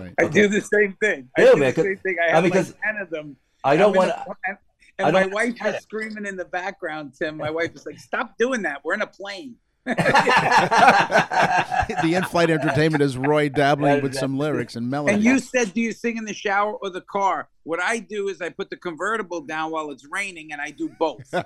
Right. 0.00 0.14
I 0.18 0.22
do 0.32 0.48
the 0.48 0.60
same 0.62 0.96
thing. 1.02 1.28
I 1.36 1.42
do 1.52 1.60
man, 1.60 1.68
the 1.70 1.74
'cause- 1.74 1.84
same 1.84 1.96
thing. 1.98 2.16
I 2.22 2.28
I 2.28 2.30
have 2.36 2.44
mean, 2.44 2.52
like 2.52 2.64
'cause 2.64 2.74
ten 2.82 2.96
of 3.02 3.10
them. 3.10 3.36
i 3.64 3.76
don't 3.76 3.94
want 3.96 4.10
to 4.10 4.58
and, 4.98 5.12
my 5.12 5.22
don't- 5.22 5.32
wife 5.32 5.54
is 5.64 5.82
screaming 5.82 6.26
in 6.26 6.36
the 6.36 6.44
background, 6.44 7.14
Tim. 7.18 7.36
My 7.36 7.50
wife 7.50 7.74
is 7.74 7.86
like, 7.86 7.98
"Stop 7.98 8.36
doing 8.38 8.62
that. 8.62 8.84
We're 8.84 8.94
in 8.94 9.02
a 9.02 9.06
plane." 9.06 9.56
the 9.88 9.94
in-flight 12.14 12.50
entertainment 12.50 13.02
is 13.02 13.16
Roy 13.16 13.48
dabbling 13.48 14.02
with 14.02 14.14
some 14.14 14.36
lyrics 14.36 14.76
and 14.76 14.90
melody. 14.90 15.14
And 15.14 15.24
you 15.24 15.38
said, 15.38 15.72
"Do 15.72 15.80
you 15.80 15.92
sing 15.92 16.18
in 16.18 16.24
the 16.24 16.34
shower 16.34 16.74
or 16.74 16.90
the 16.90 17.00
car?" 17.00 17.48
What 17.68 17.80
I 17.82 17.98
do 17.98 18.28
is 18.28 18.40
I 18.40 18.48
put 18.48 18.70
the 18.70 18.78
convertible 18.78 19.42
down 19.42 19.70
while 19.70 19.90
it's 19.90 20.06
raining, 20.10 20.52
and 20.52 20.60
I 20.60 20.70
do 20.70 20.88
both. 20.98 21.28
well, 21.32 21.44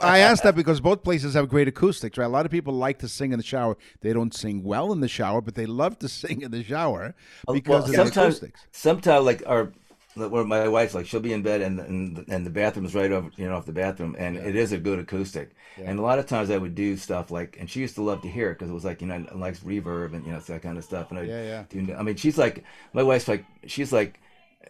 I 0.00 0.18
asked 0.18 0.44
that 0.44 0.54
because 0.54 0.80
both 0.80 1.02
places 1.02 1.34
have 1.34 1.48
great 1.48 1.66
acoustics, 1.66 2.16
right? 2.16 2.26
A 2.26 2.28
lot 2.28 2.46
of 2.46 2.52
people 2.52 2.74
like 2.74 3.00
to 3.00 3.08
sing 3.08 3.32
in 3.32 3.38
the 3.38 3.44
shower. 3.44 3.76
They 4.02 4.12
don't 4.12 4.32
sing 4.32 4.62
well 4.62 4.92
in 4.92 5.00
the 5.00 5.08
shower, 5.08 5.40
but 5.40 5.56
they 5.56 5.66
love 5.66 5.98
to 5.98 6.08
sing 6.08 6.42
in 6.42 6.52
the 6.52 6.62
shower 6.62 7.14
uh, 7.48 7.52
because 7.52 7.84
of 7.84 7.90
the 7.90 7.96
sometimes, 7.96 8.36
acoustics. 8.36 8.60
sometimes 8.70 9.24
like 9.24 9.42
our, 9.46 9.72
where 10.16 10.44
my 10.44 10.68
wife's 10.68 10.94
like 10.94 11.06
she'll 11.06 11.20
be 11.20 11.32
in 11.32 11.42
bed 11.42 11.60
and 11.60 11.80
and 11.80 12.24
and 12.28 12.46
the 12.46 12.50
bathroom's 12.50 12.94
right 12.94 13.10
over 13.10 13.30
you 13.36 13.48
know 13.48 13.56
off 13.56 13.66
the 13.66 13.72
bathroom 13.72 14.14
and 14.18 14.36
it 14.36 14.54
is 14.56 14.72
a 14.72 14.78
good 14.78 14.98
acoustic. 14.98 15.54
And 15.76 15.98
a 15.98 16.02
lot 16.02 16.18
of 16.20 16.26
times 16.26 16.50
I 16.50 16.58
would 16.58 16.74
do 16.74 16.96
stuff 16.96 17.30
like 17.30 17.56
and 17.58 17.68
she 17.68 17.80
used 17.80 17.96
to 17.96 18.02
love 18.02 18.22
to 18.22 18.28
hear 18.28 18.50
it 18.50 18.54
because 18.54 18.70
it 18.70 18.74
was 18.74 18.84
like 18.84 19.00
you 19.00 19.08
know 19.08 19.26
likes 19.34 19.60
reverb 19.60 20.14
and 20.14 20.24
you 20.26 20.32
know 20.32 20.40
that 20.40 20.62
kind 20.62 20.78
of 20.78 20.84
stuff. 20.84 21.10
And 21.10 21.18
I 21.18 21.22
Yeah, 21.22 21.42
yeah. 21.42 21.64
Do, 21.68 21.94
I 21.94 22.02
mean 22.02 22.16
she's 22.16 22.38
like 22.38 22.64
my 22.92 23.02
wife's 23.02 23.28
like 23.28 23.44
she's 23.66 23.92
like 23.92 24.20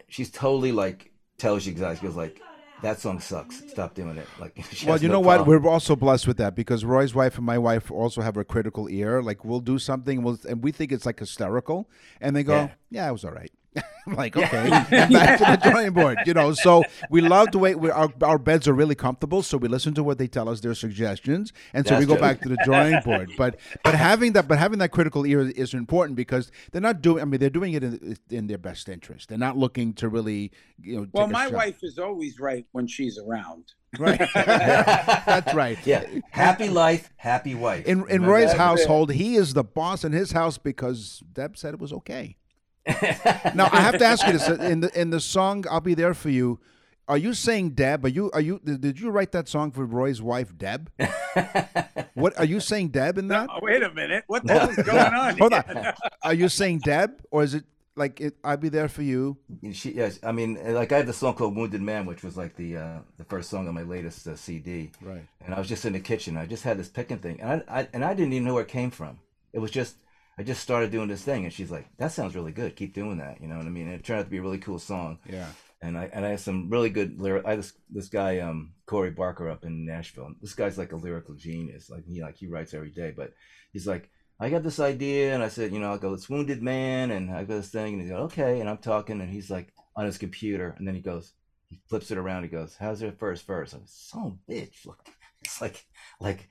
she's 0.09 0.31
totally 0.31 0.73
like 0.73 1.11
tells 1.39 1.67
you 1.67 1.73
she 1.75 1.79
goes 2.07 2.17
like 2.17 2.41
that 2.83 3.01
song 3.01 3.19
sucks 3.21 3.63
stop 3.71 3.95
doing 3.95 4.17
it 4.17 4.27
like 4.41 4.57
Well, 4.87 5.01
you 5.01 5.09
no 5.09 5.15
know 5.15 5.21
what? 5.21 5.37
problem. 5.37 5.63
We're 5.63 5.71
also 5.71 5.97
blessed 5.97 6.27
with 6.27 6.37
that 6.39 6.55
because 6.55 6.85
Roy's 6.85 7.15
wife 7.15 7.37
and 7.37 7.47
my 7.47 7.59
wife 7.59 7.91
also 7.91 8.21
have 8.21 8.37
a 8.37 8.45
critical 8.45 8.89
ear. 8.89 9.23
Like 9.23 9.45
we'll 9.45 9.61
do 9.61 9.79
something, 9.79 10.19
and, 10.19 10.25
we'll, 10.25 10.39
and 10.49 10.63
we 10.63 10.73
think 10.73 10.93
it's 10.93 11.07
like 11.07 11.19
hysterical, 11.21 11.89
and 12.21 12.35
they 12.37 12.43
go, 12.43 12.55
"Yeah, 12.55 12.69
Yeah. 12.91 13.09
it 13.09 13.13
was 13.13 13.25
all 13.25 13.31
right." 13.31 13.51
I'm 14.07 14.15
like, 14.15 14.37
okay, 14.37 14.71
and 14.91 15.13
back 15.13 15.39
to 15.39 15.45
the 15.45 15.71
drawing 15.71 15.93
board, 15.93 16.19
you 16.27 16.35
know. 16.35 16.53
So 16.53 16.85
we 17.11 17.21
love 17.23 17.53
the 17.53 17.59
way 17.59 17.75
we, 17.75 17.91
our 17.91 18.13
our 18.23 18.39
beds 18.39 18.69
are 18.69 18.75
really 18.75 18.95
comfortable. 18.95 19.43
So 19.43 19.57
we 19.57 19.67
listen 19.69 19.95
to 19.95 20.03
what 20.05 20.19
they 20.19 20.27
tell 20.27 20.49
us, 20.49 20.61
their 20.61 20.75
suggestions, 20.75 21.53
and 21.73 21.87
so 21.87 21.95
we 21.95 22.05
That's 22.05 22.09
go 22.09 22.15
true. 22.15 22.21
back 22.21 22.41
to 22.43 22.49
the 22.51 22.59
drawing 22.65 23.01
board. 23.03 23.31
But 23.39 23.59
but 23.83 23.95
having 23.95 24.33
that 24.35 24.47
but 24.47 24.59
having 24.59 24.79
that 24.81 24.91
critical 24.91 25.25
ear 25.27 25.41
is 25.49 25.73
important 25.75 26.17
because 26.17 26.53
they're 26.73 26.83
not 26.83 27.01
doing. 27.01 27.23
I 27.23 27.25
mean, 27.25 27.41
they're 27.41 27.49
doing 27.51 27.73
it 27.73 27.83
in, 27.83 28.19
in 28.31 28.47
their 28.47 28.59
best 28.59 28.89
interest. 28.89 29.31
They're 29.31 29.39
not 29.39 29.57
looking 29.57 29.95
to 29.95 30.09
really, 30.09 30.53
you 30.81 30.97
know. 31.01 31.07
well, 31.13 31.27
my 31.27 31.49
wife 31.49 31.79
is 31.83 31.99
always 31.99 32.39
right 32.39 32.67
when 32.73 32.87
she's 32.87 33.19
around. 33.19 33.73
right? 33.99 34.19
That's 34.35 35.55
right. 35.55 35.79
yeah 35.87 36.05
happy 36.31 36.69
life 36.69 37.11
happy 37.17 37.55
wife 37.55 37.87
In 37.87 38.05
in 38.11 38.25
Roy's 38.25 38.51
that? 38.51 38.59
household, 38.59 39.13
he 39.13 39.37
is 39.37 39.55
the 39.55 39.63
boss 39.65 40.05
in 40.05 40.11
his 40.13 40.33
house 40.33 40.59
because 40.59 41.23
Deb 41.33 41.57
said 41.57 41.75
it 41.75 41.81
was 41.81 41.93
okay. 41.93 42.37
now 43.55 43.69
I 43.73 43.81
have 43.81 43.99
to 43.99 44.05
ask 44.05 44.27
you 44.27 44.33
this: 44.33 44.49
in 44.49 44.81
the 44.81 45.01
in 45.01 45.11
the 45.11 45.21
song 45.21 45.65
"I'll 45.71 45.81
Be 45.81 45.95
There 45.95 46.15
for 46.15 46.31
You," 46.31 46.61
Are 47.07 47.19
you 47.19 47.35
saying 47.35 47.71
Deb? 47.71 48.05
Are 48.05 48.09
you 48.09 48.31
are 48.33 48.41
you 48.41 48.61
did 48.65 48.81
did 48.81 49.01
you 49.01 49.11
write 49.11 49.33
that 49.33 49.47
song 49.47 49.71
for 49.73 49.85
Roy's 49.85 50.23
wife 50.23 50.57
Deb? 50.57 50.91
what 52.15 52.39
are 52.39 52.47
you 52.47 52.61
saying 52.61 52.89
Deb 52.89 53.19
in 53.19 53.29
that? 53.29 53.51
Oh, 53.53 53.59
wait 53.61 53.83
a 53.83 53.93
minute. 53.93 54.25
What 54.27 54.47
the 54.47 54.59
hell 54.59 54.71
is 54.71 54.77
going 54.77 54.99
on? 55.15 55.39
Hold 55.39 55.53
here? 55.53 55.65
on. 55.69 56.09
Are 56.23 56.35
you 56.35 56.49
saying 56.49 56.79
Deb 56.79 57.23
or 57.31 57.43
is 57.43 57.55
it 57.55 57.65
like 57.95 58.21
it, 58.21 58.37
I'll 58.43 58.57
be 58.57 58.71
there 58.71 58.89
for 58.89 59.03
you? 59.03 59.37
She, 59.73 59.93
yes, 59.93 60.19
I 60.23 60.33
mean, 60.33 60.59
like 60.75 60.93
I 60.93 60.99
have 60.99 61.07
the 61.07 61.13
song 61.13 61.35
called 61.35 61.55
"Wounded 61.55 61.83
Man," 61.83 62.07
which 62.07 62.25
was 62.25 62.39
like 62.39 62.57
the 62.57 62.79
uh, 62.79 62.99
the 63.19 63.25
first 63.25 63.51
song 63.51 63.69
on 63.69 63.75
my 63.75 63.83
latest 63.83 64.27
uh, 64.27 64.35
CD. 64.35 64.91
Right. 65.03 65.27
And 65.45 65.55
I 65.55 65.59
was 65.59 65.69
just 65.69 65.85
in 65.85 65.93
the 65.93 66.01
kitchen. 66.01 66.39
I 66.39 66.47
just 66.47 66.65
had 66.65 66.79
this 66.79 66.89
picking 66.89 67.19
thing, 67.19 67.41
and 67.41 67.63
I, 67.69 67.81
I 67.81 67.89
and 67.93 68.05
I 68.05 68.15
didn't 68.15 68.33
even 68.33 68.47
know 68.47 68.55
where 68.55 68.63
it 68.63 68.69
came 68.69 68.91
from. 68.91 69.19
It 69.53 69.59
was 69.59 69.71
just 69.71 69.97
I 70.39 70.43
just 70.43 70.63
started 70.63 70.91
doing 70.91 71.09
this 71.09 71.23
thing, 71.23 71.45
and 71.45 71.53
she's 71.53 71.71
like, 71.71 71.87
"That 71.97 72.13
sounds 72.13 72.35
really 72.35 72.53
good. 72.53 72.77
Keep 72.77 72.95
doing 72.95 73.19
that." 73.19 73.41
You 73.41 73.49
know 73.49 73.57
what 73.57 73.67
I 73.67 73.71
mean? 73.71 73.87
And 73.87 73.95
it 73.95 74.05
turned 74.05 74.21
out 74.21 74.25
to 74.25 74.31
be 74.31 74.39
a 74.39 74.43
really 74.43 74.59
cool 74.59 74.79
song. 74.79 75.19
Yeah. 75.29 75.49
And 75.81 75.97
I 75.97 76.11
and 76.13 76.25
I 76.25 76.31
have 76.31 76.41
some 76.41 76.71
really 76.71 76.91
good 76.91 77.21
lyric. 77.21 77.47
I 77.47 77.51
had 77.51 77.59
this 77.61 77.73
this 77.91 78.09
guy 78.09 78.39
um 78.41 78.73
Corey 78.87 79.11
Barker 79.11 79.49
up 79.49 79.65
in 79.65 79.87
Nashville. 79.87 80.35
This 80.41 80.55
guy's 80.55 80.79
like 80.79 80.93
a 80.93 80.97
lyrical 80.97 81.35
genius. 81.35 81.91
Like 81.91 82.05
he 82.05 82.23
like 82.23 82.37
he 82.37 82.47
writes 82.47 82.75
every 82.75 82.91
day, 82.91 83.13
but 83.17 83.33
he's 83.73 83.87
like. 83.87 84.11
I 84.41 84.51
got 84.51 84.65
this 84.65 84.81
idea, 84.81 85.33
and 85.33 85.45
I 85.45 85.49
said, 85.49 85.73
you 85.73 85.79
know, 85.79 85.93
I 85.93 85.97
go, 85.97 86.13
it's 86.13 86.29
Wounded 86.29 86.61
Man, 86.61 87.13
and 87.13 87.31
I 87.31 87.45
go 87.45 87.57
this 87.57 87.71
thing, 87.71 87.95
and 87.95 88.03
he 88.03 88.09
goes, 88.09 88.33
okay, 88.33 88.59
and 88.59 88.69
I'm 88.69 88.79
talking, 88.79 89.21
and 89.21 89.31
he's 89.31 89.49
like 89.49 89.73
on 89.95 90.07
his 90.07 90.19
computer, 90.19 90.75
and 90.77 90.89
then 90.89 90.97
he 90.97 91.01
goes, 91.01 91.35
he 91.71 91.81
flips 91.89 92.11
it 92.11 92.19
around, 92.19 92.43
he 92.43 92.49
goes, 92.49 92.77
how's 92.79 93.01
your 93.01 93.13
first 93.13 93.47
verse? 93.47 93.73
I'm 93.73 93.85
so 93.87 94.37
bitch, 94.51 94.85
look, 94.87 95.09
it's 95.41 95.61
like, 95.61 95.87
like, 96.21 96.49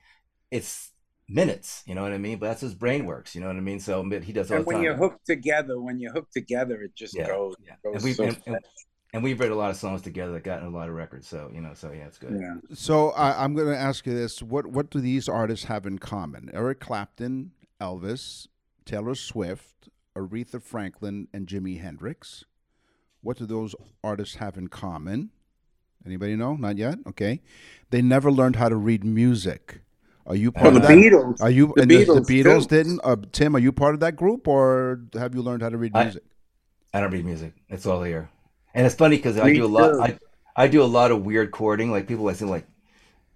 it's 0.50 0.92
minutes, 1.28 1.82
you 1.86 1.94
know 1.94 2.02
what 2.02 2.12
I 2.12 2.18
mean? 2.18 2.38
But 2.38 2.48
that's 2.48 2.60
his 2.60 2.74
brain 2.74 3.06
works, 3.06 3.34
you 3.34 3.40
know 3.40 3.48
what 3.48 3.56
I 3.56 3.60
mean? 3.60 3.80
So 3.80 4.02
but 4.02 4.24
he 4.24 4.32
does 4.32 4.50
all 4.50 4.56
And 4.58 4.64
the 4.64 4.68
when 4.68 4.76
time. 4.76 4.84
you're 4.84 4.96
hooked 4.96 5.26
together, 5.26 5.80
when 5.80 5.98
you're 5.98 6.12
hooked 6.12 6.32
together, 6.32 6.82
it 6.82 6.94
just 6.94 7.14
Yeah, 7.14 7.26
goes. 7.26 7.54
yeah. 7.64 7.74
goes 7.84 7.94
And 7.96 8.04
we've 8.04 8.16
so 8.16 8.24
and, 8.24 8.36
and, 8.46 8.58
and 9.12 9.22
we've 9.22 9.38
written 9.38 9.54
a 9.54 9.58
lot 9.58 9.70
of 9.70 9.76
songs 9.76 10.02
together 10.02 10.32
that 10.32 10.44
got 10.44 10.60
in 10.60 10.66
a 10.66 10.70
lot 10.70 10.88
of 10.88 10.94
records. 10.94 11.28
So 11.28 11.50
you 11.52 11.60
know, 11.60 11.74
so 11.74 11.92
yeah, 11.92 12.06
it's 12.06 12.18
good. 12.18 12.38
yeah. 12.40 12.56
So 12.74 13.10
I, 13.10 13.42
I'm 13.44 13.54
going 13.54 13.68
to 13.68 13.76
ask 13.78 14.06
you 14.06 14.14
this: 14.14 14.42
what 14.42 14.66
what 14.66 14.90
do 14.90 15.00
these 15.00 15.28
artists 15.28 15.66
have 15.66 15.86
in 15.86 15.98
common? 15.98 16.50
Eric 16.52 16.80
Clapton, 16.80 17.52
Elvis, 17.80 18.48
Taylor 18.84 19.14
Swift, 19.14 19.88
Aretha 20.16 20.60
Franklin, 20.62 21.28
and 21.32 21.46
Jimi 21.46 21.80
Hendrix. 21.80 22.44
What 23.22 23.38
do 23.38 23.46
those 23.46 23.74
artists 24.02 24.36
have 24.36 24.56
in 24.58 24.68
common? 24.68 25.30
Anybody 26.04 26.36
know? 26.36 26.54
Not 26.56 26.76
yet. 26.76 26.98
Okay, 27.06 27.40
they 27.90 28.02
never 28.02 28.30
learned 28.30 28.56
how 28.56 28.68
to 28.68 28.76
read 28.76 29.04
music. 29.04 29.80
Are 30.26 30.34
you 30.34 30.50
part 30.52 30.66
Well, 30.66 30.76
of 30.76 30.82
the 30.82 30.88
that? 30.88 30.96
Beatles. 30.98 31.42
Are 31.42 31.50
you 31.50 31.72
the 31.76 31.82
and 31.82 31.90
the, 31.90 32.04
Beatles, 32.06 32.26
the 32.26 32.42
Beatles 32.42 32.62
too. 32.68 32.76
didn't? 32.76 33.00
Uh, 33.04 33.16
Tim, 33.32 33.54
are 33.56 33.58
you 33.58 33.72
part 33.72 33.94
of 33.94 34.00
that 34.00 34.16
group, 34.16 34.48
or 34.48 35.00
have 35.14 35.34
you 35.34 35.42
learned 35.42 35.62
how 35.62 35.68
to 35.68 35.76
read 35.76 35.92
music? 35.94 36.22
I 36.94 37.00
don't 37.00 37.10
read 37.10 37.24
music. 37.24 37.52
It's 37.68 37.86
all 37.86 38.02
here. 38.02 38.30
And 38.74 38.86
it's 38.86 38.94
funny 38.94 39.16
because 39.16 39.38
I 39.38 39.52
do 39.52 39.64
a 39.64 39.66
lot. 39.66 40.00
I 40.00 40.18
I 40.56 40.68
do 40.68 40.82
a 40.82 40.84
lot 40.84 41.10
of 41.10 41.24
weird 41.24 41.52
chording. 41.52 41.90
Like 41.90 42.06
people 42.08 42.28
I 42.28 42.32
say 42.32 42.44
like, 42.46 42.66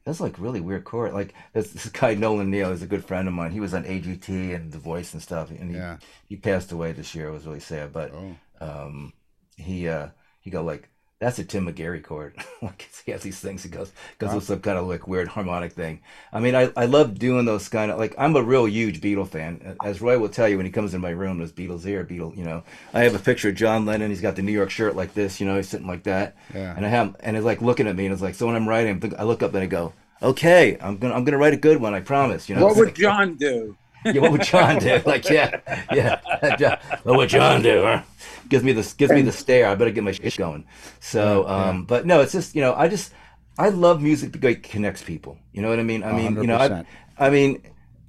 that's 0.05 0.21
like 0.21 0.39
really 0.39 0.61
weird 0.61 0.85
chord. 0.85 1.13
Like 1.13 1.35
this, 1.53 1.71
this 1.73 1.89
guy 1.91 2.15
Nolan 2.15 2.51
Neal 2.51 2.71
is 2.71 2.83
a 2.83 2.87
good 2.87 3.05
friend 3.05 3.29
of 3.29 3.35
mine. 3.35 3.51
He 3.51 3.61
was 3.61 3.75
on 3.75 3.85
AGT 3.85 4.55
and 4.55 4.73
The 4.73 4.79
Voice 4.79 5.13
and 5.13 5.23
stuff. 5.23 5.51
And 5.51 5.71
he 5.71 5.77
Yeah. 5.77 5.99
he 6.27 6.37
passed 6.37 6.73
away 6.73 6.93
this 6.93 7.15
year. 7.15 7.29
It 7.29 7.33
was 7.33 7.47
really 7.47 7.61
sad. 7.61 7.93
But 7.93 8.13
Oh. 8.15 8.37
um, 8.61 9.13
he 9.57 9.89
uh 9.89 10.09
he 10.41 10.51
go 10.51 10.63
like 10.63 10.89
that's 11.21 11.39
a 11.41 11.45
Tim 11.45 11.67
McGarry 11.67 12.03
chord. 12.03 12.35
like 12.63 12.89
he 13.05 13.11
has 13.13 13.23
these 13.23 13.41
things. 13.41 13.63
He 13.63 13.69
goes 13.69 13.93
goes 14.19 14.33
with 14.33 14.45
some 14.45 14.61
kind 14.61 14.79
of 14.79 14.87
like 14.87 15.09
weird 15.09 15.29
harmonic 15.29 15.73
thing. 15.73 16.01
I 16.33 16.41
mean, 16.41 16.55
I 16.55 16.71
I 16.77 16.87
love 16.87 17.19
doing 17.19 17.45
those 17.45 17.69
kind 17.69 17.91
of 17.91 17.99
like 17.99 18.15
I'm 18.17 18.37
a 18.37 18.43
real 18.43 18.67
huge 18.67 19.01
Beatle 19.01 19.27
fan. 19.27 19.77
As 19.85 20.01
Roy 20.01 20.19
will 20.19 20.29
tell 20.29 20.49
you 20.49 20.57
when 20.57 20.67
he 20.67 20.73
comes 20.73 20.95
in 20.95 21.01
my 21.01 21.11
room, 21.11 21.39
there's 21.39 21.53
Beatles 21.53 21.85
here, 21.85 22.05
Beatle. 22.05 22.37
You 22.37 22.45
know, 22.45 22.63
I 22.95 23.01
have 23.01 23.15
a 23.15 23.19
picture 23.19 23.49
of 23.49 23.57
John 23.57 23.85
Lennon. 23.85 24.11
He's 24.11 24.21
got 24.21 24.37
the 24.37 24.43
New 24.43 24.53
York 24.53 24.71
shirt 24.71 24.95
like 24.95 25.15
this. 25.15 25.41
You 25.41 25.47
know, 25.47 25.57
he's 25.57 25.69
sitting 25.69 25.89
like 25.89 26.05
that. 26.05 26.37
Yeah. 26.55 26.75
And 26.77 26.87
I 26.87 26.89
have 26.89 27.17
and 27.21 27.37
it's 27.37 27.47
like 27.47 27.63
looking 27.63 27.89
at 27.89 27.97
me 27.97 28.07
and 28.07 28.13
it's 28.13 28.23
like 28.23 28.37
so 28.37 28.47
when 28.47 28.55
I'm 28.55 28.69
writing, 28.69 29.15
I 29.19 29.25
look 29.25 29.43
up 29.43 29.55
and 29.55 29.63
I 29.63 29.67
go. 29.67 29.93
Okay, 30.21 30.77
I'm 30.81 30.99
gonna 30.99 31.15
I'm 31.15 31.25
gonna 31.25 31.39
write 31.39 31.55
a 31.55 31.59
good 31.59 31.81
one. 31.81 31.95
I 31.95 32.01
promise. 32.01 32.49
You 32.49 32.57
know. 32.57 32.67
What 32.67 32.77
would 32.77 32.95
John 32.95 33.35
do? 33.35 33.77
yeah, 34.05 34.21
what 34.21 34.33
would 34.33 34.43
John 34.43 34.79
do? 34.79 35.01
Like, 35.07 35.29
yeah, 35.29 35.61
yeah. 35.93 36.81
What 37.03 37.17
would 37.17 37.29
John 37.29 37.63
do? 37.63 37.83
Huh? 37.83 38.03
Gives 38.49 38.65
me 38.65 38.73
this, 38.73 38.93
gives 38.95 39.13
me 39.13 39.23
the 39.23 39.33
stare. 39.33 39.69
I 39.69 39.75
better 39.75 39.91
get 39.91 40.05
my 40.05 40.13
shit 40.13 40.37
going. 40.37 40.65
So, 41.01 41.47
um, 41.49 41.85
but 41.85 42.07
no, 42.07 42.21
it's 42.21 42.33
just 42.33 42.55
you 42.55 42.61
know, 42.61 42.75
I 42.75 42.89
just 42.89 43.13
I 43.59 43.71
love 43.71 44.01
music 44.03 44.33
because 44.33 44.53
it 44.53 44.63
connects 44.63 45.03
people. 45.03 45.39
You 45.53 45.63
know 45.63 45.69
what 45.69 45.79
I 45.79 45.83
mean? 45.83 46.05
I 46.05 46.13
mean, 46.13 46.37
you 46.37 46.47
know, 46.47 46.57
I, 46.57 46.85
I 47.19 47.31
mean, 47.31 47.63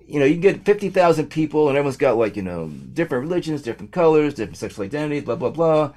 you 0.06 0.20
know, 0.20 0.26
you 0.26 0.36
get 0.38 0.64
fifty 0.64 0.90
thousand 0.90 1.28
people, 1.28 1.70
and 1.70 1.78
everyone's 1.78 1.98
got 1.98 2.18
like 2.18 2.36
you 2.36 2.44
know 2.44 2.68
different 2.68 3.24
religions, 3.24 3.62
different 3.62 3.92
colors, 3.92 4.34
different 4.36 4.58
sexual 4.58 4.86
identities, 4.86 5.24
blah 5.24 5.36
blah 5.36 5.50
blah. 5.50 5.94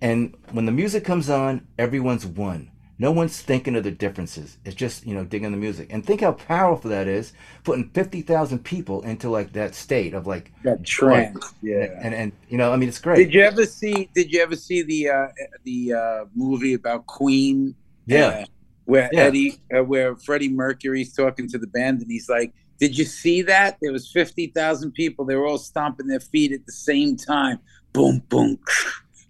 And 0.00 0.36
when 0.52 0.66
the 0.66 0.72
music 0.72 1.04
comes 1.04 1.28
on, 1.28 1.66
everyone's 1.78 2.26
one. 2.26 2.70
No 3.00 3.12
one's 3.12 3.40
thinking 3.40 3.76
of 3.76 3.84
the 3.84 3.92
differences. 3.92 4.58
It's 4.64 4.74
just, 4.74 5.06
you 5.06 5.14
know, 5.14 5.24
digging 5.24 5.52
the 5.52 5.56
music. 5.56 5.86
And 5.90 6.04
think 6.04 6.20
how 6.22 6.32
powerful 6.32 6.90
that 6.90 7.06
is, 7.06 7.32
putting 7.62 7.90
50,000 7.90 8.58
people 8.64 9.02
into 9.02 9.30
like 9.30 9.52
that 9.52 9.76
state 9.76 10.14
of 10.14 10.26
like, 10.26 10.50
That 10.64 10.84
trance. 10.84 11.54
Yeah. 11.62 11.86
and, 12.02 12.12
and, 12.12 12.32
you 12.48 12.58
know, 12.58 12.72
I 12.72 12.76
mean, 12.76 12.88
it's 12.88 12.98
great. 12.98 13.16
Did 13.16 13.34
you 13.34 13.42
ever 13.42 13.66
see? 13.66 14.10
Did 14.14 14.32
you 14.32 14.42
ever 14.42 14.56
see 14.56 14.82
the 14.82 15.10
uh, 15.10 15.28
the 15.64 15.92
uh, 15.92 16.24
movie 16.34 16.74
about 16.74 17.06
Queen? 17.06 17.74
Yeah. 18.06 18.26
Uh, 18.26 18.44
where 18.86 19.08
Yeah. 19.12 19.24
Eddie, 19.24 19.60
uh, 19.76 19.84
where 19.84 20.16
Freddie 20.16 20.48
Mercury's 20.48 21.12
talking 21.12 21.46
to 21.50 21.58
the 21.58 21.66
band, 21.68 22.00
and 22.00 22.10
he's 22.10 22.28
like, 22.28 22.52
"Did 22.80 22.96
you 22.98 23.04
see 23.04 23.42
that? 23.42 23.76
There 23.82 23.92
was 23.92 24.10
fifty 24.10 24.46
thousand 24.48 24.92
people. 24.92 25.24
They 25.24 25.36
were 25.36 25.46
all 25.46 25.58
stomping 25.58 26.06
their 26.06 26.20
feet 26.20 26.52
at 26.52 26.64
the 26.66 26.72
same 26.72 27.16
time. 27.16 27.58
Boom, 27.92 28.22
boom, 28.28 28.58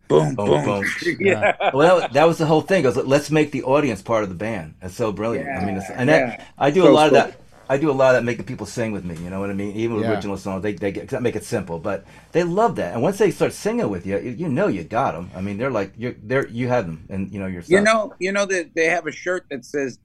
boom, 0.09 0.37
Boom, 0.37 0.62
boom. 0.62 0.62
boom. 0.62 0.94
yeah. 1.18 1.49
well, 1.73 2.01
that, 2.01 2.12
that 2.14 2.25
was 2.27 2.38
the 2.38 2.47
whole 2.47 2.62
thing. 2.62 2.85
I 2.85 2.88
was 2.88 2.97
like, 2.97 3.07
let's 3.07 3.31
make 3.31 3.53
the 3.53 3.64
audience 3.64 4.03
part 4.03 4.23
of 4.23 4.29
the 4.31 4.35
band. 4.35 4.77
That's 4.81 4.94
so 4.94 5.12
brilliant. 5.12 5.55
I 5.55 5.61
mean, 5.61 5.77
it's, 5.77 5.90
and 5.90 6.09
Yeah, 6.09 6.37
that, 6.37 6.49
I 6.59 6.71
do 6.71 6.87
a 6.87 6.88
So 6.88 6.90
lot 6.90 7.09
of 7.09 7.14
that. 7.14 7.40
I 7.71 7.77
do 7.79 7.90
a 7.90 7.92
lot 7.92 8.14
of 8.14 8.21
that 8.23 8.25
making 8.25 8.47
people 8.47 8.66
sing 8.66 8.92
with 8.92 9.05
me. 9.05 9.16
You 9.16 9.31
know 9.31 9.40
what 9.40 9.51
I 9.51 9.55
mean? 9.55 9.77
Even 9.77 9.99
Yeah. 9.99 10.09
original 10.09 10.38
songs, 10.38 10.62
they 10.62 10.73
they 10.73 10.92
get 10.92 11.12
I 11.12 11.18
make 11.21 11.37
it 11.37 11.44
simple, 11.44 11.79
but 11.79 12.07
they 12.33 12.42
love 12.44 12.77
that. 12.77 12.94
And 12.94 13.03
once 13.03 13.18
they 13.18 13.31
start 13.31 13.53
singing 13.53 13.90
with 13.90 14.07
you, 14.07 14.18
you, 14.18 14.49
know 14.49 14.68
you 14.68 14.85
got 14.85 15.12
them. 15.12 15.31
I 15.35 15.42
mean, 15.42 15.59
they're 15.59 15.71
like 15.71 15.92
you're 15.97 16.14
they're 16.23 16.49
you 16.49 16.68
have 16.68 16.87
them, 16.87 17.07
and 17.11 17.31
you 17.33 17.40
know 17.40 17.47
yourself. 17.47 17.68
You 17.68 17.83
know, 17.83 18.14
you 18.18 18.33
know 18.33 18.47
that 18.47 18.75
they 18.75 18.87
have 18.87 19.07
a 19.07 19.12
shirt 19.12 19.47
that 19.51 19.64
says 19.64 19.99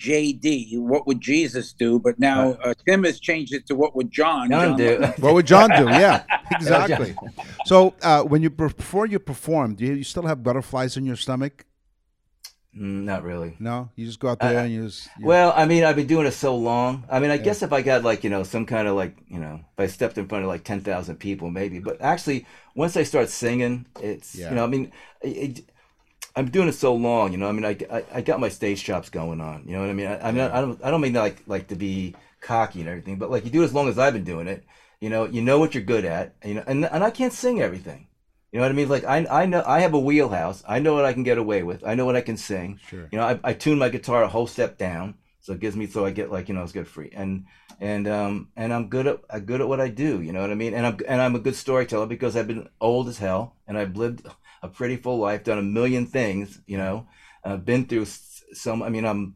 WWJD. 0.00 0.78
What 0.78 1.06
would 1.06 1.20
Jesus 1.20 1.72
do? 1.72 1.98
But 1.98 2.18
now 2.18 2.52
uh, 2.64 2.74
Tim 2.86 3.04
has 3.04 3.20
changed 3.20 3.52
it 3.54 3.66
to 3.68 3.74
What 3.74 3.94
would 3.96 4.10
John? 4.10 4.50
John 4.50 4.76
do. 4.76 4.98
What 5.18 5.34
would 5.34 5.46
John 5.46 5.70
do? 5.70 5.84
Yeah, 5.88 6.24
exactly. 6.52 7.14
So 7.66 7.94
uh, 8.02 8.22
when 8.22 8.42
you 8.42 8.50
before 8.50 9.06
you 9.06 9.18
perform, 9.18 9.74
do 9.74 9.84
you, 9.84 9.94
you 9.94 10.04
still 10.04 10.26
have 10.26 10.42
butterflies 10.42 10.96
in 10.96 11.04
your 11.06 11.16
stomach? 11.16 11.64
Mm, 12.76 13.02
Not 13.02 13.24
really. 13.24 13.56
No, 13.58 13.90
you 13.96 14.06
just 14.06 14.20
go 14.20 14.28
out 14.28 14.38
there 14.38 14.60
Uh, 14.60 14.62
and 14.62 14.72
you 14.72 14.84
just. 14.84 15.08
you- 15.18 15.26
Well, 15.26 15.52
I 15.56 15.64
mean, 15.66 15.82
I've 15.82 15.96
been 15.96 16.06
doing 16.06 16.26
it 16.26 16.32
so 16.34 16.56
long. 16.56 17.04
I 17.10 17.18
mean, 17.18 17.32
I 17.32 17.36
guess 17.36 17.62
if 17.62 17.72
I 17.72 17.82
got 17.82 18.04
like 18.04 18.22
you 18.22 18.30
know 18.30 18.44
some 18.44 18.64
kind 18.64 18.86
of 18.86 18.94
like 18.94 19.16
you 19.28 19.40
know 19.40 19.56
if 19.72 19.78
I 19.80 19.86
stepped 19.88 20.18
in 20.18 20.28
front 20.28 20.44
of 20.44 20.48
like 20.48 20.62
ten 20.64 20.80
thousand 20.80 21.16
people 21.16 21.50
maybe, 21.50 21.80
but 21.80 22.00
actually 22.00 22.46
once 22.76 22.96
I 22.96 23.02
start 23.02 23.28
singing, 23.28 23.86
it's 24.00 24.34
Yeah. 24.36 24.50
you 24.50 24.54
know 24.56 24.64
I 24.64 24.68
mean, 24.68 24.92
it, 25.22 25.60
I'm 26.36 26.50
doing 26.50 26.68
it 26.68 26.74
so 26.74 26.94
long. 26.94 27.32
You 27.32 27.38
know, 27.38 27.48
I 27.48 27.52
mean, 27.52 27.64
I, 27.64 27.76
I, 27.90 28.04
I 28.14 28.20
got 28.20 28.40
my 28.40 28.48
stage 28.48 28.82
chops 28.84 29.10
going 29.10 29.40
on. 29.40 29.64
You 29.66 29.74
know 29.74 29.80
what 29.80 29.90
I 29.90 29.94
mean? 29.94 30.06
I, 30.06 30.28
I 30.28 30.32
mean, 30.32 30.42
I 30.42 30.60
don't 30.60 30.84
I 30.84 30.90
don't 30.90 31.00
mean 31.00 31.12
like 31.12 31.42
like 31.46 31.68
to 31.68 31.76
be 31.76 32.14
cocky 32.40 32.80
and 32.80 32.88
everything, 32.88 33.18
but 33.18 33.30
like 33.30 33.44
you 33.44 33.50
do 33.50 33.62
it 33.62 33.66
as 33.66 33.74
long 33.74 33.88
as 33.88 33.98
I've 33.98 34.12
been 34.12 34.24
doing 34.24 34.48
it. 34.48 34.64
You 35.00 35.08
know, 35.08 35.24
you 35.24 35.40
know 35.40 35.58
what 35.58 35.74
you're 35.74 35.82
good 35.82 36.04
at. 36.04 36.34
You 36.44 36.54
know, 36.54 36.64
and 36.66 36.84
and 36.84 37.02
I 37.02 37.10
can't 37.10 37.32
sing 37.32 37.60
everything. 37.60 38.06
You 38.52 38.58
know 38.58 38.64
what 38.64 38.72
I 38.72 38.74
mean? 38.74 38.88
Like 38.88 39.04
I 39.04 39.26
I 39.30 39.46
know 39.46 39.62
I 39.66 39.80
have 39.80 39.94
a 39.94 39.98
wheelhouse. 39.98 40.62
I 40.66 40.78
know 40.78 40.94
what 40.94 41.04
I 41.04 41.12
can 41.12 41.22
get 41.22 41.38
away 41.38 41.62
with. 41.62 41.84
I 41.84 41.94
know 41.94 42.04
what 42.04 42.16
I 42.16 42.20
can 42.20 42.36
sing. 42.36 42.80
Sure. 42.88 43.08
You 43.10 43.18
know, 43.18 43.24
I, 43.24 43.40
I 43.44 43.52
tune 43.52 43.78
my 43.78 43.88
guitar 43.88 44.22
a 44.22 44.28
whole 44.28 44.46
step 44.46 44.76
down, 44.78 45.14
so 45.40 45.52
it 45.52 45.60
gives 45.60 45.76
me 45.76 45.86
so 45.86 46.04
I 46.04 46.10
get 46.10 46.30
like 46.30 46.48
you 46.48 46.54
know 46.54 46.62
it's 46.62 46.72
good 46.72 46.88
free 46.88 47.10
and 47.14 47.46
and 47.80 48.06
um 48.08 48.48
and 48.56 48.72
I'm 48.72 48.88
good 48.88 49.06
at 49.06 49.20
I'm 49.30 49.44
good 49.44 49.60
at 49.60 49.68
what 49.68 49.80
I 49.80 49.88
do. 49.88 50.20
You 50.20 50.32
know 50.32 50.40
what 50.40 50.50
I 50.50 50.54
mean? 50.54 50.74
And 50.74 50.86
I'm 50.86 50.98
and 51.08 51.22
I'm 51.22 51.34
a 51.34 51.40
good 51.40 51.56
storyteller 51.56 52.06
because 52.06 52.36
I've 52.36 52.48
been 52.48 52.68
old 52.80 53.08
as 53.08 53.18
hell 53.18 53.56
and 53.66 53.78
I've 53.78 53.96
lived 53.96 54.26
a 54.62 54.68
pretty 54.68 54.96
full 54.96 55.18
life, 55.18 55.44
done 55.44 55.58
a 55.58 55.62
million 55.62 56.06
things. 56.06 56.60
You 56.66 56.78
know, 56.78 57.06
I've 57.44 57.64
been 57.64 57.86
through 57.86 58.06
some. 58.52 58.82
I 58.82 58.88
mean, 58.88 59.04
I'm 59.04 59.34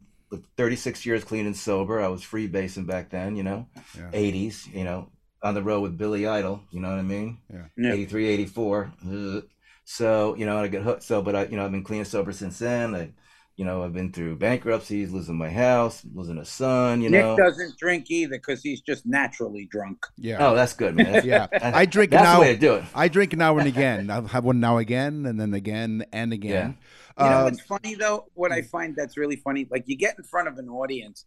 36 0.56 1.06
years 1.06 1.24
clean 1.24 1.46
and 1.46 1.56
sober. 1.56 2.00
I 2.00 2.08
was 2.08 2.22
free 2.22 2.46
basing 2.46 2.86
back 2.86 3.10
then. 3.10 3.36
You 3.36 3.42
know, 3.42 3.68
Yeah. 3.96 4.10
80s. 4.12 4.72
You 4.74 4.84
know, 4.84 5.10
on 5.42 5.54
the 5.54 5.62
road 5.62 5.80
with 5.80 5.96
Billy 5.98 6.26
Idol. 6.26 6.62
You 6.70 6.80
know 6.80 6.90
what 6.90 6.98
I 6.98 7.02
mean? 7.02 7.38
Yeah. 7.76 7.92
83, 7.92 8.28
84. 8.28 8.92
Ugh. 9.10 9.44
So, 9.84 10.34
you 10.36 10.46
know, 10.46 10.58
I 10.58 10.68
get 10.68 10.82
hooked. 10.82 11.02
So, 11.02 11.20
but 11.20 11.36
I, 11.36 11.44
you 11.46 11.56
know, 11.56 11.64
I've 11.64 11.70
been 11.72 11.84
clean 11.84 12.00
and 12.00 12.08
sober 12.08 12.32
since 12.32 12.58
then. 12.58 12.94
I, 12.94 13.10
you 13.56 13.64
know, 13.64 13.84
I've 13.84 13.92
been 13.92 14.10
through 14.12 14.36
bankruptcies, 14.36 15.12
losing 15.12 15.36
my 15.38 15.48
house, 15.50 16.04
losing 16.12 16.38
a 16.38 16.44
son, 16.44 17.00
you 17.02 17.10
Nick 17.10 17.22
know. 17.24 17.36
doesn't 17.36 17.78
drink 17.78 18.10
either 18.10 18.36
because 18.36 18.62
he's 18.62 18.80
just 18.80 19.06
naturally 19.06 19.66
drunk. 19.70 20.04
yeah. 20.18 20.38
Oh, 20.40 20.54
that's 20.56 20.72
good, 20.74 20.96
man. 20.96 21.12
That's, 21.12 21.26
yeah. 21.34 21.46
that- 21.52 21.74
I 21.74 21.86
drink 21.86 22.10
that's 22.10 22.24
now. 22.24 22.34
the 22.34 22.40
way 22.40 22.54
to 22.54 22.58
do 22.60 22.74
it. 22.74 22.84
I 22.94 23.08
drink 23.08 23.36
now 23.36 23.56
and 23.58 23.68
again. 23.68 24.10
I'll 24.10 24.26
have 24.26 24.44
one 24.44 24.58
now 24.60 24.78
again, 24.78 25.24
and 25.26 25.40
then 25.40 25.54
again 25.54 26.04
and 26.12 26.32
again. 26.32 26.76
You 27.18 27.24
know 27.26 27.38
Um, 27.38 27.44
what's 27.44 27.60
funny 27.60 27.94
though? 27.94 28.26
What 28.34 28.50
I 28.50 28.62
find 28.62 28.96
that's 28.96 29.16
really 29.16 29.36
funny, 29.36 29.68
like 29.70 29.84
you 29.86 29.96
get 29.96 30.16
in 30.18 30.24
front 30.24 30.48
of 30.48 30.58
an 30.58 30.68
audience, 30.68 31.24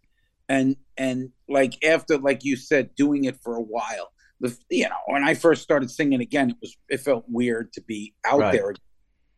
and 0.50 0.76
and 0.98 1.30
like 1.48 1.82
after, 1.86 2.18
like 2.18 2.44
you 2.44 2.58
said, 2.58 2.94
doing 2.96 3.24
it 3.24 3.38
for 3.42 3.56
a 3.56 3.62
while. 3.62 4.12
The 4.42 4.56
you 4.70 4.84
know 4.90 4.98
when 5.08 5.24
I 5.24 5.34
first 5.34 5.64
started 5.64 5.90
singing 5.90 6.20
again, 6.22 6.50
it 6.52 6.58
was 6.62 6.78
it 6.90 7.00
felt 7.00 7.24
weird 7.30 7.72
to 7.74 7.82
be 7.82 8.14
out 8.26 8.40
Right. 8.42 8.52
there. 8.52 8.74
But 8.74 8.80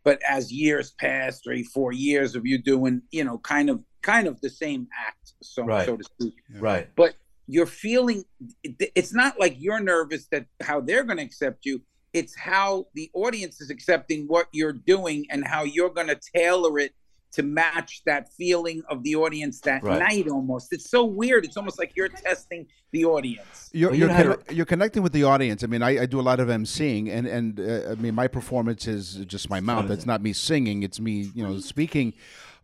but 0.09 0.19
as 0.27 0.51
years 0.51 0.89
pass, 0.97 1.39
three, 1.41 1.61
four 1.61 1.91
years 1.91 2.35
of 2.35 2.43
you 2.43 2.57
doing, 2.57 2.99
you 3.11 3.23
know, 3.23 3.37
kind 3.37 3.69
of 3.69 3.79
kind 4.01 4.27
of 4.27 4.41
the 4.41 4.49
same 4.49 4.87
act, 5.07 5.33
so 5.43 5.63
Right. 5.63 5.85
so 5.85 5.97
to 5.97 6.03
speak. 6.03 6.33
Right. 6.55 6.89
But 6.95 7.13
you're 7.45 7.67
feeling 7.67 8.25
it's 8.63 9.13
not 9.13 9.39
like 9.39 9.57
you're 9.59 9.79
nervous 9.79 10.25
that 10.31 10.47
how 10.63 10.81
they're 10.81 11.03
going 11.03 11.17
to 11.17 11.23
accept 11.23 11.63
you. 11.63 11.83
It's 12.13 12.35
how 12.35 12.87
the 12.95 13.11
audience 13.13 13.61
is 13.61 13.69
accepting 13.69 14.25
what 14.25 14.47
you're 14.51 14.73
doing 14.73 15.27
and 15.29 15.45
how 15.45 15.61
you're 15.61 15.91
going 15.91 16.07
to 16.07 16.19
tailor 16.35 16.79
it 16.79 16.95
to 17.31 17.43
match 17.43 18.01
that 18.05 18.31
feeling 18.33 18.81
of 18.89 19.03
the 19.03 19.15
audience 19.15 19.59
that 19.61 19.83
Right. 19.83 19.99
night 19.99 20.27
almost. 20.27 20.73
It's 20.73 20.89
so 20.89 21.05
weird. 21.05 21.45
It's 21.45 21.57
almost 21.57 21.77
like 21.77 21.91
you're 21.95 22.09
testing 22.09 22.65
the 22.91 23.05
audience. 23.05 23.69
You're, 23.71 23.89
Well, 23.91 23.95
you 23.95 23.99
you're, 23.99 24.07
know 24.09 24.13
how 24.15 24.35
conne- 24.35 24.55
you're 24.57 24.65
connecting 24.65 25.03
with 25.03 25.13
the 25.13 25.23
audience. 25.23 25.63
I 25.63 25.67
mean, 25.67 25.83
I, 25.83 26.01
I 26.01 26.05
do 26.07 26.19
a 26.19 26.23
lot 26.23 26.39
of 26.39 26.47
emceeing, 26.47 27.09
and 27.09 27.27
and 27.27 27.59
uh, 27.59 27.91
I 27.91 27.95
mean, 27.95 28.15
my 28.15 28.27
performance 28.27 28.87
is 28.87 29.15
just 29.27 29.49
my 29.49 29.59
mouth. 29.59 29.91
It's 29.91 30.07
not 30.07 30.21
me 30.23 30.33
singing. 30.33 30.81
It's 30.83 30.99
me, 30.99 31.29
you 31.35 31.43
know, 31.45 31.59
speaking. 31.59 32.13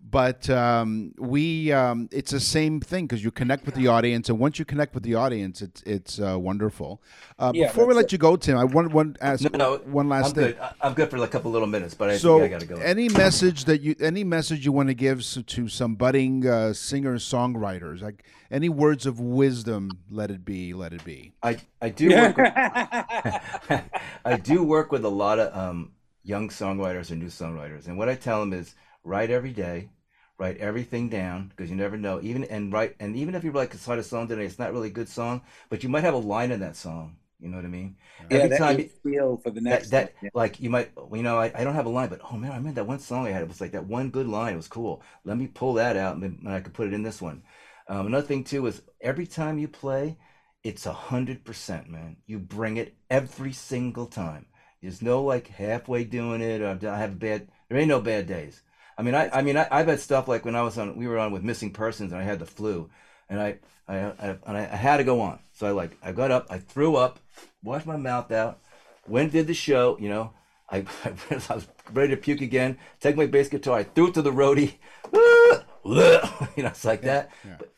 But 0.08 0.48
um, 0.52 1.14
we, 1.18 1.72
um, 1.72 2.10
it's 2.12 2.30
the 2.32 2.40
same 2.40 2.80
thing 2.80 3.08
because 3.08 3.24
you 3.24 3.32
connect 3.32 3.66
with 3.66 3.74
the 3.74 3.88
audience, 3.88 4.30
and 4.30 4.38
once 4.38 4.60
you 4.60 4.64
connect 4.66 4.94
with 4.94 5.02
the 5.04 5.16
audience, 5.16 5.64
it's 5.64 5.82
it's 5.82 6.20
uh, 6.22 6.38
wonderful. 6.40 7.02
Uh, 7.40 7.52
Yeah, 7.56 7.68
before 7.68 7.88
we 7.88 7.96
that's 7.96 8.04
let 8.04 8.12
you 8.12 8.20
go, 8.20 8.36
Tim, 8.36 8.56
I 8.56 8.66
want 8.66 8.94
one 8.94 9.18
ask 9.20 9.42
No, 9.52 9.58
no. 9.58 9.78
one 9.78 10.08
last 10.08 10.28
I'm 10.28 10.34
thing. 10.34 10.44
good. 10.52 10.60
I- 10.60 10.74
I'm 10.82 10.94
good 10.94 11.10
for 11.10 11.18
a 11.18 11.28
couple 11.28 11.50
little 11.50 11.68
minutes, 11.68 11.96
but 11.96 12.12
I 12.12 12.18
So, 12.18 12.40
think 12.40 12.54
I 12.54 12.60
gotta 12.60 12.68
go. 12.68 12.76
any 12.76 13.10
message 13.10 13.66
that 13.66 13.82
you, 13.82 13.96
any 14.00 14.24
message 14.24 14.64
you 14.64 14.72
want 14.72 14.90
to 14.90 14.94
give 14.94 15.20
s- 15.20 15.40
to 15.44 15.68
some 15.68 15.96
budding 15.96 16.48
uh, 16.48 16.74
singers, 16.74 17.26
songwriters, 17.26 18.02
like 18.04 18.24
any 18.52 18.70
words 18.70 19.08
of 19.08 19.20
wisdom, 19.20 19.90
let 20.12 20.30
it 20.30 20.46
be, 20.46 20.76
let 20.76 20.94
it 20.94 21.04
be. 21.04 21.34
I 21.42 21.58
I 21.82 21.90
do 21.90 22.10
work. 22.10 22.38
With, 22.38 22.54
I 24.26 24.38
do 24.42 24.64
work 24.64 24.92
with 24.92 25.04
a 25.04 25.10
lot 25.10 25.40
of 25.40 25.56
um, 25.58 25.92
young 26.24 26.50
songwriters 26.50 27.10
and 27.10 27.20
new 27.20 27.30
songwriters, 27.30 27.88
and 27.88 27.98
what 27.98 28.08
I 28.08 28.14
tell 28.16 28.40
them 28.40 28.54
is 28.54 28.76
write 29.04 29.32
every 29.32 29.52
day, 29.52 29.90
write 30.38 30.58
everything 30.58 31.10
down 31.10 31.50
because 31.50 31.70
you 31.70 31.76
never 31.76 31.98
know. 31.98 32.20
Even 32.22 32.44
and 32.46 32.72
write 32.74 32.96
and 33.00 33.16
even 33.16 33.36
if 33.36 33.44
you 33.44 33.52
like 33.52 33.76
write 33.88 34.00
a 34.00 34.04
song 34.04 34.28
today, 34.28 34.46
it's 34.46 34.60
not 34.60 34.74
really 34.74 34.88
a 34.90 34.92
good 34.92 35.10
song, 35.10 35.42
but 35.70 35.84
you 35.84 35.90
might 35.90 36.04
have 36.04 36.14
a 36.14 36.18
line 36.18 36.52
in 36.52 36.60
that 36.62 36.76
song. 36.76 37.18
You 37.40 37.50
know 37.50 37.58
what 37.58 37.66
I 37.66 37.70
mean? 37.70 37.98
yeah, 38.30 38.38
every 38.38 38.50
that 38.50 38.58
time 38.58 38.80
you 38.80 38.90
feel 39.04 39.38
for 39.38 39.52
the 39.52 39.62
next 39.62 39.90
that 39.92 40.14
one. 40.22 40.32
like 40.34 40.60
you 40.60 40.70
might 40.70 40.92
you 41.14 41.24
know 41.24 41.38
I, 41.38 41.52
I 41.54 41.64
don't 41.64 41.74
have 41.76 41.86
a 41.86 41.90
line 41.90 42.10
but 42.10 42.22
oh 42.32 42.38
man 42.38 42.52
i 42.52 42.58
remember 42.58 42.76
that 42.76 42.88
one 42.88 43.00
song 43.00 43.28
i 43.28 43.32
had 43.32 43.42
it 43.42 43.48
was 43.48 43.62
like 43.62 43.72
that 43.74 43.86
one 43.86 44.10
good 44.10 44.28
line 44.28 44.54
it 44.54 44.58
was 44.58 44.68
cool 44.68 45.04
let 45.26 45.38
me 45.38 45.48
pull 45.48 45.74
that 45.74 45.98
out 45.98 46.16
and 46.16 46.24
and 46.24 46.50
i 46.50 46.62
could 46.62 46.74
put 46.74 46.88
it 46.88 46.94
in 46.94 47.04
this 47.04 47.22
one 47.22 47.44
um, 47.88 48.08
another 48.08 48.26
thing 48.26 48.44
too 48.44 48.66
is 48.66 48.82
every 49.02 49.28
time 49.28 49.60
you 49.60 49.68
play 49.68 50.18
it's 50.64 50.86
a 50.86 50.94
hundred 50.94 51.44
percent 51.44 51.90
man 51.90 52.18
you 52.26 52.40
bring 52.40 52.78
it 52.78 52.96
every 53.10 53.54
single 53.54 54.08
time 54.08 54.46
there's 54.82 55.02
no 55.02 55.24
like 55.24 55.48
halfway 55.48 56.04
doing 56.04 56.42
it 56.42 56.62
or 56.62 56.80
i 56.90 56.98
have 56.98 57.12
a 57.12 57.16
bad 57.16 57.48
there 57.70 57.78
ain't 57.78 57.88
no 57.90 58.02
bad 58.02 58.28
days 58.28 58.62
i 58.98 59.02
mean 59.02 59.16
i 59.16 59.30
i 59.30 59.42
mean 59.42 59.58
I, 59.58 59.68
i've 59.72 59.88
had 59.88 60.00
stuff 60.00 60.28
like 60.28 60.46
when 60.46 60.56
i 60.56 60.62
was 60.62 60.78
on 60.78 60.96
we 60.96 61.08
were 61.08 61.20
on 61.20 61.32
with 61.32 61.44
missing 61.44 61.72
persons 61.72 62.12
and 62.12 62.22
i 62.22 62.24
had 62.24 62.40
the 62.40 62.46
flu 62.46 62.90
and 63.30 63.40
I, 63.40 63.58
I, 63.88 63.96
I 63.98 64.38
and 64.46 64.58
I, 64.58 64.62
I 64.72 64.76
had 64.76 64.98
to 64.98 65.04
go 65.04 65.22
on. 65.22 65.40
So 65.54 65.68
I 65.68 65.72
like 65.72 65.98
I 66.04 66.12
got 66.12 66.32
up, 66.32 66.48
I 66.50 66.60
threw 66.60 66.96
up, 66.96 67.20
washed 67.64 67.86
my 67.86 67.98
mouth 67.98 68.32
out, 68.32 68.60
went 69.08 69.32
did 69.32 69.48
the 69.48 69.54
show. 69.54 69.98
You 70.00 70.10
know, 70.10 70.34
I, 70.70 70.86
I 71.06 71.56
was 71.56 71.68
ready 71.94 72.16
to 72.16 72.18
puke 72.18 72.42
again. 72.42 72.78
Take 73.00 73.16
my 73.16 73.26
bass 73.26 73.50
guitar, 73.50 73.80
I 73.80 73.84
threw 73.84 74.08
it 74.08 74.14
to 74.16 74.22
the 74.22 74.32
roadie. 74.32 74.76
you 75.14 76.64
know, 76.64 76.70
it's 76.70 76.86
like 76.86 77.02
that. 77.02 77.32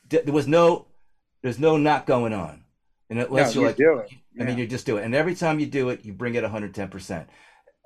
But 0.10 0.26
there 0.26 0.34
was 0.34 0.48
no, 0.48 0.86
there's 1.42 1.60
no 1.60 1.78
not 1.78 2.06
going 2.06 2.34
on, 2.34 2.64
and 3.10 3.20
it 3.20 3.32
lets 3.32 3.54
No, 3.56 3.62
you 3.62 3.62
you 3.62 3.68
like. 3.68 3.78
do 3.78 3.98
it. 4.00 4.14
I 4.40 4.44
mean, 4.44 4.58
you 4.58 4.68
just 4.68 4.86
do 4.86 4.98
it, 4.98 5.04
and 5.04 5.16
every 5.16 5.36
time 5.36 5.60
you 5.60 5.66
do 5.66 5.90
it, 5.90 6.06
you 6.06 6.14
bring 6.14 6.36
it 6.36 6.44
110 6.44 6.90
percent 6.90 7.28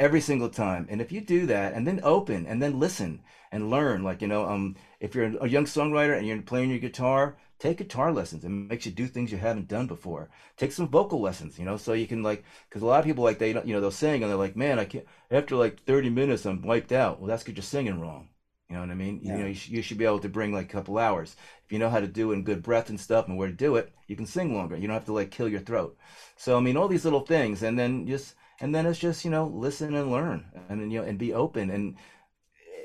every 0.02 0.20
single 0.22 0.50
time. 0.50 0.86
And 0.90 1.00
if 1.02 1.12
you 1.14 1.22
do 1.22 1.46
that, 1.48 1.74
and 1.74 1.88
then 1.88 2.02
open, 2.04 2.46
and 2.46 2.62
then 2.62 2.80
listen 2.80 3.22
and 3.54 3.70
learn, 3.70 4.04
like 4.04 4.22
you 4.22 4.28
know, 4.28 4.46
um, 4.48 4.76
if 5.00 5.16
you're 5.16 5.38
a 5.42 5.48
young 5.48 5.66
songwriter 5.66 6.18
and 6.18 6.28
you're 6.28 6.42
playing 6.42 6.70
your 6.70 6.80
guitar, 6.80 7.38
take 7.60 7.78
guitar 7.78 8.12
lessons. 8.12 8.44
It 8.44 8.50
makes 8.50 8.86
you 8.86 8.92
do 8.92 9.08
things 9.08 9.32
you 9.32 9.38
haven't 9.38 9.68
done 9.70 9.88
before. 9.88 10.30
Take 10.58 10.72
some 10.74 10.88
vocal 10.90 11.22
lessons, 11.22 11.58
you 11.60 11.66
know, 11.66 11.78
so 11.78 11.94
you 11.94 12.08
can 12.08 12.24
like, 12.24 12.44
because 12.70 12.82
a 12.82 12.86
lot 12.86 13.00
of 13.00 13.06
people 13.06 13.24
like 13.24 13.40
they, 13.40 13.54
don't- 13.54 13.68
you 13.68 13.74
know, 13.74 13.82
they'll 13.82 13.92
sing 13.92 14.24
and 14.24 14.30
they're 14.32 14.38
like, 14.38 14.56
man, 14.56 14.80
I 14.80 14.86
can't. 14.86 15.06
After 15.30 15.56
like 15.56 15.84
30 15.84 16.10
minutes, 16.10 16.46
I'm 16.46 16.62
wiped 16.64 16.92
out. 16.92 17.20
Well, 17.20 17.28
that's 17.30 17.44
because 17.44 17.58
you're 17.58 17.64
singing 17.64 18.00
wrong. 18.02 18.30
You 18.70 18.76
know 18.76 18.82
what 18.82 18.92
I 18.92 18.96
mean? 18.96 19.20
You 19.24 19.32
Yeah. 19.32 19.38
know, 19.40 19.48
you, 19.48 19.54
sh- 19.54 19.70
you 19.70 19.82
should 19.82 19.98
be 19.98 20.06
able 20.06 20.20
to 20.20 20.30
bring 20.30 20.54
like 20.54 20.66
a 20.66 20.70
couple 20.74 20.98
hours. 20.98 21.36
If 21.66 21.72
you 21.74 21.80
know 21.80 21.90
how 21.90 22.00
to 22.00 22.08
do 22.08 22.32
it 22.32 22.36
in 22.36 22.44
good 22.44 22.64
breath 22.64 22.90
and 22.90 23.00
stuff 23.00 23.28
and 23.28 23.38
where 23.38 23.48
to 23.50 23.54
do 23.54 23.76
it, 23.76 23.92
you 24.08 24.16
can 24.16 24.26
sing 24.26 24.56
longer. 24.56 24.76
You 24.78 24.88
don't 24.88 24.94
have 24.94 25.06
to 25.06 25.14
like 25.14 25.30
kill 25.32 25.50
your 25.50 25.60
throat. 25.60 25.98
So 26.38 26.58
I 26.58 26.62
mean, 26.62 26.78
all 26.78 26.88
these 26.88 27.04
little 27.04 27.20
things, 27.26 27.64
and 27.64 27.78
then 27.78 28.08
just 28.08 28.36
and 28.62 28.74
then 28.74 28.86
it's 28.86 29.00
just 29.00 29.26
you 29.26 29.32
know 29.32 29.48
listen 29.48 29.96
and 29.96 30.12
learn, 30.12 30.46
and 30.70 30.92
you 30.92 31.00
know 31.00 31.06
and 31.06 31.18
be 31.18 31.34
open. 31.34 31.70
And 31.70 31.96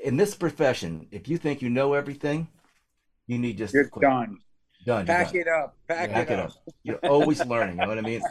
in 0.03 0.17
this 0.17 0.35
profession, 0.35 1.07
if 1.11 1.27
you 1.27 1.37
think 1.37 1.61
you 1.61 1.69
know 1.69 1.93
everything, 1.93 2.49
you 3.27 3.37
need 3.37 3.57
just 3.57 3.73
You're 3.73 3.89
done. 4.01 4.39
Done. 4.85 5.05
Pack 5.05 5.27
done. 5.27 5.35
it 5.41 5.47
up. 5.47 5.77
Pack, 5.87 6.11
Pack 6.11 6.31
it 6.31 6.39
up. 6.39 6.51
You're 6.83 6.99
always 7.03 7.45
learning. 7.45 7.75
You 7.77 7.83
know 7.83 7.89
what 7.89 7.97
I 7.97 8.01
mean? 8.01 8.21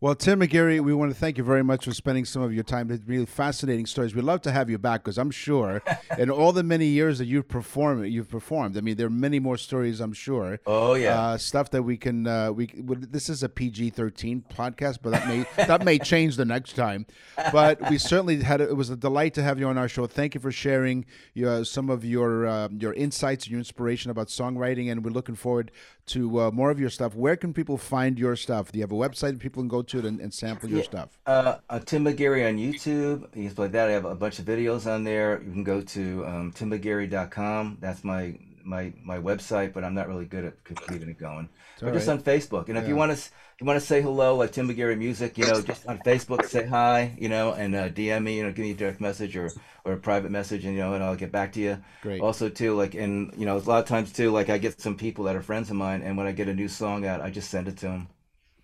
Well, 0.00 0.14
Tim 0.14 0.38
McGarry, 0.38 0.78
we 0.80 0.94
want 0.94 1.10
to 1.10 1.18
thank 1.18 1.38
you 1.38 1.42
very 1.42 1.64
much 1.64 1.84
for 1.84 1.92
spending 1.92 2.24
some 2.24 2.40
of 2.40 2.54
your 2.54 2.62
time. 2.62 2.88
It's 2.92 3.02
really 3.04 3.26
fascinating 3.26 3.84
stories. 3.84 4.14
We'd 4.14 4.22
love 4.22 4.40
to 4.42 4.52
have 4.52 4.70
you 4.70 4.78
back 4.78 5.02
because 5.02 5.18
I'm 5.18 5.32
sure, 5.32 5.82
in 6.18 6.30
all 6.30 6.52
the 6.52 6.62
many 6.62 6.86
years 6.86 7.18
that 7.18 7.24
you've 7.24 7.48
performed, 7.48 8.06
you've 8.06 8.28
performed. 8.28 8.78
I 8.78 8.80
mean, 8.80 8.96
there 8.96 9.08
are 9.08 9.10
many 9.10 9.40
more 9.40 9.56
stories. 9.56 9.98
I'm 9.98 10.12
sure. 10.12 10.60
Oh 10.68 10.94
yeah. 10.94 11.20
Uh, 11.20 11.36
stuff 11.36 11.72
that 11.72 11.82
we 11.82 11.96
can 11.96 12.28
uh, 12.28 12.52
we 12.52 12.70
this 12.76 13.28
is 13.28 13.42
a 13.42 13.48
PG-13 13.48 14.44
podcast, 14.54 14.98
but 15.02 15.10
that 15.10 15.26
may 15.26 15.44
that 15.66 15.84
may 15.84 15.98
change 15.98 16.36
the 16.36 16.44
next 16.44 16.74
time. 16.74 17.04
But 17.50 17.90
we 17.90 17.98
certainly 17.98 18.40
had 18.40 18.60
a, 18.60 18.68
it 18.68 18.76
was 18.76 18.90
a 18.90 18.96
delight 18.96 19.34
to 19.34 19.42
have 19.42 19.58
you 19.58 19.66
on 19.66 19.76
our 19.76 19.88
show. 19.88 20.06
Thank 20.06 20.36
you 20.36 20.40
for 20.40 20.52
sharing 20.52 21.06
your, 21.34 21.64
some 21.64 21.90
of 21.90 22.04
your 22.04 22.46
uh, 22.46 22.68
your 22.70 22.92
insights 22.92 23.46
and 23.46 23.50
your 23.50 23.58
inspiration 23.58 24.12
about 24.12 24.28
songwriting, 24.28 24.92
and 24.92 25.04
we're 25.04 25.10
looking 25.10 25.34
forward 25.34 25.72
to 26.06 26.40
uh, 26.40 26.50
more 26.52 26.70
of 26.70 26.78
your 26.78 26.88
stuff. 26.88 27.16
Where 27.16 27.36
can 27.36 27.52
people 27.52 27.78
find 27.78 28.16
your 28.16 28.36
stuff? 28.36 28.70
Do 28.70 28.78
you 28.78 28.82
have 28.84 28.92
a 28.92 28.94
website 28.94 29.32
that 29.32 29.40
people 29.40 29.60
can 29.60 29.68
go 29.68 29.82
to 29.88 30.06
and, 30.06 30.20
and 30.20 30.32
sample 30.32 30.68
your 30.68 30.84
stuff? 30.84 31.18
Uh, 31.26 31.56
uh, 31.68 31.78
Tim 31.80 32.04
McGarry 32.04 32.48
on 32.48 32.56
YouTube. 32.56 33.34
You 33.36 33.50
can 33.50 33.54
like 33.62 33.72
that. 33.72 33.88
I 33.88 33.92
have 33.92 34.04
a 34.04 34.14
bunch 34.14 34.38
of 34.38 34.44
videos 34.44 34.86
on 34.86 35.04
there. 35.04 35.42
You 35.42 35.52
can 35.52 35.64
go 35.64 35.80
to 35.80 36.26
um, 36.26 36.52
timmcgarry.com. 36.52 37.78
That's 37.80 38.04
my 38.04 38.38
my 38.64 38.92
my 39.02 39.18
website, 39.18 39.72
but 39.72 39.82
I'm 39.82 39.94
not 39.94 40.08
really 40.08 40.26
good 40.26 40.44
at 40.44 40.64
keeping 40.64 41.08
it 41.08 41.18
going. 41.18 41.48
But 41.80 41.88
all 41.88 41.94
just 41.94 42.08
on 42.08 42.20
Facebook, 42.20 42.68
and 42.68 42.76
if 42.76 42.86
you 42.86 42.96
want 42.96 43.16
to 43.16 43.30
you 43.60 43.66
want 43.66 43.80
to 43.80 43.84
say 43.84 44.00
hello, 44.00 44.36
like 44.36 44.52
Tim 44.52 44.68
McGarry 44.68 44.96
Music, 44.96 45.36
you 45.36 45.46
know, 45.46 45.60
just 45.60 45.86
on 45.86 45.98
Facebook, 45.98 46.44
say 46.44 46.66
hi, 46.66 47.16
you 47.18 47.28
know, 47.28 47.52
and 47.52 47.74
uh, 47.74 47.88
DM 47.88 48.22
me, 48.22 48.36
you 48.36 48.44
know, 48.44 48.52
give 48.52 48.64
me 48.64 48.72
a 48.72 48.74
direct 48.74 49.00
message 49.00 49.36
or 49.36 49.50
or 49.84 49.94
a 49.94 49.96
private 49.96 50.30
message, 50.30 50.64
and 50.64 50.74
you 50.74 50.80
know, 50.80 50.94
and 50.94 51.02
I'll 51.02 51.16
get 51.16 51.32
back 51.32 51.52
to 51.54 51.60
you. 51.60 51.78
Great. 52.02 52.20
Also, 52.20 52.48
too, 52.48 52.76
like, 52.76 52.94
and 52.94 53.32
you 53.36 53.46
know, 53.46 53.56
a 53.56 53.58
lot 53.58 53.80
of 53.80 53.86
times 53.86 54.12
too, 54.12 54.30
like, 54.30 54.50
I 54.50 54.58
get 54.58 54.80
some 54.80 54.96
people 54.96 55.24
that 55.24 55.34
are 55.34 55.42
friends 55.42 55.70
of 55.70 55.76
mine, 55.76 56.02
and 56.02 56.16
when 56.16 56.26
I 56.26 56.32
get 56.32 56.48
a 56.48 56.54
new 56.54 56.68
song 56.68 57.06
out, 57.06 57.20
I 57.20 57.30
just 57.30 57.50
send 57.50 57.68
it 57.68 57.78
to 57.78 57.86
them. 57.86 58.08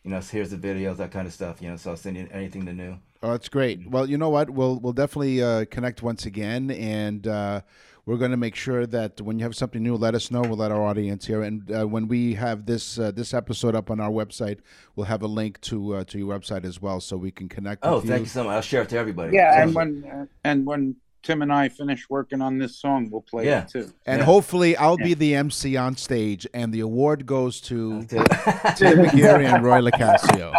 You 0.05 0.11
know, 0.11 0.21
so 0.21 0.33
here's 0.33 0.51
the 0.51 0.59
videos, 0.59 0.99
that 0.99 1.11
kind 1.11 1.27
of 1.27 1.33
stuff. 1.33 1.63
You 1.63 1.71
know, 1.71 1.77
so 1.77 1.91
I'll 1.91 1.97
send 1.97 2.17
you 2.17 2.29
anything 2.31 2.67
to 2.67 2.73
new. 2.73 2.99
Oh, 3.23 3.31
that's 3.31 3.49
great. 3.49 3.89
Well, 3.89 4.09
you 4.09 4.19
know 4.19 4.29
what? 4.29 4.51
We'll 4.51 4.79
we'll 4.79 4.93
definitely 4.93 5.43
uh, 5.43 5.65
connect 5.67 6.03
once 6.03 6.27
again, 6.27 6.71
and 6.71 7.27
uh, 7.27 7.63
we're 8.05 8.19
going 8.19 8.33
to 8.33 8.37
make 8.37 8.55
sure 8.55 8.87
that 8.87 9.21
when 9.23 9.39
you 9.39 9.45
have 9.45 9.57
something 9.57 9.83
new, 9.83 9.97
let 9.97 10.15
us 10.15 10.31
know. 10.31 10.43
We'll 10.43 10.59
let 10.59 10.71
our 10.71 10.83
audience 10.83 11.25
hear. 11.25 11.43
And 11.43 11.71
uh, 11.73 11.87
when 11.87 12.07
we 12.07 12.35
have 12.35 12.67
this 12.67 12.99
uh, 12.99 13.13
this 13.13 13.33
episode 13.33 13.75
up 13.75 13.91
on 13.91 13.99
our 13.99 14.11
website, 14.11 14.59
we'll 14.95 15.07
have 15.07 15.23
a 15.23 15.27
link 15.27 15.59
to 15.63 15.95
uh, 15.95 16.05
to 16.05 16.19
your 16.19 16.39
website 16.39 16.67
as 16.67 16.83
well, 16.83 17.01
so 17.01 17.17
we 17.17 17.31
can 17.31 17.49
connect. 17.49 17.83
Oh, 17.83 17.97
with 17.97 18.09
thank 18.09 18.21
you 18.21 18.27
so 18.27 18.45
much. 18.45 18.53
I'll 18.53 18.61
share 18.61 18.83
it 18.83 18.91
to 18.91 18.99
everybody. 18.99 19.35
Yeah, 19.35 19.53
Thank 19.53 19.69
and 19.69 19.75
when 19.75 20.05
uh, 20.05 20.27
and 20.45 20.67
when 20.67 20.97
Tim 21.25 21.43
and 21.43 21.53
I 21.53 21.69
finish 21.71 22.09
working 22.11 22.41
on 22.43 22.59
this 22.59 22.77
song, 22.79 23.09
we'll 23.11 23.23
play 23.23 23.47
Yeah. 23.47 23.63
it 23.63 23.69
too. 23.69 23.91
And 24.07 24.19
Yeah. 24.21 24.25
hopefully, 24.27 24.77
I'll 24.77 24.97
be 24.99 25.15
the 25.15 25.35
MC 25.35 25.77
on 25.77 25.97
stage, 25.97 26.47
and 26.55 26.73
the 26.73 26.81
award 26.81 27.25
goes 27.27 27.61
to 27.63 28.05
To- 28.05 28.17
Tim 28.77 28.99
McGarry 28.99 29.53
and 29.53 29.65
Roy 29.65 29.81
LaCasio. 29.81 30.53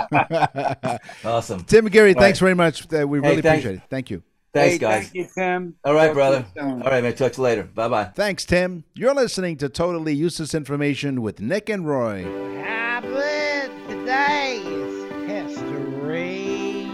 awesome. 1.26 1.64
Tim 1.66 1.88
McGarry, 1.88 2.16
All 2.16 2.22
thanks 2.22 2.42
right. 2.42 2.48
very 2.48 2.56
much. 2.56 2.92
Uh, 2.94 3.08
we 3.08 3.20
Hey, 3.20 3.30
really 3.30 3.42
thank- 3.42 3.60
appreciate 3.64 3.76
it. 3.76 3.82
Thank 3.90 4.10
you. 4.10 4.24
Thanks, 4.54 4.74
Hey, 4.74 4.78
guys. 4.80 5.04
Thank 5.04 5.16
you, 5.16 5.28
Tim. 5.36 5.76
All 5.84 5.94
right, 5.94 6.06
Talk 6.08 6.14
brother. 6.16 6.46
soon. 6.58 6.82
All 6.82 6.90
right, 6.90 7.04
man. 7.04 7.14
Talk 7.14 7.34
to 7.34 7.38
you 7.40 7.44
later. 7.44 7.64
Bye 7.64 7.88
bye. 7.90 8.06
Thanks, 8.16 8.46
Tim. 8.46 8.86
You're 8.94 9.14
listening 9.14 9.58
to 9.58 9.68
Totally 9.70 10.14
Useless 10.14 10.56
Information 10.56 11.22
with 11.22 11.42
Nick 11.42 11.68
and 11.70 11.86
Roy. 11.86 12.24
happened 12.64 13.72
today 13.90 14.62
is 14.66 15.12
history. 15.30 16.86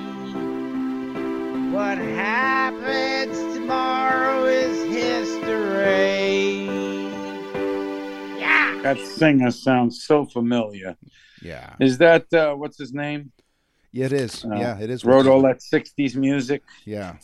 What 1.72 2.00
happens 2.00 3.01
That 8.84 8.98
singer 8.98 9.52
sounds 9.52 10.06
so 10.06 10.26
familiar. 10.26 10.98
Yeah. 11.42 11.76
Is 11.80 11.98
that 12.00 12.32
uh, 12.34 12.56
what's 12.56 12.78
his 12.78 12.94
name? 12.94 13.32
Yeah, 13.92 14.06
it 14.06 14.14
is. 14.14 14.44
Uh, 14.44 14.56
yeah, 14.56 14.80
it 14.80 14.90
is. 14.90 15.06
Wrote 15.06 15.28
all 15.28 15.42
that 15.44 15.60
'60s 15.60 16.16
music. 16.16 16.64
Yeah. 16.86 17.18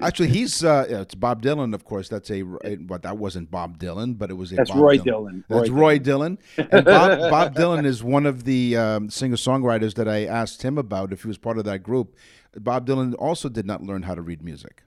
Actually, 0.00 0.28
he's 0.28 0.62
uh, 0.62 0.86
yeah, 0.88 1.00
it's 1.00 1.16
Bob 1.16 1.42
Dylan, 1.42 1.74
of 1.74 1.84
course. 1.84 2.08
That's 2.08 2.30
a 2.30 2.42
but 2.42 3.02
that 3.02 3.18
wasn't 3.18 3.50
Bob 3.50 3.78
Dylan, 3.78 4.16
but 4.16 4.30
it 4.30 4.34
was 4.34 4.52
a 4.52 4.56
That's 4.56 4.70
Bob 4.70 4.78
Roy 4.78 4.98
Dylan. 4.98 5.04
Dillon. 5.04 5.44
That's 5.48 5.70
Roy 5.70 5.98
Dylan. 5.98 6.38
And 6.56 6.84
Bob, 6.84 7.18
Bob 7.30 7.54
Dylan 7.56 7.84
is 7.84 8.04
one 8.04 8.24
of 8.24 8.44
the 8.44 8.76
um, 8.76 9.10
singer 9.10 9.34
songwriters 9.36 9.94
that 9.94 10.08
I 10.08 10.26
asked 10.26 10.62
him 10.62 10.78
about 10.78 11.12
if 11.12 11.22
he 11.22 11.28
was 11.28 11.38
part 11.38 11.58
of 11.58 11.64
that 11.64 11.82
group. 11.82 12.14
Bob 12.56 12.86
Dylan 12.86 13.14
also 13.18 13.48
did 13.48 13.66
not 13.66 13.82
learn 13.82 14.02
how 14.02 14.14
to 14.14 14.22
read 14.22 14.42
music. 14.42 14.84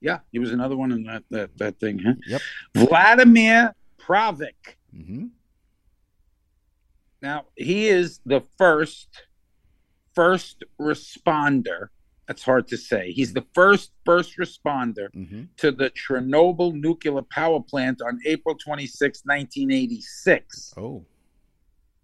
Yeah, 0.00 0.20
he 0.30 0.38
was 0.38 0.52
another 0.52 0.76
one 0.76 0.92
in 0.92 1.02
that 1.04 1.24
that, 1.30 1.58
that 1.58 1.80
thing. 1.80 1.98
Huh? 1.98 2.14
Yep. 2.28 2.40
Vladimir 2.88 3.74
Pravik. 4.14 4.76
Mm-hmm. 4.94 5.26
Now 7.22 7.44
he 7.54 7.86
is 7.88 8.20
the 8.26 8.42
first 8.58 9.08
first 10.14 10.64
responder. 10.80 11.88
That's 12.26 12.42
hard 12.42 12.66
to 12.68 12.76
say. 12.76 13.12
He's 13.12 13.32
the 13.32 13.46
first 13.54 13.92
first 14.04 14.36
responder 14.36 15.08
Mm-hmm. 15.14 15.42
to 15.58 15.70
the 15.70 15.90
Chernobyl 15.90 16.72
nuclear 16.74 17.22
power 17.22 17.60
plant 17.60 18.00
on 18.02 18.18
April 18.26 18.56
26, 18.56 19.22
1986. 19.24 20.74
Oh, 20.76 21.04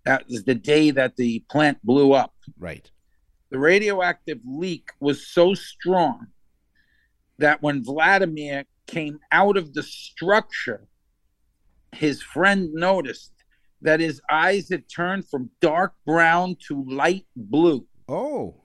That 0.05 0.25
is 0.29 0.45
the 0.45 0.55
day 0.55 0.91
that 0.93 1.17
the 1.17 1.41
plant 1.51 1.79
blew 1.85 2.13
up. 2.13 2.35
right. 2.59 2.89
The 3.51 3.59
radioactive 3.61 4.39
leak 4.45 4.91
was 5.01 5.27
so 5.29 5.55
strong 5.55 6.27
that 7.39 7.63
when 7.63 7.85
Vladimir 7.85 8.65
came 8.89 9.21
out 9.31 9.57
of 9.57 9.73
the 9.75 9.85
structure, 9.85 10.89
his 11.97 12.23
friend 12.23 12.73
noticed 12.73 13.33
that 13.83 14.01
his 14.01 14.21
eyes 14.31 14.69
had 14.71 14.85
turned 14.89 15.29
from 15.29 15.51
dark 15.61 15.93
brown 16.07 16.57
to 16.69 16.85
light 16.89 17.27
blue. 17.37 17.87
Oh, 18.09 18.63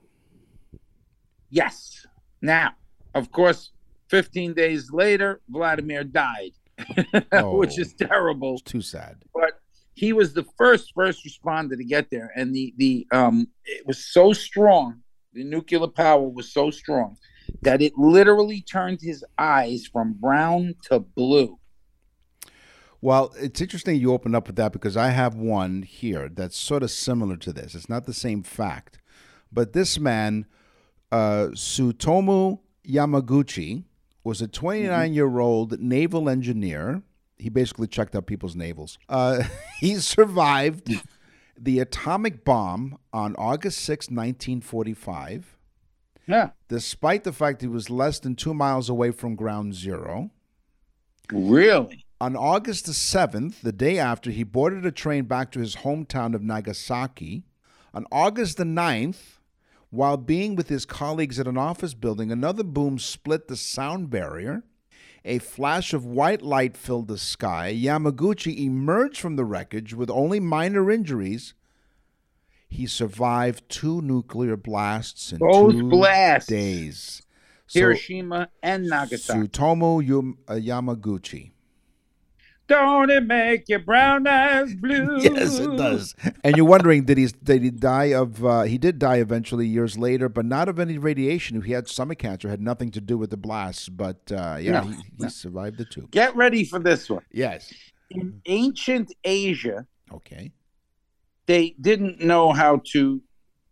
Yes. 1.50 2.06
Now, 2.40 2.72
of 3.14 3.30
course, 3.30 3.70
15 4.08 4.54
days 4.54 4.90
later, 4.90 5.40
Vladimir 5.48 6.04
died, 6.04 6.52
which 6.88 7.24
Oh. 7.32 7.62
is 7.62 7.92
terrible. 7.94 8.54
it's 8.54 8.62
too 8.62 8.80
sad. 8.80 9.22
But 9.34 9.60
he 9.94 10.12
was 10.12 10.32
the 10.32 10.44
first 10.56 10.92
first 10.94 11.24
responder 11.26 11.76
to 11.76 11.84
get 11.84 12.08
there, 12.10 12.32
and 12.34 12.54
the 12.54 12.72
the 12.78 13.06
um 13.12 13.48
it 13.64 13.86
was 13.86 13.98
so 14.12 14.32
strong. 14.32 15.02
The 15.34 15.44
nuclear 15.44 15.86
power 15.86 16.26
was 16.28 16.52
so 16.52 16.70
strong 16.70 17.16
that 17.62 17.80
it 17.82 17.92
literally 17.96 18.62
turned 18.62 19.00
his 19.02 19.24
eyes 19.38 19.86
from 19.86 20.14
brown 20.14 20.74
to 20.84 21.00
blue. 21.00 21.58
Well, 23.02 23.34
it's 23.36 23.60
interesting 23.60 24.00
you 24.00 24.12
opened 24.12 24.36
up 24.36 24.46
with 24.46 24.54
that 24.56 24.72
because 24.72 24.96
I 24.96 25.08
have 25.08 25.34
one 25.34 25.82
here 25.82 26.28
that's 26.28 26.56
sort 26.56 26.84
of 26.84 26.90
similar 26.92 27.36
to 27.38 27.52
this. 27.52 27.74
It's 27.74 27.88
not 27.88 28.06
the 28.06 28.14
same 28.14 28.44
fact, 28.44 28.98
but 29.50 29.72
this 29.72 29.98
man, 29.98 30.46
uh, 31.10 31.48
Tsutomu 31.52 32.60
Yamaguchi, 32.88 33.82
was 34.22 34.40
a 34.40 34.46
29 34.46 35.12
year 35.14 35.40
old 35.40 35.80
naval 35.80 36.28
engineer. 36.28 37.02
He 37.38 37.48
basically 37.48 37.88
checked 37.88 38.14
out 38.14 38.26
people's 38.26 38.54
navels. 38.54 38.98
Uh, 39.08 39.42
he 39.80 39.96
survived 39.96 40.92
the 41.58 41.80
atomic 41.80 42.44
bomb 42.44 42.98
on 43.12 43.34
August 43.36 43.80
6, 43.80 44.10
1945, 44.10 45.56
Yeah, 46.28 46.50
despite 46.68 47.24
the 47.24 47.32
fact 47.32 47.62
he 47.62 47.66
was 47.66 47.90
less 47.90 48.20
than 48.20 48.36
two 48.36 48.54
miles 48.54 48.88
away 48.88 49.10
from 49.10 49.34
ground 49.34 49.74
zero. 49.74 50.30
really. 51.32 52.04
On 52.22 52.36
August 52.36 52.86
the 52.86 52.92
7th, 52.92 53.62
the 53.62 53.72
day 53.72 53.98
after, 53.98 54.30
he 54.30 54.44
boarded 54.44 54.86
a 54.86 54.92
train 54.92 55.24
back 55.24 55.50
to 55.50 55.58
his 55.58 55.74
hometown 55.74 56.36
of 56.36 56.42
Nagasaki. 56.44 57.42
On 57.92 58.06
August 58.12 58.58
the 58.58 58.64
9th, 58.64 59.40
while 59.90 60.16
being 60.16 60.54
with 60.54 60.68
his 60.68 60.86
colleagues 60.86 61.40
at 61.40 61.48
an 61.48 61.58
office 61.58 61.94
building, 61.94 62.30
another 62.30 62.62
boom 62.62 63.00
split 63.00 63.48
the 63.48 63.56
sound 63.56 64.08
barrier. 64.08 64.62
A 65.24 65.40
flash 65.40 65.92
of 65.92 66.04
white 66.06 66.42
light 66.42 66.76
filled 66.76 67.08
the 67.08 67.18
sky. 67.18 67.74
Yamaguchi 67.76 68.56
emerged 68.66 69.18
from 69.18 69.34
the 69.34 69.44
wreckage 69.44 69.92
with 69.92 70.08
only 70.08 70.38
minor 70.38 70.92
injuries. 70.92 71.54
He 72.68 72.86
survived 72.86 73.68
two 73.68 74.00
nuclear 74.00 74.56
blasts 74.56 75.32
in 75.32 75.38
Both 75.38 75.72
two 75.72 75.88
blasts. 75.88 76.48
days. 76.48 77.22
So, 77.66 77.80
Hiroshima 77.80 78.48
and 78.62 78.86
Nagasaki. 78.86 79.48
Tsutomu 79.48 80.06
Yum- 80.06 80.38
uh, 80.46 80.52
Yamaguchi. 80.52 81.51
Don't 82.72 83.10
it 83.10 83.26
make 83.26 83.68
your 83.68 83.80
brown 83.80 84.26
eyes 84.26 84.74
blue? 84.74 85.18
Yes, 85.20 85.58
it 85.58 85.76
does. 85.76 86.14
And 86.42 86.56
you're 86.56 86.64
wondering, 86.64 87.04
did 87.04 87.18
he 87.18 87.26
did 87.26 87.62
he 87.62 87.70
die 87.70 88.14
of? 88.14 88.42
Uh, 88.42 88.62
he 88.62 88.78
did 88.78 88.98
die 88.98 89.16
eventually 89.16 89.66
years 89.66 89.98
later, 89.98 90.30
but 90.30 90.46
not 90.46 90.70
of 90.70 90.78
any 90.78 90.96
radiation. 90.96 91.60
He 91.60 91.72
had 91.72 91.86
stomach 91.86 92.18
cancer, 92.20 92.48
had 92.48 92.62
nothing 92.62 92.90
to 92.92 93.00
do 93.02 93.18
with 93.18 93.28
the 93.28 93.36
blasts. 93.36 93.90
But 93.90 94.32
uh, 94.32 94.56
yeah, 94.58 94.72
No, 94.72 94.80
he, 94.84 94.94
he 95.18 95.28
survived 95.28 95.76
the 95.76 95.84
two. 95.84 96.08
Get 96.12 96.34
ready 96.34 96.64
for 96.64 96.78
this 96.78 97.10
one. 97.10 97.22
Yes. 97.30 97.70
In 98.10 98.40
ancient 98.46 99.12
Asia, 99.22 99.86
Okay. 100.10 100.50
they 101.44 101.74
didn't 101.78 102.20
know 102.20 102.52
how 102.52 102.80
to 102.92 103.20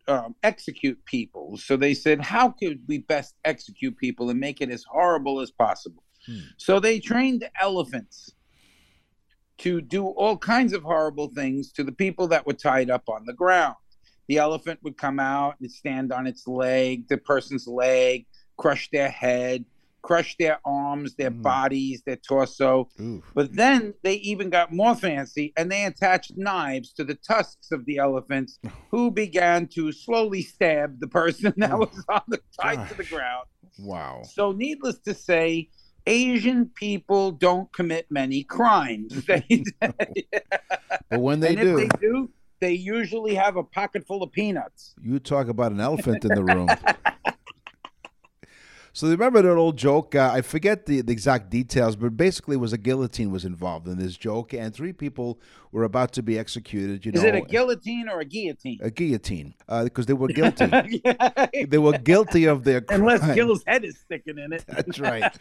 um, 0.09 0.35
execute 0.43 1.03
people. 1.07 1.57
So 1.57 1.77
they 1.79 1.95
said, 1.95 2.21
how 2.21 2.51
could 2.51 2.81
we 2.87 2.99
best 2.99 3.35
execute 3.47 3.97
people 3.97 4.29
and 4.29 4.39
make 4.39 4.61
it 4.61 4.71
as 4.71 4.85
horrible 4.85 5.41
as 5.41 5.51
possible? 5.51 6.03
Hmm. 6.27 6.41
So 6.59 6.81
they 6.81 7.01
trained 7.01 7.49
elephants 7.61 8.31
to 9.61 9.81
do 9.81 10.07
all 10.07 10.37
kinds 10.37 10.73
of 10.73 10.83
horrible 10.83 11.29
things 11.29 11.71
to 11.73 11.85
the 11.85 11.93
people 11.93 12.27
that 12.29 12.47
were 12.47 12.53
tied 12.55 12.91
up 12.91 13.09
on 13.09 13.25
the 13.27 13.33
ground. 13.33 13.77
The 14.29 14.39
elephant 14.39 14.81
would 14.83 14.97
come 14.97 15.19
out 15.21 15.57
and 15.61 15.71
stand 15.71 16.13
on 16.13 16.27
its 16.27 16.47
leg, 16.47 17.09
the 17.09 17.19
person's 17.19 17.67
leg, 17.67 18.27
crush 18.57 18.89
their 18.91 19.09
head, 19.11 19.65
crush 20.03 20.37
their 20.39 20.59
arms, 20.65 21.15
their 21.17 21.31
Hmm. 21.31 21.43
bodies, 21.43 22.03
their 22.07 22.17
torso. 22.17 22.89
Ooh. 23.01 23.23
But 23.35 23.55
then 23.55 23.93
they 24.03 24.15
even 24.15 24.49
got 24.49 24.73
more 24.73 24.95
fancy 24.95 25.53
and 25.59 25.71
they 25.71 25.85
attached 25.85 26.39
knives 26.39 26.93
to 26.95 27.05
the 27.05 27.17
tusks 27.17 27.71
of 27.71 27.85
the 27.85 27.99
elephants, 27.99 28.59
who 28.91 29.11
began 29.11 29.67
to 29.75 29.93
slowly 29.93 30.43
stab 30.43 31.01
the 31.01 31.09
person 31.09 31.53
that 31.59 31.73
Oh, 31.73 31.79
was 31.81 32.05
on 32.09 32.23
the 32.29 32.41
tied 32.59 32.89
to 32.89 32.95
the 32.95 33.05
ground. 33.05 33.47
Wow. 33.79 34.23
So, 34.23 34.53
needless 34.53 34.99
to 35.01 35.13
say, 35.15 35.69
Asian 36.07 36.67
people 36.75 37.33
don't 37.33 37.73
commit 37.73 38.07
many 38.11 38.43
crimes. 38.45 39.25
They, 39.27 39.65
But 41.11 41.21
when 41.21 41.41
they 41.41 41.55
do, 41.55 41.77
they 41.77 41.89
do, 42.01 42.31
they 42.61 42.73
usually 42.73 43.35
have 43.35 43.57
a 43.57 43.63
pocket 43.65 44.07
full 44.07 44.23
of 44.23 44.31
peanuts. 44.33 44.95
you 45.03 45.19
talk 45.19 45.49
about 45.49 45.73
an 45.73 45.81
elephant 45.81 46.25
in 46.25 46.35
the 46.35 46.45
room. 46.55 46.69
So 48.93 49.09
remember 49.09 49.41
that 49.43 49.55
old 49.57 49.77
joke? 49.77 50.15
Uh, 50.15 50.31
I 50.33 50.41
forget 50.43 50.87
the, 50.87 51.01
the 51.01 51.13
exact 51.13 51.49
details, 51.51 51.95
but 51.97 52.17
basically, 52.17 52.57
it 52.57 52.59
was 52.61 52.73
a 52.73 52.79
guillotine 52.79 53.31
was 53.31 53.45
involved 53.45 53.87
in 53.87 53.99
this 53.99 54.17
joke, 54.17 54.53
and 54.53 54.75
three 54.75 54.93
people 54.93 55.39
were 55.71 55.85
about 55.85 56.13
to 56.15 56.23
be 56.23 56.37
executed. 56.39 57.07
You 57.07 57.13
Is 57.13 57.23
know, 57.23 57.29
it 57.29 57.35
a 57.37 57.41
guillotine 57.43 58.09
or 58.09 58.19
a 58.21 58.25
guillotine? 58.25 58.79
a 58.83 58.91
guillotine 58.91 59.55
because 59.85 60.07
they 60.07 60.13
were 60.13 60.27
guilty. 60.29 60.67
Yeah. 61.05 61.47
they 61.69 61.79
were 61.79 61.97
guilty 61.99 62.47
of 62.47 62.65
their 62.65 62.81
crime. 62.81 63.01
Unless 63.03 63.35
Gil's 63.35 63.63
head 63.67 63.85
is 63.85 63.97
sticking 63.99 64.39
in 64.39 64.53
it. 64.53 64.65
That's 64.67 64.99
right. 65.11 65.33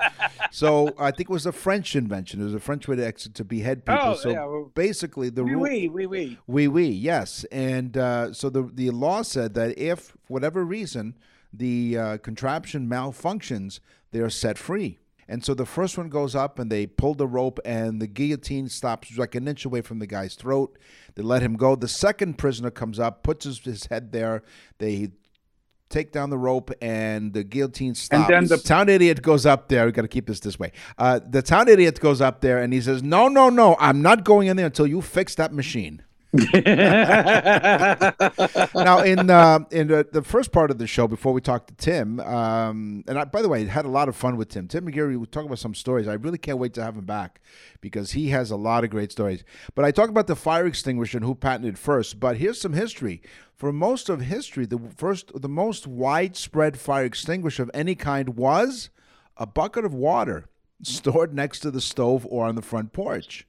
So 0.51 0.93
I 0.99 1.11
think 1.11 1.29
it 1.29 1.33
was 1.33 1.45
a 1.47 1.51
French 1.51 1.95
invention. 1.95 2.41
It 2.41 2.45
was 2.45 2.53
a 2.53 2.59
French 2.59 2.87
way 2.87 2.97
to 2.97 3.05
ex- 3.07 3.27
to 3.33 3.43
behead 3.43 3.85
people. 3.85 4.01
Oh, 4.03 4.15
so 4.15 4.29
yeah, 4.29 4.45
well, 4.45 4.71
basically, 4.75 5.29
the 5.29 5.43
Oui, 5.43 5.51
rule. 5.53 5.61
oui, 5.63 5.87
oui, 5.87 6.05
oui. 6.05 6.37
Oui, 6.47 6.67
oui, 6.67 6.85
yes. 6.87 7.45
And 7.51 7.97
uh, 7.97 8.31
so 8.33 8.49
the 8.51 8.69
the 8.71 8.91
law 8.91 9.23
said 9.23 9.55
that 9.55 9.77
if, 9.79 9.99
for 10.23 10.33
whatever 10.33 10.63
reason, 10.63 11.15
the 11.53 11.97
uh, 11.97 12.17
contraption 12.17 12.87
malfunctions, 12.87 13.79
they 14.11 14.19
are 14.19 14.29
set 14.29 14.57
free. 14.57 14.99
And 15.27 15.45
so 15.45 15.53
the 15.53 15.65
first 15.65 15.95
one 15.95 16.09
goes 16.09 16.35
up, 16.35 16.57
and 16.57 16.71
they 16.71 16.87
pull 16.87 17.13
the 17.13 17.27
rope, 17.27 17.59
and 17.63 18.01
the 18.01 18.07
guillotine 18.07 18.67
stops 18.67 19.15
like 19.15 19.35
an 19.35 19.47
inch 19.47 19.63
away 19.63 19.81
from 19.81 19.99
the 19.99 20.07
guy's 20.07 20.33
throat. 20.33 20.75
They 21.13 21.21
let 21.21 21.43
him 21.43 21.55
go. 21.55 21.75
The 21.75 21.87
second 21.87 22.39
prisoner 22.39 22.71
comes 22.71 22.99
up, 22.99 23.21
puts 23.21 23.45
his, 23.45 23.59
his 23.59 23.85
head 23.85 24.11
there. 24.11 24.41
They 24.79 25.11
take 25.89 26.11
down 26.11 26.31
the 26.31 26.37
rope, 26.37 26.71
and 26.81 27.33
the 27.33 27.43
guillotine 27.43 27.93
stops. 27.93 28.31
And 28.31 28.49
then 28.49 28.57
the- 28.57 28.63
town 28.63 28.89
idiot 28.89 29.21
goes 29.21 29.45
up 29.45 29.67
there. 29.69 29.85
We 29.85 29.91
got 29.91 30.01
to 30.01 30.07
keep 30.07 30.25
this 30.25 30.39
this 30.39 30.57
way. 30.57 30.71
Uh, 30.97 31.19
the 31.23 31.43
town 31.43 31.67
idiot 31.67 31.99
goes 31.99 32.21
up 32.21 32.41
there, 32.41 32.57
and 32.57 32.73
he 32.73 32.81
says, 32.81 33.03
"No, 33.03 33.27
no, 33.27 33.49
no! 33.49 33.75
I'm 33.79 34.01
not 34.01 34.23
going 34.23 34.47
in 34.47 34.57
there 34.57 34.65
until 34.65 34.87
you 34.87 34.99
fix 34.99 35.35
that 35.35 35.53
machine." 35.53 36.01
now 36.33 36.51
in 38.99 39.31
uh, 39.31 39.59
in 39.71 39.91
uh, 39.91 40.03
the 40.11 40.21
first 40.23 40.51
part 40.51 40.69
of 40.69 40.77
the 40.77 40.85
show 40.85 41.07
before 41.07 41.33
we 41.33 41.41
talked 41.41 41.69
to 41.69 41.73
Tim, 41.73 42.19
um, 42.19 43.03
and 43.07 43.17
I, 43.17 43.25
by 43.25 43.41
the 43.41 43.49
way, 43.49 43.63
I 43.63 43.65
had 43.65 43.85
a 43.85 43.89
lot 43.89 44.07
of 44.07 44.15
fun 44.15 44.37
with 44.37 44.49
Tim. 44.49 44.67
Tim 44.67 44.85
McGarry, 44.85 45.17
we 45.17 45.25
talk 45.25 45.45
about 45.45 45.57
some 45.57 45.73
stories. 45.73 46.07
I 46.07 46.13
really 46.13 46.37
can't 46.37 46.59
wait 46.59 46.75
to 46.75 46.83
have 46.83 46.95
him 46.95 47.05
back 47.05 47.41
because 47.81 48.11
he 48.11 48.29
has 48.29 48.51
a 48.51 48.55
lot 48.55 48.83
of 48.83 48.91
great 48.91 49.11
stories. 49.11 49.43
But 49.73 49.85
I 49.85 49.91
talk 49.91 50.09
about 50.09 50.27
the 50.27 50.35
fire 50.35 50.67
extinguisher 50.67 51.17
and 51.17 51.25
who 51.25 51.33
patented 51.33 51.79
first. 51.79 52.19
But 52.19 52.37
here's 52.37 52.61
some 52.61 52.73
history. 52.73 53.23
For 53.55 53.73
most 53.73 54.07
of 54.07 54.21
history, 54.21 54.67
the 54.67 54.79
first, 54.95 55.31
the 55.33 55.49
most 55.49 55.87
widespread 55.87 56.77
fire 56.79 57.05
extinguisher 57.05 57.63
of 57.63 57.71
any 57.73 57.95
kind 57.95 58.35
was 58.37 58.91
a 59.35 59.47
bucket 59.47 59.83
of 59.83 59.95
water 59.95 60.45
stored 60.83 61.33
next 61.33 61.61
to 61.61 61.71
the 61.71 61.81
stove 61.81 62.27
or 62.29 62.45
on 62.45 62.53
the 62.53 62.61
front 62.61 62.93
porch. 62.93 63.47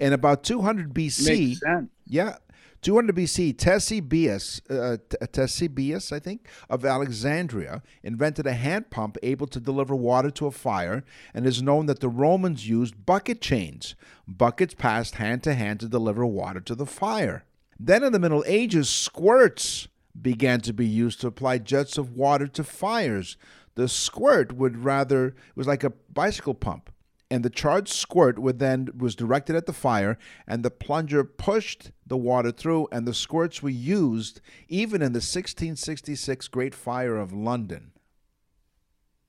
In 0.00 0.12
about 0.12 0.42
200 0.44 0.92
BC, 0.94 1.58
yeah. 2.06 2.36
200 2.82 3.14
BC, 3.14 3.54
Ctesibius, 3.54 4.60
uh, 4.68 4.96
Ctesibius, 5.26 6.12
I 6.12 6.18
think, 6.18 6.48
of 6.68 6.84
Alexandria, 6.84 7.80
invented 8.02 8.44
a 8.44 8.54
hand 8.54 8.90
pump 8.90 9.16
able 9.22 9.46
to 9.46 9.60
deliver 9.60 9.94
water 9.94 10.30
to 10.32 10.46
a 10.46 10.50
fire, 10.50 11.04
and 11.32 11.46
is 11.46 11.62
known 11.62 11.86
that 11.86 12.00
the 12.00 12.08
Romans 12.08 12.68
used 12.68 13.06
bucket 13.06 13.40
chains. 13.40 13.94
Buckets 14.26 14.74
passed 14.74 15.14
hand 15.14 15.44
to 15.44 15.54
hand 15.54 15.78
to 15.78 15.88
deliver 15.88 16.26
water 16.26 16.58
to 16.58 16.74
the 16.74 16.84
fire. 16.86 17.44
Then 17.78 18.02
in 18.02 18.12
the 18.12 18.18
Middle 18.18 18.42
Ages, 18.48 18.88
squirts 18.88 19.86
began 20.20 20.60
to 20.62 20.72
be 20.72 20.86
used 20.86 21.20
to 21.20 21.28
apply 21.28 21.58
jets 21.58 21.96
of 21.96 22.16
water 22.16 22.46
to 22.46 22.64
fires 22.64 23.36
The 23.74 23.88
squirt 23.88 24.52
would 24.52 24.78
rather 24.84 25.28
it 25.28 25.34
was 25.54 25.66
like 25.66 25.84
a 25.84 25.90
bicycle 26.12 26.54
pump, 26.54 26.90
and 27.32 27.42
the 27.42 27.48
charged 27.48 27.94
squirt 27.94 28.38
would 28.38 28.58
then 28.58 28.90
was 28.94 29.14
directed 29.14 29.56
at 29.56 29.64
the 29.64 29.72
fire, 29.72 30.18
and 30.46 30.62
the 30.62 30.70
plunger 30.70 31.24
pushed 31.24 31.90
the 32.06 32.16
water 32.18 32.52
through, 32.52 32.88
and 32.92 33.08
the 33.08 33.14
squirts 33.14 33.62
were 33.62 33.70
used 33.70 34.42
even 34.68 34.96
in 35.00 35.14
the 35.14 35.16
1666 35.16 36.48
Great 36.48 36.74
Fire 36.74 37.16
of 37.16 37.32
London. 37.32 37.92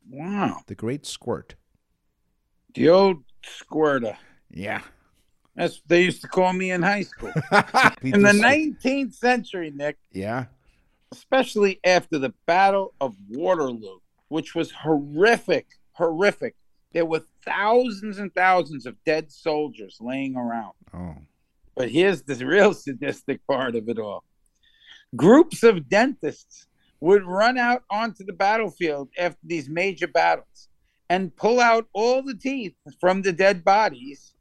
Wow. 0.10 0.58
The 0.68 0.76
Great 0.76 1.06
Squirt. 1.06 1.56
The 2.76 2.90
old 2.90 3.24
squirter. 3.42 4.18
Yeah. 4.50 4.82
That's 5.56 5.76
what 5.76 5.88
they 5.88 6.04
used 6.04 6.22
to 6.24 6.28
call 6.28 6.52
me 6.52 6.72
in 6.72 6.82
high 6.82 7.04
school. 7.04 7.30
In 8.02 8.22
the 8.22 8.34
19th 8.34 9.14
century, 9.14 9.72
Nick, 9.74 9.98
Yeah. 10.12 10.48
especially 11.14 11.80
after 11.86 12.20
the 12.20 12.34
Battle 12.48 12.96
of 13.00 13.16
Waterloo, 13.30 14.00
which 14.28 14.56
was 14.56 14.72
horrific, 14.72 15.68
horrific. 15.94 16.56
There 16.92 17.06
were 17.06 17.22
thousands 17.46 18.20
and 18.20 18.34
thousands 18.34 18.86
of 18.86 18.96
dead 19.06 19.32
soldiers 19.32 19.98
laying 20.00 20.36
around. 20.36 20.74
Oh. 20.94 21.16
But 21.76 21.90
here's 21.90 22.24
the 22.24 22.36
real 22.46 22.74
sadistic 22.74 23.46
part 23.48 23.76
of 23.76 23.90
it 23.90 24.00
all 24.00 24.24
groups 25.16 25.64
of 25.64 25.90
dentists 25.90 26.68
would 27.00 27.24
run 27.24 27.58
out 27.58 27.84
onto 27.90 28.24
the 28.24 28.34
battlefield 28.34 29.10
after 29.18 29.40
these 29.44 29.70
major 29.70 30.08
battles 30.08 30.70
and 31.10 31.36
pull 31.36 31.60
out 31.60 31.86
all 31.94 32.22
the 32.22 32.36
teeth 32.36 32.74
from 33.00 33.22
the 33.22 33.34
dead 33.34 33.64
bodies 33.64 34.34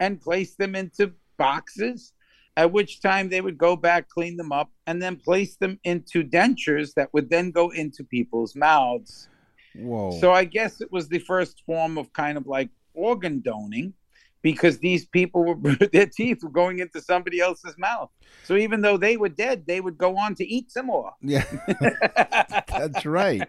and 0.00 0.20
place 0.20 0.54
them 0.54 0.74
into 0.74 1.12
boxes. 1.36 2.12
At 2.56 2.70
which 2.70 3.00
time 3.00 3.30
they 3.30 3.40
would 3.40 3.56
go 3.56 3.76
back, 3.76 4.08
clean 4.10 4.36
them 4.36 4.52
up, 4.52 4.70
and 4.86 5.00
then 5.00 5.16
place 5.16 5.56
them 5.56 5.80
into 5.84 6.22
dentures 6.22 6.92
that 6.94 7.12
would 7.14 7.30
then 7.30 7.50
go 7.50 7.70
into 7.70 8.04
people's 8.04 8.54
mouths. 8.54 9.28
Whoa. 9.74 10.18
So 10.20 10.32
I 10.32 10.44
guess 10.44 10.80
it 10.80 10.90
was 10.92 11.08
the 11.08 11.18
first 11.18 11.62
form 11.64 11.98
of 11.98 12.12
kind 12.12 12.36
of 12.36 12.46
like 12.46 12.70
organ 12.94 13.40
doning 13.40 13.94
because 14.42 14.78
these 14.78 15.06
people 15.06 15.44
were 15.44 15.74
their 15.92 16.06
teeth 16.06 16.42
were 16.42 16.50
going 16.50 16.80
into 16.80 17.00
somebody 17.00 17.40
else's 17.40 17.76
mouth. 17.78 18.10
So 18.44 18.56
even 18.56 18.82
though 18.82 18.96
they 18.96 19.16
were 19.16 19.28
dead, 19.28 19.64
they 19.66 19.80
would 19.80 19.96
go 19.96 20.16
on 20.16 20.34
to 20.36 20.44
eat 20.44 20.70
some 20.70 20.86
more. 20.86 21.12
yeah. 21.20 21.44
That's 22.68 23.06
right. 23.06 23.48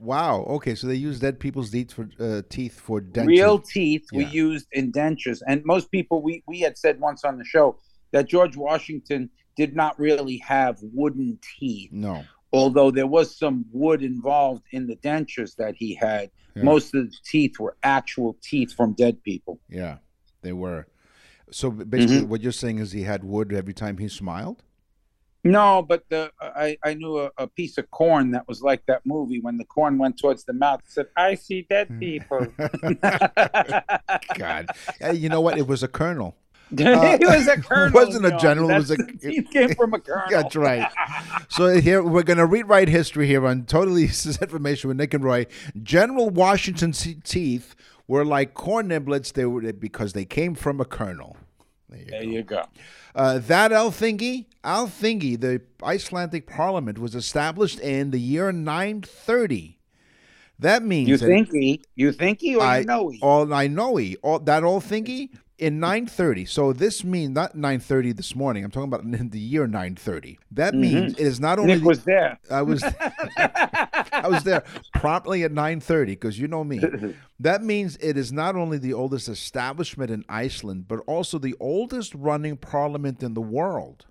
Wow. 0.00 0.44
Okay, 0.48 0.74
so 0.74 0.86
they 0.86 0.94
used 0.94 1.20
dead 1.20 1.38
people's 1.38 1.70
teeth 1.70 1.92
for 1.92 2.08
uh, 2.18 2.42
teeth 2.48 2.80
for 2.80 3.00
dentures. 3.00 3.26
Real 3.26 3.58
teeth 3.58 4.06
were 4.12 4.22
used 4.22 4.66
in 4.72 4.92
dentures. 4.92 5.42
And 5.46 5.62
most 5.64 5.90
people 5.90 6.22
we, 6.22 6.42
we 6.46 6.60
had 6.60 6.78
said 6.78 7.00
once 7.00 7.24
on 7.24 7.38
the 7.38 7.44
show 7.44 7.78
that 8.12 8.28
George 8.28 8.56
Washington 8.56 9.30
did 9.56 9.74
not 9.74 9.98
really 9.98 10.38
have 10.38 10.78
wooden 10.80 11.38
teeth. 11.58 11.90
No. 11.92 12.24
Although 12.52 12.90
there 12.90 13.06
was 13.06 13.36
some 13.36 13.64
wood 13.72 14.02
involved 14.02 14.64
in 14.72 14.86
the 14.86 14.96
dentures 14.96 15.54
that 15.56 15.76
he 15.76 15.94
had, 15.94 16.30
Yeah. 16.56 16.64
most 16.64 16.94
of 16.94 17.10
the 17.10 17.16
teeth 17.24 17.60
were 17.60 17.76
actual 17.82 18.36
teeth 18.42 18.72
from 18.74 18.92
dead 18.94 19.22
people. 19.22 19.60
Yeah, 19.68 19.98
they 20.42 20.52
were. 20.52 20.86
So 21.52 21.70
basically, 21.70 22.16
Mm-hmm. 22.22 22.28
what 22.28 22.40
you're 22.42 22.52
saying 22.52 22.78
is 22.78 22.92
he 22.92 23.02
had 23.02 23.22
wood 23.24 23.52
every 23.52 23.74
time 23.74 23.98
he 23.98 24.08
smiled. 24.08 24.62
No, 25.42 25.80
but 25.82 26.04
the 26.10 26.30
I, 26.40 26.76
I 26.84 26.92
knew 26.94 27.18
a, 27.18 27.30
a 27.38 27.46
piece 27.46 27.78
of 27.78 27.90
corn 27.90 28.32
that 28.32 28.46
was 28.46 28.60
like 28.62 28.84
that 28.86 29.06
movie 29.06 29.40
when 29.40 29.56
the 29.56 29.64
corn 29.64 29.96
went 29.96 30.18
towards 30.18 30.44
the 30.44 30.52
mouth. 30.52 30.82
Said, 30.86 31.06
"I 31.16 31.34
see 31.34 31.62
dead 31.62 31.88
people." 31.98 32.46
God, 34.36 34.68
you 35.14 35.28
know 35.28 35.40
what? 35.40 35.56
It 35.56 35.66
was 35.66 35.82
a 35.82 35.88
colonel. 35.88 36.36
it 36.78 37.20
was 37.26 37.46
a 37.48 37.60
colonel. 37.60 37.92
wasn't 38.06 38.26
a 38.26 38.36
general, 38.38 38.70
it 38.70 38.76
was 38.76 38.90
a- 38.90 38.96
It 39.22 39.50
came 39.52 39.74
from 39.74 39.94
a 39.94 39.98
colonel. 40.00 40.28
That's 40.30 40.54
right. 40.56 40.90
So 41.48 41.80
here 41.80 42.02
we're 42.02 42.22
going 42.22 42.38
to 42.38 42.46
rewrite 42.46 42.88
history 42.88 43.26
here 43.26 43.46
on 43.46 43.64
totally 43.64 44.02
useless 44.02 44.40
information 44.40 44.88
with 44.88 44.96
Nick 44.96 45.14
and 45.14 45.24
Roy. 45.24 45.46
General 45.82 46.30
Washington's 46.30 47.06
teeth 47.24 47.74
were 48.06 48.24
like 48.24 48.54
corn 48.54 48.88
niblets. 48.88 49.32
They 49.32 49.44
were 49.46 49.72
because 49.72 50.12
they 50.12 50.24
came 50.24 50.54
from 50.54 50.80
a 50.80 50.84
colonel. 50.84 51.36
There 51.88 51.98
you 51.98 52.06
There 52.10 52.22
go. 52.22 52.28
you 52.30 52.42
go. 52.44 52.62
Uh, 53.16 53.38
that 53.38 53.72
Althingi, 53.72 54.46
Althingi, 54.62 55.40
the 55.40 55.60
Icelandic 55.82 56.46
parliament 56.46 56.98
was 57.00 57.16
established 57.16 57.80
in 57.80 58.12
the 58.12 58.20
year 58.20 58.52
930. 58.52 59.78
That 60.60 60.84
means 60.84 61.08
You 61.08 61.16
that- 61.16 61.26
think 61.26 61.50
he? 61.52 61.82
You 61.96 62.12
think 62.12 62.40
he 62.40 62.54
or 62.54 62.62
I 62.62 62.78
you 62.80 62.84
know 62.84 63.08
he? 63.08 63.18
all 63.22 63.52
I 63.52 63.66
know 63.66 63.96
he 63.96 64.16
all 64.18 64.38
that 64.40 64.62
old 64.62 64.84
thingy 64.84 65.30
in 65.60 65.78
930. 65.78 66.46
So 66.46 66.72
this 66.72 67.04
means 67.04 67.30
not 67.34 67.54
930 67.54 68.12
this 68.12 68.34
morning. 68.34 68.64
I'm 68.64 68.70
talking 68.70 68.88
about 68.92 69.02
in 69.02 69.28
the 69.28 69.38
year 69.38 69.66
930. 69.66 70.38
That 70.50 70.74
means 70.74 71.12
it 71.12 71.20
is 71.20 71.38
not 71.38 71.58
only 71.58 71.74
Mm-hmm. 71.74 71.80
Nick 71.82 71.88
was 71.88 72.04
there. 72.04 72.38
I 72.50 72.62
was 72.62 72.82
I 73.36 74.26
was 74.28 74.42
there 74.42 74.64
promptly 74.94 75.44
at 75.44 75.52
9:30 75.52 76.06
because 76.06 76.38
you 76.38 76.48
know 76.48 76.64
me. 76.64 76.80
That 77.38 77.62
means 77.62 77.96
it 78.02 78.18
is 78.18 78.30
not 78.32 78.54
only 78.54 78.76
the 78.76 78.92
oldest 78.92 79.26
establishment 79.28 80.10
in 80.10 80.24
Iceland, 80.28 80.86
but 80.88 81.00
also 81.06 81.38
the 81.38 81.54
oldest 81.58 82.14
running 82.14 82.58
parliament 82.58 83.22
in 83.22 83.32
the 83.32 83.40
world. 83.40 84.04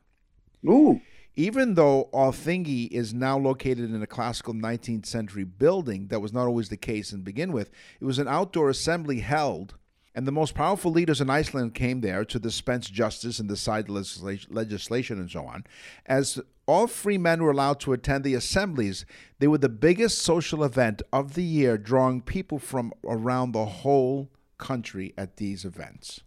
Ooh, 0.68 1.00
Even 1.36 1.76
though 1.76 2.10
Althingi 2.12 2.88
is 2.92 3.14
now 3.14 3.38
located 3.38 3.94
in 3.94 4.02
a 4.02 4.08
classical 4.08 4.56
19th 4.56 5.06
century 5.06 5.44
building, 5.44 6.08
that 6.08 6.22
was 6.22 6.34
not 6.34 6.48
always 6.48 6.70
the 6.70 6.78
case 6.78 7.12
to 7.12 7.18
begin 7.18 7.52
with. 7.52 7.70
It 8.02 8.06
was 8.06 8.18
an 8.18 8.28
outdoor 8.28 8.70
assembly 8.72 9.20
held, 9.20 9.76
and 10.16 10.28
the 10.28 10.32
most 10.32 10.56
powerful 10.56 10.92
leaders 10.92 11.22
in 11.22 11.30
Iceland 11.30 11.76
came 11.76 12.02
there 12.02 12.26
to 12.26 12.40
dispense 12.40 12.90
justice 12.90 13.40
and 13.40 13.48
decide 13.48 13.90
legislation 13.90 15.20
and 15.20 15.30
so 15.30 15.46
on. 15.46 15.66
As 16.06 16.40
all 16.66 16.88
free 16.88 17.18
men 17.18 17.42
were 17.42 17.52
allowed 17.52 17.80
to 17.82 17.94
attend 17.94 18.24
the 18.24 18.34
assemblies, 18.36 19.06
they 19.40 19.48
were 19.48 19.58
the 19.58 19.70
biggest 19.70 20.20
social 20.20 20.64
event 20.64 21.02
of 21.14 21.34
the 21.34 21.44
year, 21.44 21.78
drawing 21.78 22.22
people 22.22 22.60
from 22.60 22.94
around 23.06 23.52
the 23.52 23.66
whole 23.66 24.30
country 24.58 25.14
at 25.18 25.38
these 25.38 25.66
events. 25.66 26.22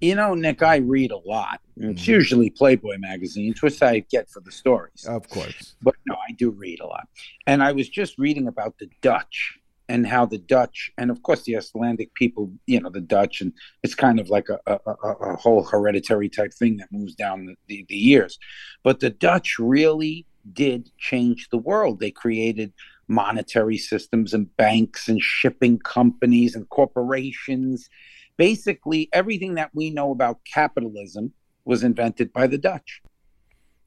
you 0.00 0.14
know, 0.14 0.34
Nick, 0.34 0.62
I 0.62 0.76
read 0.76 1.10
a 1.10 1.18
lot. 1.18 1.60
Mm-hmm. 1.78 1.90
It's 1.90 2.06
usually 2.06 2.50
Playboy 2.50 2.98
magazines, 2.98 3.60
which 3.62 3.82
I 3.82 4.00
get 4.00 4.30
for 4.30 4.40
the 4.40 4.52
stories. 4.52 5.04
Of 5.08 5.28
course. 5.28 5.74
but 5.82 5.96
no, 6.06 6.14
I 6.14 6.32
do 6.32 6.50
read 6.50 6.80
a 6.80 6.86
lot. 6.86 7.08
And 7.46 7.62
I 7.62 7.72
was 7.72 7.88
just 7.88 8.18
reading 8.18 8.46
about 8.46 8.78
the 8.78 8.88
Dutch 9.00 9.57
and 9.88 10.06
how 10.06 10.26
the 10.26 10.38
Dutch, 10.38 10.90
and 10.98 11.10
of 11.10 11.22
course 11.22 11.42
the 11.42 11.56
Icelandic 11.56 12.14
people, 12.14 12.52
you 12.66 12.80
know, 12.80 12.90
the 12.90 13.00
Dutch, 13.00 13.40
and 13.40 13.52
it's 13.82 13.94
kind 13.94 14.20
of 14.20 14.28
like 14.28 14.48
a, 14.48 14.58
a, 14.66 14.78
a, 14.86 15.36
whole 15.36 15.64
hereditary 15.64 16.28
type 16.28 16.52
thing 16.52 16.76
that 16.76 16.92
moves 16.92 17.14
down 17.14 17.46
the, 17.46 17.54
the, 17.66 17.86
the 17.88 17.96
years. 17.96 18.38
But 18.82 19.00
the 19.00 19.10
Dutch 19.10 19.58
really 19.58 20.26
did 20.52 20.90
change 20.98 21.48
the 21.50 21.58
world. 21.58 22.00
They 22.00 22.10
created 22.10 22.72
monetary 23.08 23.78
systems 23.78 24.34
and 24.34 24.54
banks 24.56 25.08
and 25.08 25.20
shipping 25.20 25.78
companies 25.78 26.54
and 26.54 26.68
corporations. 26.68 27.88
Basically, 28.36 29.08
everything 29.12 29.54
that 29.54 29.70
we 29.74 29.90
know 29.90 30.12
about 30.12 30.40
capitalism 30.44 31.32
was 31.64 31.82
invented 31.82 32.32
by 32.32 32.46
the 32.46 32.58
Dutch. 32.58 33.02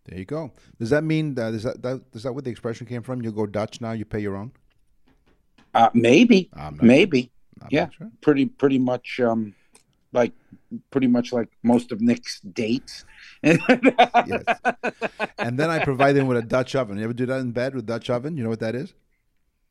There 0.05 0.17
you 0.17 0.25
go. 0.25 0.51
Does 0.79 0.89
that 0.89 1.03
mean 1.03 1.35
that 1.35 1.53
is 1.53 1.63
that, 1.63 1.81
that 1.83 2.01
is 2.13 2.23
that 2.23 2.33
where 2.33 2.41
the 2.41 2.49
expression 2.49 2.87
came 2.87 3.03
from? 3.03 3.21
You 3.21 3.31
go 3.31 3.45
Dutch 3.45 3.81
now, 3.81 3.91
you 3.91 4.05
pay 4.05 4.19
your 4.19 4.35
own. 4.35 4.51
Uh, 5.73 5.89
maybe, 5.93 6.49
maybe. 6.81 7.31
I'm 7.61 7.67
yeah, 7.69 7.89
sure. 7.89 8.09
pretty 8.21 8.47
pretty 8.47 8.79
much 8.79 9.19
um 9.19 9.53
like 10.13 10.33
pretty 10.89 11.07
much 11.07 11.31
like 11.31 11.49
most 11.63 11.91
of 11.91 12.01
Nick's 12.01 12.39
dates. 12.41 13.05
Yes. 13.43 13.61
And 15.37 15.57
then 15.59 15.69
I 15.69 15.83
provide 15.83 16.15
him 16.15 16.27
with 16.27 16.37
a 16.37 16.41
Dutch 16.41 16.75
oven. 16.75 16.97
You 16.97 17.03
ever 17.05 17.13
do 17.13 17.25
that 17.27 17.39
in 17.39 17.51
bed 17.51 17.75
with 17.75 17.85
Dutch 17.85 18.09
oven? 18.09 18.35
You 18.37 18.43
know 18.43 18.49
what 18.49 18.59
that 18.59 18.75
is? 18.75 18.93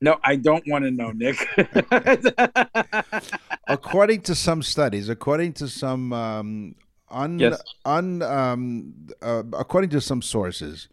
No, 0.00 0.18
I 0.24 0.36
don't 0.36 0.66
want 0.66 0.84
to 0.84 0.90
know, 0.90 1.12
Nick. 1.12 1.46
according 3.68 4.22
to 4.22 4.34
some 4.34 4.62
studies, 4.62 5.08
according 5.10 5.52
to 5.54 5.68
some 5.68 6.12
um, 6.12 6.74
un, 7.10 7.38
Yes. 7.38 7.62
un 7.84 8.22
um, 8.22 8.94
uh, 9.20 9.42
according 9.52 9.90
to 9.90 10.00
some 10.00 10.22
sources, 10.22 10.88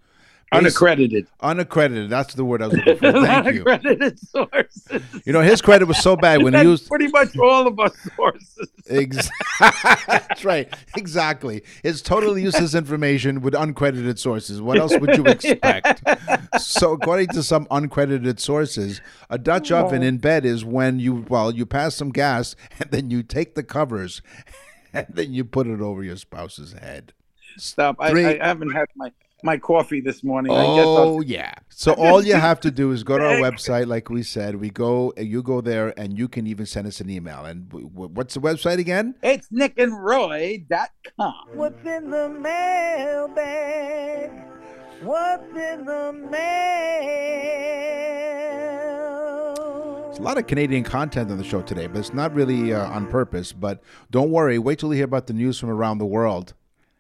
Unaccredited. 0.51 1.27
unaccredited. 1.41 2.09
That's 2.09 2.33
the 2.33 2.45
word 2.45 2.61
I 2.61 2.67
was 2.67 2.77
looking 2.77 2.97
for. 2.97 3.11
Thank 3.25 3.55
you. 3.55 3.63
Unaccredited 3.65 4.19
sources. 4.19 5.01
You 5.25 5.33
know, 5.33 5.41
his 5.41 5.61
credit 5.61 5.87
was 5.87 6.01
so 6.01 6.15
bad 6.15 6.41
when 6.41 6.53
he 6.53 6.57
That's 6.57 6.65
used. 6.65 6.87
pretty 6.87 7.07
much 7.09 7.37
all 7.37 7.67
of 7.67 7.77
our 7.79 7.91
sources. 8.15 8.69
Ex- 8.89 9.29
That's 10.07 10.45
right. 10.45 10.73
Exactly. 10.95 11.63
It's 11.83 12.01
totally 12.01 12.43
useless 12.43 12.75
information 12.75 13.41
with 13.41 13.53
uncredited 13.53 14.17
sources. 14.19 14.61
What 14.61 14.77
else 14.77 14.97
would 14.97 15.17
you 15.17 15.25
expect? 15.27 16.01
so, 16.61 16.93
according 16.93 17.27
to 17.29 17.43
some 17.43 17.65
uncredited 17.65 18.39
sources, 18.39 19.01
a 19.29 19.37
Dutch 19.37 19.71
oven 19.71 20.01
in 20.01 20.17
bed 20.17 20.45
is 20.45 20.63
when 20.63 20.99
you 20.99 21.25
well 21.27 21.51
you 21.51 21.65
pass 21.65 21.95
some 21.95 22.09
gas 22.11 22.55
and 22.79 22.89
then 22.91 23.11
you 23.11 23.21
take 23.21 23.55
the 23.55 23.63
covers 23.63 24.21
and 24.93 25.07
then 25.09 25.33
you 25.33 25.43
put 25.43 25.67
it 25.67 25.81
over 25.81 26.03
your 26.03 26.15
spouse's 26.15 26.71
head. 26.73 27.11
Stop. 27.57 27.97
I, 27.99 28.11
I 28.11 28.45
haven't 28.47 28.69
had 28.71 28.87
my, 28.95 29.11
my 29.43 29.57
coffee 29.57 30.01
this 30.01 30.23
morning. 30.23 30.51
Oh 30.51 31.15
I'll, 31.15 31.23
yeah. 31.23 31.53
So 31.69 31.93
all 31.97 32.23
you 32.23 32.33
have 32.33 32.59
to 32.61 32.71
do 32.71 32.91
is 32.91 33.03
go 33.03 33.17
to 33.17 33.23
our 33.23 33.35
website, 33.35 33.88
like 33.88 34.09
we 34.09 34.23
said. 34.23 34.55
We 34.55 34.69
go, 34.69 35.13
you 35.17 35.43
go 35.43 35.61
there, 35.61 35.97
and 35.99 36.17
you 36.17 36.27
can 36.27 36.47
even 36.47 36.65
send 36.65 36.88
us 36.88 37.01
an 37.01 37.09
email. 37.09 37.45
And 37.45 37.69
w- 37.69 37.89
w- 37.89 38.09
what's 38.13 38.33
the 38.33 38.39
website 38.39 38.79
again? 38.79 39.15
it's 39.21 39.49
nickandroy.com. 39.49 41.33
What's 41.53 41.85
in 41.85 42.09
the 42.09 42.29
mailbag? 42.29 44.31
What's 45.01 45.55
in 45.55 45.85
the 45.85 46.11
mail? 46.31 47.03
There's 50.05 50.17
a 50.17 50.21
lot 50.23 50.39
of 50.39 50.47
Canadian 50.47 50.83
content 50.83 51.29
on 51.29 51.38
the 51.38 51.43
show 51.43 51.61
today, 51.61 51.85
but 51.85 51.99
it's 51.99 52.13
not 52.13 52.33
really 52.33 52.73
uh, 52.73 52.89
on 52.89 53.05
purpose. 53.05 53.53
But 53.53 53.83
don't 54.09 54.31
worry, 54.31 54.57
wait 54.57 54.79
till 54.79 54.89
you 54.89 54.95
hear 54.95 55.05
about 55.05 55.27
the 55.27 55.33
news 55.33 55.59
from 55.59 55.69
around 55.69 55.99
the 55.99 56.07
world. 56.07 56.55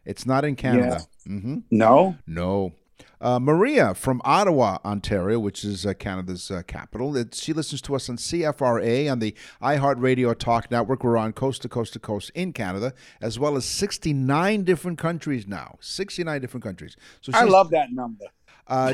It's 0.07 0.25
not 0.25 0.43
in 0.45 0.55
Canada. 0.55 1.01
hmm 1.27 1.57
No, 1.69 2.15
No. 2.25 2.73
Uh, 3.19 3.39
Maria 3.39 3.95
from 3.95 4.21
Ottawa, 4.23 4.77
Ontario, 4.85 5.39
which 5.39 5.63
is 5.65 5.87
uh, 5.87 5.93
Canada's 5.95 6.51
uh, 6.51 6.61
capital. 6.67 7.17
It, 7.17 7.33
she 7.33 7.51
listens 7.51 7.81
to 7.83 7.95
us 7.95 8.07
on 8.09 8.17
CFRA 8.17 9.11
on 9.11 9.17
the 9.17 9.33
iHeartRadio 9.59 10.37
Talk 10.37 10.69
Network. 10.69 11.03
We're 11.03 11.17
on 11.17 11.33
coast 11.33 11.63
to 11.63 11.69
coast 11.69 11.93
to 11.93 11.99
coast 11.99 12.31
in 12.35 12.53
Canada, 12.53 12.93
as 13.19 13.39
well 13.39 13.57
as 13.57 13.65
69 13.65 14.63
different 14.63 14.99
countries 14.99 15.47
now. 15.47 15.77
69 15.81 16.41
different 16.41 16.63
countries. 16.63 16.95
So 17.21 17.31
I 17.33 17.43
love 17.45 17.71
that 17.71 17.91
number. 17.91 18.25
uh, 18.67 18.93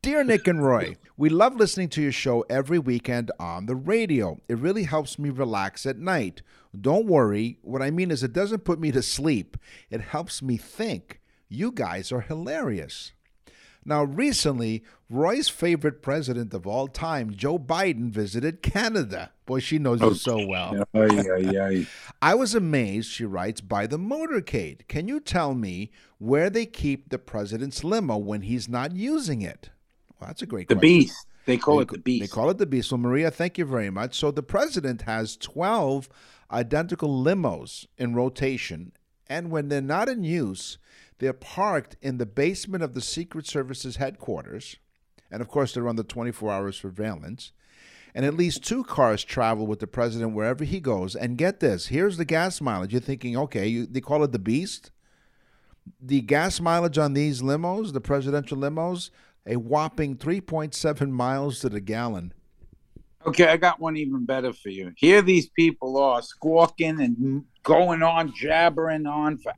Dear 0.00 0.24
Nick 0.24 0.46
and 0.48 0.64
Roy, 0.64 0.96
we 1.18 1.28
love 1.28 1.56
listening 1.56 1.88
to 1.90 2.00
your 2.00 2.12
show 2.12 2.42
every 2.48 2.78
weekend 2.78 3.30
on 3.38 3.66
the 3.66 3.74
radio. 3.76 4.40
It 4.48 4.56
really 4.58 4.84
helps 4.84 5.18
me 5.18 5.28
relax 5.28 5.84
at 5.86 5.98
night. 5.98 6.40
Don't 6.78 7.06
worry, 7.06 7.58
what 7.62 7.82
I 7.82 7.90
mean 7.90 8.10
is 8.10 8.22
it 8.22 8.32
doesn't 8.32 8.64
put 8.64 8.78
me 8.80 8.92
to 8.92 9.02
sleep, 9.02 9.56
it 9.90 10.00
helps 10.00 10.42
me 10.42 10.56
think. 10.56 11.20
You 11.48 11.72
guys 11.72 12.12
are 12.12 12.20
hilarious. 12.20 13.12
Now, 13.84 14.04
recently, 14.04 14.84
Roy's 15.08 15.48
favorite 15.48 16.02
president 16.02 16.52
of 16.52 16.66
all 16.66 16.88
time, 16.88 17.30
Joe 17.34 17.58
Biden, 17.58 18.10
visited 18.10 18.60
Canada. 18.60 19.32
Boy, 19.46 19.60
she 19.60 19.78
knows 19.78 20.02
you 20.02 20.12
so 20.12 20.46
well. 20.46 20.84
Ay, 20.92 21.08
ay, 21.08 21.58
ay. 21.58 21.86
I 22.20 22.34
was 22.34 22.54
amazed, 22.54 23.10
she 23.10 23.24
writes, 23.24 23.62
by 23.62 23.86
the 23.86 23.98
motorcade. 23.98 24.86
Can 24.88 25.08
you 25.08 25.20
tell 25.20 25.54
me 25.54 25.90
where 26.18 26.50
they 26.50 26.66
keep 26.66 27.08
the 27.08 27.18
president's 27.18 27.82
limo 27.82 28.18
when 28.18 28.42
he's 28.42 28.68
not 28.68 28.92
using 28.94 29.40
it? 29.40 29.70
Well, 30.20 30.28
that's 30.28 30.42
a 30.42 30.46
great 30.46 30.68
The 30.68 30.74
question. 30.74 30.80
beast. 31.00 31.26
They 31.46 31.56
call 31.56 31.76
They 31.76 31.82
it 31.84 31.88
the 31.88 31.98
beast. 31.98 32.20
They 32.20 32.28
call 32.34 32.50
it 32.50 32.58
the 32.58 32.66
beast. 32.66 32.92
Well, 32.92 32.98
Maria, 32.98 33.30
thank 33.30 33.56
you 33.56 33.64
very 33.64 33.88
much. 33.88 34.18
So, 34.18 34.30
the 34.30 34.42
president 34.42 35.02
has 35.02 35.38
12 35.38 36.10
identical 36.50 37.22
limos 37.22 37.86
in 37.96 38.14
rotation, 38.14 38.92
and 39.28 39.50
when 39.50 39.68
they're 39.68 39.80
not 39.80 40.08
in 40.08 40.24
use, 40.24 40.78
they're 41.18 41.32
parked 41.32 41.96
in 42.00 42.18
the 42.18 42.26
basement 42.26 42.82
of 42.82 42.94
the 42.94 43.00
Secret 43.00 43.46
Service's 43.46 43.96
headquarters. 43.96 44.76
And 45.30 45.42
of 45.42 45.48
course, 45.48 45.74
they're 45.74 45.88
under 45.88 46.02
24 46.02 46.50
hour 46.50 46.72
surveillance. 46.72 47.52
And 48.14 48.24
at 48.24 48.34
least 48.34 48.64
two 48.64 48.84
cars 48.84 49.22
travel 49.22 49.66
with 49.66 49.80
the 49.80 49.86
president 49.86 50.34
wherever 50.34 50.64
he 50.64 50.80
goes. 50.80 51.14
And 51.14 51.36
get 51.36 51.60
this 51.60 51.88
here's 51.88 52.16
the 52.16 52.24
gas 52.24 52.60
mileage. 52.60 52.92
You're 52.92 53.00
thinking, 53.00 53.36
okay, 53.36 53.66
you, 53.66 53.86
they 53.86 54.00
call 54.00 54.24
it 54.24 54.32
the 54.32 54.38
beast. 54.38 54.90
The 56.00 56.20
gas 56.20 56.60
mileage 56.60 56.98
on 56.98 57.14
these 57.14 57.42
limos, 57.42 57.92
the 57.92 58.00
presidential 58.00 58.58
limos, 58.58 59.10
a 59.46 59.56
whopping 59.56 60.16
3.7 60.16 61.10
miles 61.10 61.60
to 61.60 61.68
the 61.68 61.80
gallon. 61.80 62.32
Okay, 63.28 63.46
I 63.46 63.56
got 63.58 63.78
one 63.78 63.96
even 63.96 64.24
better 64.24 64.52
for 64.52 64.70
you. 64.70 64.92
Here 64.96 65.20
these 65.20 65.48
people 65.50 65.98
are 65.98 66.22
squawking 66.22 67.00
and 67.00 67.44
going 67.62 68.02
on, 68.02 68.32
jabbering 68.34 69.06
on 69.06 69.36
for 69.36 69.52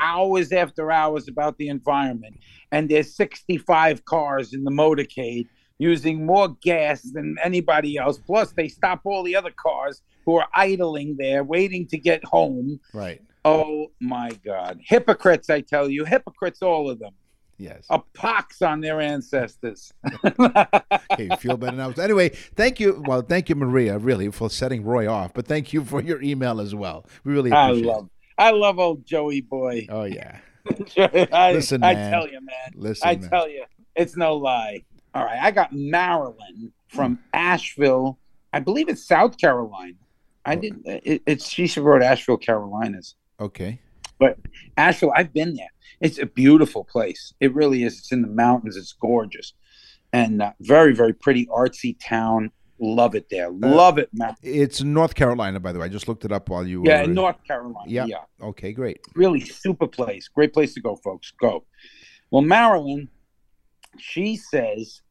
hours 0.00 0.52
after 0.52 0.90
hours 0.90 1.28
about 1.28 1.58
the 1.58 1.68
environment. 1.68 2.36
And 2.72 2.88
there's 2.88 3.14
65 3.14 4.04
cars 4.06 4.54
in 4.54 4.64
the 4.64 4.70
motorcade 4.70 5.48
using 5.78 6.24
more 6.24 6.56
gas 6.62 7.02
than 7.02 7.36
anybody 7.42 7.98
else. 7.98 8.18
Plus, 8.18 8.52
they 8.52 8.68
stop 8.68 9.02
all 9.04 9.22
the 9.22 9.36
other 9.36 9.52
cars 9.54 10.02
who 10.24 10.36
are 10.36 10.48
idling 10.54 11.16
there, 11.18 11.44
waiting 11.44 11.86
to 11.88 11.98
get 11.98 12.24
home. 12.24 12.80
Right. 12.94 13.22
Oh 13.44 13.88
my 14.00 14.30
God. 14.44 14.80
Hypocrites, 14.82 15.50
I 15.50 15.60
tell 15.60 15.88
you. 15.88 16.04
Hypocrites, 16.04 16.62
all 16.62 16.90
of 16.90 16.98
them. 16.98 17.12
Yes. 17.58 17.86
A 17.90 17.98
pox 18.14 18.62
on 18.62 18.80
their 18.80 19.00
ancestors. 19.00 19.92
Okay, 21.10 21.24
you 21.30 21.36
feel 21.36 21.56
better 21.56 21.76
now. 21.76 21.90
Anyway, 22.00 22.28
thank 22.28 22.78
you. 22.78 23.02
Well, 23.06 23.22
thank 23.22 23.48
you, 23.48 23.54
Maria, 23.56 23.98
really, 23.98 24.30
for 24.30 24.48
setting 24.50 24.84
Roy 24.84 25.10
off. 25.10 25.32
But 25.34 25.46
thank 25.46 25.72
you 25.72 25.82
for 25.82 26.00
your 26.00 26.22
email 26.22 26.60
as 26.60 26.74
well. 26.74 27.06
We 27.24 27.32
really 27.32 27.50
appreciate 27.50 27.90
I 27.90 27.92
love, 27.92 28.10
I 28.36 28.50
love 28.50 28.78
old 28.78 29.04
Joey 29.04 29.40
boy. 29.40 29.86
Oh, 29.88 30.04
yeah. 30.04 30.38
I, 31.32 31.52
Listen, 31.52 31.82
I 31.82 31.94
man. 31.94 32.12
tell 32.12 32.28
you, 32.28 32.40
man. 32.40 32.72
Listen, 32.74 33.08
I 33.08 33.16
man. 33.16 33.30
tell 33.30 33.48
you, 33.48 33.64
it's 33.96 34.16
no 34.16 34.36
lie. 34.36 34.84
All 35.14 35.24
right, 35.24 35.40
I 35.40 35.50
got 35.50 35.72
Marilyn 35.72 36.72
from 36.88 37.18
Asheville. 37.32 38.18
I 38.52 38.60
believe 38.60 38.88
it's 38.88 39.04
South 39.04 39.38
Carolina. 39.38 39.94
I 40.44 40.54
oh. 40.54 40.60
didn't. 40.60 40.86
It, 40.86 41.22
it's 41.26 41.48
she 41.48 41.68
wrote 41.80 42.02
Asheville, 42.02 42.36
Carolinas, 42.38 43.16
Okay. 43.40 43.80
but 44.18 44.38
Asheville. 44.76 45.12
I've 45.16 45.32
been 45.32 45.54
there. 45.54 45.70
It's 46.00 46.18
a 46.18 46.26
beautiful 46.26 46.84
place. 46.84 47.32
It 47.40 47.54
really 47.54 47.82
is. 47.82 47.98
It's 47.98 48.12
in 48.12 48.22
the 48.22 48.28
mountains. 48.28 48.76
It's 48.76 48.92
gorgeous, 48.92 49.52
and 50.12 50.42
uh, 50.42 50.52
very, 50.60 50.94
very 50.94 51.12
pretty, 51.12 51.46
artsy 51.46 51.96
town. 52.00 52.50
Love 52.80 53.16
it 53.16 53.26
there. 53.28 53.50
Love 53.50 53.98
it, 53.98 54.08
man. 54.12 54.36
It's 54.40 54.82
North 54.82 55.16
Carolina, 55.16 55.58
by 55.58 55.72
the 55.72 55.80
way. 55.80 55.86
I 55.86 55.88
just 55.88 56.06
looked 56.06 56.24
it 56.24 56.30
up 56.30 56.48
while 56.48 56.64
you 56.64 56.84
Yeah, 56.86 57.02
were. 57.02 57.08
North 57.08 57.42
Carolina. 57.44 57.90
Yeah. 57.90 58.04
yeah. 58.06 58.18
Okay, 58.40 58.72
great. 58.72 59.00
really 59.16 59.40
super 59.40 59.88
place. 59.88 60.28
Great 60.28 60.52
place 60.52 60.74
to 60.74 60.80
go, 60.80 60.94
folks. 60.94 61.32
Go. 61.40 61.64
Well, 62.30 62.42
Marilyn, 62.42 63.08
she 63.98 64.36
says, 64.36 65.02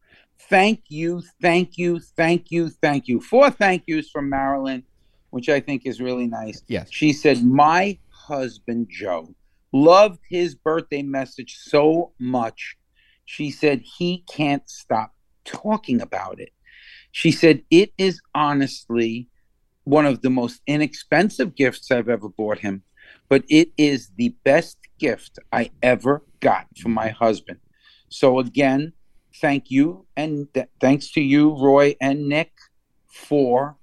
thank 0.49 0.83
you, 0.88 1.21
thank 1.41 1.77
you, 1.77 1.99
thank 1.99 2.51
you, 2.51 2.69
thank 2.69 3.09
you. 3.09 3.19
Four 3.19 3.49
thank 3.51 3.83
yous 3.85 4.09
from 4.09 4.29
Marilyn, 4.29 4.83
which 5.31 5.49
I 5.49 5.59
think 5.59 5.85
is 5.85 5.99
really 5.99 6.27
nice. 6.27 6.61
Yes. 6.67 6.88
She 6.89 7.11
said, 7.11 7.43
My 7.43 7.97
husband, 8.07 8.88
Joe, 8.89 9.35
loved 9.74 10.20
his 10.30 10.55
birthday 10.55 11.01
message 11.01 11.57
so 11.59 12.13
much. 12.20 12.78
She 13.26 13.51
said, 13.51 13.82
he 13.97 14.24
can't 14.30 14.68
stop 14.70 15.13
talking 15.45 16.01
about 16.01 16.39
it. 16.39 16.51
She 17.11 17.32
said, 17.32 17.63
It 17.70 17.93
is 17.97 18.22
honestly 18.36 19.30
one 19.86 20.05
of 20.05 20.22
the 20.22 20.30
most 20.30 20.61
inexpensive 20.68 21.55
gifts 21.55 21.89
I've 21.89 22.09
ever 22.09 22.30
bought 22.30 22.59
him, 22.59 22.84
but 23.30 23.43
it 23.49 23.70
is 23.78 24.11
the 24.18 24.36
best 24.43 24.78
gift 24.99 25.39
I 25.51 25.72
ever 25.82 26.24
got 26.41 26.68
from 26.78 26.91
my 26.91 27.09
husband. 27.09 27.59
So, 28.09 28.39
again, 28.39 28.93
thank 29.41 29.72
you. 29.72 30.05
And 30.15 30.53
th- 30.53 30.68
thanks 30.80 31.11
to 31.13 31.22
you, 31.22 31.55
Roy 31.55 31.95
and 31.99 32.28
Nick, 32.28 32.51
for 33.07 33.78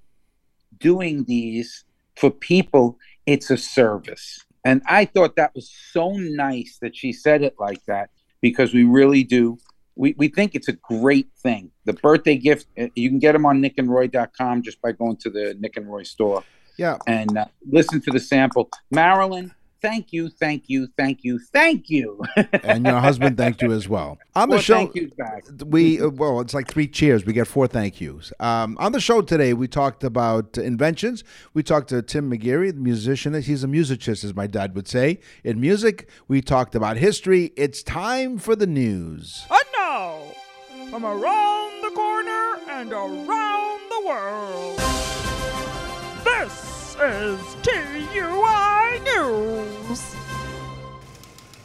doing 0.79 1.25
these 1.25 1.85
for 2.17 2.31
people. 2.31 2.99
It's 3.27 3.51
a 3.51 3.57
service. 3.57 4.45
And 4.65 4.83
I 4.87 5.05
thought 5.05 5.37
that 5.37 5.55
was 5.55 5.71
so 5.93 6.13
nice 6.13 6.79
that 6.81 6.97
she 6.97 7.13
said 7.13 7.43
it 7.43 7.55
like 7.59 7.85
that 7.87 8.11
because 8.41 8.73
we 8.73 8.85
really 8.85 9.23
do. 9.25 9.59
We, 9.97 10.15
we 10.19 10.29
think 10.29 10.55
it's 10.55 10.69
a 10.69 10.73
great 10.73 11.29
thing. 11.39 11.71
The 11.85 11.93
birthday 11.93 12.37
gift, 12.37 12.67
uh, 12.79 12.87
you 12.97 13.09
can 13.09 13.19
get 13.19 13.33
them 13.33 13.47
on 13.47 13.61
nickandroy.com 13.63 14.63
just 14.63 14.81
by 14.83 14.93
going 14.93 15.17
to 15.19 15.31
the 15.31 15.55
Nick 15.61 15.77
and 15.77 15.87
Roy 15.87 16.03
store 16.03 16.43
Yeah. 16.79 16.97
and 17.07 17.37
uh, 17.39 17.45
listen 17.71 18.01
to 18.01 18.11
the 18.11 18.19
sample. 18.21 18.71
Marilyn, 18.91 19.53
thank 19.81 20.13
you, 20.13 20.29
thank 20.29 20.65
you, 20.69 20.89
thank 20.97 21.25
you, 21.25 21.39
thank 21.39 21.91
you. 21.91 22.23
And 22.63 22.85
your 22.87 22.99
husband 22.99 23.37
thanked 23.37 23.63
you 23.63 23.73
as 23.73 23.89
well. 23.89 24.19
On 24.35 24.49
the 24.49 24.57
Four 24.57 24.63
show, 24.63 24.75
thank 24.75 24.95
yous 24.95 25.13
back. 25.15 25.45
we 25.67 26.01
uh, 26.01 26.09
well, 26.09 26.41
it's 26.41 26.55
like 26.55 26.69
three 26.69 26.89
cheers. 26.89 27.25
We 27.25 27.33
get 27.33 27.47
four 27.47 27.67
thank 27.67 28.01
yous. 28.01 28.33
Um, 28.41 28.77
on 28.81 28.93
the 28.93 29.01
show 29.01 29.21
today, 29.23 29.53
we 29.53 29.69
talked 29.69 30.03
about 30.03 30.57
inventions. 30.59 31.25
We 31.53 31.63
talked 31.63 31.89
to 31.91 32.03
Tim 32.03 32.31
McGarry, 32.31 32.73
the 32.73 32.81
musician. 32.81 33.35
He's 33.41 33.63
a 33.65 33.67
musicist, 33.69 34.25
as 34.25 34.35
my 34.35 34.47
dad 34.47 34.75
would 34.75 34.89
say. 34.89 35.21
In 35.43 35.61
music, 35.61 36.09
we 36.29 36.41
talked 36.41 36.75
about 36.75 36.97
history. 36.97 37.53
It's 37.57 37.83
time 37.83 38.39
for 38.39 38.57
the 38.57 38.67
news. 38.67 39.45
And 39.51 39.61
now, 39.77 40.21
from 40.91 41.05
around 41.05 41.83
the 41.83 41.91
corner 41.95 42.57
and 42.71 42.93
around 42.93 43.81
the 43.91 44.03
world, 44.07 44.79
this 46.25 46.74
is 47.01 47.41
TUI 47.63 49.01
News. 49.05 50.15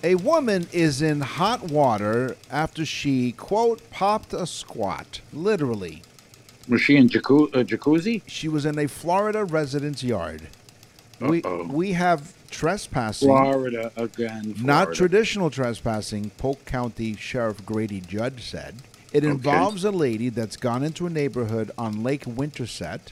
A 0.03 0.15
woman 0.15 0.67
is 0.71 1.01
in 1.01 1.21
hot 1.21 1.63
water 1.63 2.35
after 2.49 2.85
she 2.85 3.33
quote 3.33 3.81
popped 3.91 4.33
a 4.33 4.47
squat. 4.47 5.19
Literally, 5.33 6.01
Was 6.69 6.81
she 6.81 6.95
in 6.95 7.09
jacu- 7.09 7.53
uh, 7.55 7.63
jacuzzi? 7.63 8.21
she 8.25 8.47
was 8.47 8.65
in 8.65 8.79
a 8.79 8.87
Florida 8.87 9.43
residence 9.43 10.01
yard. 10.03 10.43
We 11.19 11.43
Uh-oh. 11.43 11.67
we 11.69 11.91
have 11.93 12.33
trespassing. 12.49 13.27
Florida 13.27 13.91
again. 13.97 14.55
Not 14.61 14.93
traditional 14.93 15.49
trespassing, 15.49 16.29
Polk 16.37 16.63
County 16.65 17.15
Sheriff 17.17 17.65
Grady 17.65 17.99
Judd 17.99 18.39
said. 18.39 18.75
It 19.11 19.23
involves 19.25 19.83
a 19.83 19.91
lady 19.91 20.29
that's 20.29 20.55
gone 20.55 20.83
into 20.83 21.07
a 21.07 21.09
neighborhood 21.09 21.71
on 21.77 22.03
Lake 22.03 22.23
Winterset. 22.25 23.11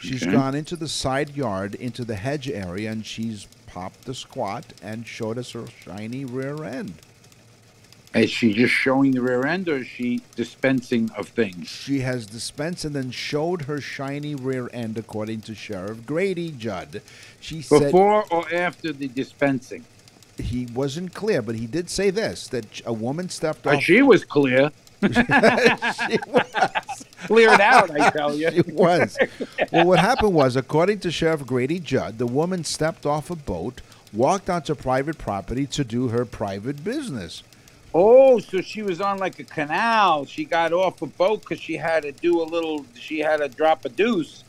She's 0.00 0.22
Okay. 0.22 0.32
gone 0.32 0.54
into 0.54 0.76
the 0.76 0.88
side 0.88 1.36
yard, 1.36 1.74
into 1.74 2.04
the 2.04 2.16
hedge 2.16 2.48
area, 2.48 2.90
and 2.90 3.04
she's 3.04 3.46
popped 3.66 4.04
the 4.04 4.14
squat 4.14 4.72
and 4.82 5.06
showed 5.06 5.38
us 5.38 5.52
her 5.52 5.66
shiny 5.84 6.24
rear 6.24 6.62
end. 6.64 6.94
Is 8.14 8.30
she 8.30 8.54
just 8.54 8.72
showing 8.72 9.12
the 9.12 9.20
rear 9.20 9.44
end 9.44 9.68
or 9.68 9.78
is 9.78 9.86
she 9.86 10.22
dispensing 10.34 11.10
of 11.16 11.28
things? 11.28 11.68
She 11.68 12.00
has 12.00 12.26
dispensed 12.26 12.84
and 12.84 12.94
then 12.96 13.10
showed 13.10 13.62
her 13.62 13.80
shiny 13.80 14.34
rear 14.34 14.70
end, 14.72 14.96
according 14.96 15.42
to 15.42 15.54
Sheriff 15.54 16.06
Grady 16.06 16.50
Judd. 16.50 17.02
She 17.38 17.60
said 17.60 17.92
Before 17.92 18.24
or 18.32 18.52
after 18.52 18.92
the 18.94 19.08
dispensing? 19.08 19.84
he 20.38 20.66
wasn't 20.66 21.12
clear, 21.14 21.42
but 21.42 21.56
he 21.56 21.66
did 21.66 21.90
say 21.90 22.10
this 22.10 22.48
that 22.48 22.80
a 22.86 22.92
woman 22.92 23.28
stepped 23.28 23.66
Uh, 23.66 23.72
off. 23.72 23.82
she 23.82 24.00
was 24.02 24.24
clear. 24.24 24.70
she 25.02 26.18
was. 26.26 27.04
Clear 27.26 27.52
it 27.52 27.60
out, 27.60 27.90
I 27.90 28.10
tell 28.10 28.34
you. 28.34 28.50
She 28.58 28.62
was. 28.72 29.16
Well, 29.70 29.86
what 29.86 29.98
happened 29.98 30.34
was, 30.34 30.56
according 30.56 31.00
to 31.00 31.10
Sheriff 31.10 31.46
Grady 31.46 31.78
Judd, 31.78 32.18
the 32.18 32.26
woman 32.26 32.64
stepped 32.64 33.06
off 33.06 33.30
a 33.30 33.36
boat, 33.36 33.80
walked 34.12 34.48
onto 34.50 34.74
private 34.74 35.18
property 35.18 35.66
to 35.66 35.84
do 35.84 36.08
her 36.08 36.24
private 36.24 36.82
business. 36.82 37.42
Oh, 37.94 38.38
so 38.38 38.60
she 38.60 38.82
was 38.82 39.00
on 39.00 39.18
like 39.18 39.38
a 39.38 39.44
canal. 39.44 40.24
She 40.26 40.44
got 40.44 40.72
off 40.72 41.00
a 41.02 41.06
boat 41.06 41.40
because 41.40 41.60
she 41.60 41.76
had 41.76 42.02
to 42.02 42.12
do 42.12 42.40
a 42.40 42.44
little. 42.44 42.84
She 42.94 43.20
had 43.20 43.38
to 43.38 43.48
drop 43.48 43.84
a 43.84 43.88
deuce, 43.88 44.44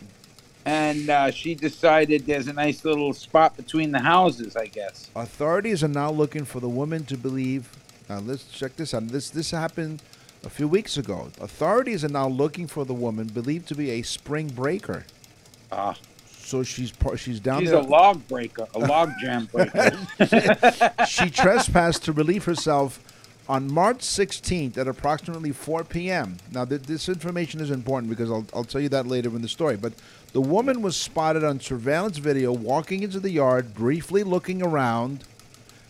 and 0.65 1.09
uh, 1.09 1.31
she 1.31 1.55
decided 1.55 2.25
there's 2.25 2.47
a 2.47 2.53
nice 2.53 2.83
little 2.83 3.13
spot 3.13 3.55
between 3.55 3.91
the 3.91 3.99
houses. 3.99 4.55
I 4.55 4.67
guess. 4.67 5.09
Authorities 5.15 5.83
are 5.83 5.89
now 5.89 6.11
looking 6.11 6.45
for 6.45 6.59
the 6.59 6.69
woman 6.69 7.05
to 7.05 7.17
believe. 7.17 7.69
Now 8.09 8.19
let's 8.19 8.45
check 8.45 8.75
this 8.75 8.93
out. 8.93 9.07
This 9.07 9.29
this 9.29 9.51
happened 9.51 10.01
a 10.45 10.49
few 10.49 10.67
weeks 10.67 10.97
ago. 10.97 11.29
Authorities 11.41 12.03
are 12.03 12.09
now 12.09 12.27
looking 12.27 12.67
for 12.67 12.85
the 12.85 12.93
woman 12.93 13.27
believed 13.27 13.67
to 13.69 13.75
be 13.75 13.91
a 13.91 14.01
spring 14.01 14.47
breaker. 14.47 15.05
Ah, 15.71 15.95
So 16.27 16.63
she's 16.63 16.93
she's 17.17 17.39
down 17.39 17.61
she's 17.61 17.69
there. 17.71 17.79
a 17.79 17.83
log 17.83 18.27
breaker, 18.27 18.67
a 18.73 18.79
log 18.79 19.11
jam 19.21 19.45
breaker. 19.51 19.91
she 21.07 21.29
trespassed 21.29 22.03
to 22.05 22.13
relieve 22.13 22.45
herself 22.45 22.99
on 23.47 23.71
March 23.71 23.99
16th 23.99 24.77
at 24.77 24.87
approximately 24.87 25.51
4 25.51 25.83
p.m. 25.83 26.37
Now, 26.51 26.65
th- 26.65 26.83
this 26.83 27.09
information 27.09 27.59
is 27.59 27.71
important 27.71 28.09
because 28.09 28.29
I'll, 28.29 28.45
I'll 28.53 28.63
tell 28.63 28.79
you 28.81 28.89
that 28.89 29.07
later 29.07 29.29
in 29.29 29.41
the 29.41 29.47
story. 29.49 29.75
But 29.75 29.93
the 30.33 30.41
woman 30.41 30.83
was 30.83 30.95
spotted 30.95 31.43
on 31.43 31.59
surveillance 31.59 32.17
video 32.19 32.51
walking 32.53 33.01
into 33.01 33.19
the 33.19 33.31
yard, 33.31 33.73
briefly 33.73 34.21
looking 34.23 34.61
around, 34.61 35.23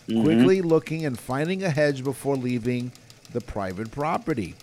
quickly 0.06 0.62
looking 0.62 1.04
and 1.04 1.18
finding 1.18 1.62
a 1.62 1.68
hedge 1.70 2.02
before 2.02 2.36
leaving 2.36 2.92
the 3.32 3.40
private 3.40 3.90
property. 3.90 4.54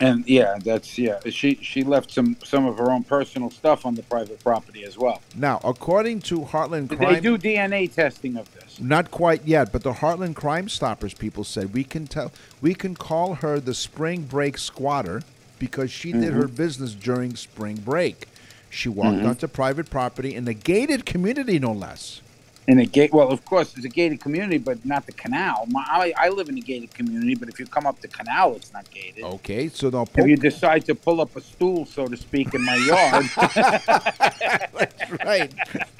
and 0.00 0.26
yeah, 0.28 0.58
that's 0.62 0.98
yeah. 0.98 1.18
She 1.30 1.54
she 1.62 1.82
left 1.82 2.10
some 2.10 2.36
some 2.44 2.66
of 2.66 2.76
her 2.78 2.90
own 2.90 3.04
personal 3.04 3.50
stuff 3.50 3.86
on 3.86 3.94
the 3.94 4.02
private 4.02 4.42
property 4.42 4.84
as 4.84 4.98
well. 4.98 5.22
Now, 5.34 5.60
according 5.64 6.20
to 6.22 6.40
Heartland 6.40 6.88
Did 6.88 6.98
Crime, 6.98 7.14
they 7.14 7.20
do 7.20 7.38
DNA 7.38 7.92
testing 7.92 8.36
of 8.36 8.52
this? 8.54 8.78
Not 8.80 9.10
quite 9.10 9.46
yet, 9.46 9.72
but 9.72 9.82
the 9.82 9.94
Heartland 9.94 10.36
Crime 10.36 10.68
Stoppers 10.68 11.14
people 11.14 11.44
said 11.44 11.72
we 11.72 11.84
can 11.84 12.06
tell 12.06 12.32
we 12.60 12.74
can 12.74 12.94
call 12.94 13.36
her 13.36 13.58
the 13.58 13.74
spring 13.74 14.22
break 14.22 14.58
squatter 14.58 15.22
because 15.58 15.90
she 15.90 16.12
did 16.12 16.24
mm-hmm. 16.24 16.40
her 16.40 16.48
business 16.48 16.94
during 16.94 17.34
spring 17.36 17.76
break. 17.76 18.28
She 18.68 18.88
walked 18.88 19.18
mm-hmm. 19.18 19.26
onto 19.26 19.48
private 19.48 19.88
property 19.88 20.34
in 20.34 20.46
a 20.46 20.54
gated 20.54 21.06
community, 21.06 21.58
no 21.58 21.72
less. 21.72 22.20
In 22.68 22.80
a 22.80 22.86
gate, 22.86 23.12
well, 23.12 23.30
of 23.30 23.44
course, 23.44 23.76
it's 23.76 23.84
a 23.84 23.88
gated 23.88 24.20
community, 24.20 24.58
but 24.58 24.84
not 24.84 25.06
the 25.06 25.12
canal. 25.12 25.66
My, 25.68 25.84
I, 25.88 26.12
I 26.18 26.28
live 26.30 26.48
in 26.48 26.58
a 26.58 26.60
gated 26.60 26.92
community, 26.92 27.36
but 27.36 27.48
if 27.48 27.60
you 27.60 27.66
come 27.66 27.86
up 27.86 28.00
the 28.00 28.08
canal, 28.08 28.56
it's 28.56 28.72
not 28.72 28.90
gated. 28.90 29.22
Okay, 29.22 29.68
so 29.68 29.88
now 29.88 30.04
If 30.16 30.26
you 30.26 30.36
decide 30.36 30.84
to 30.86 30.94
pull 30.96 31.20
up 31.20 31.36
a 31.36 31.40
stool, 31.40 31.86
so 31.86 32.06
to 32.08 32.16
speak, 32.16 32.54
in 32.54 32.64
my 32.64 32.74
yard, 32.74 33.26
that's 33.36 35.10
right, 35.24 35.54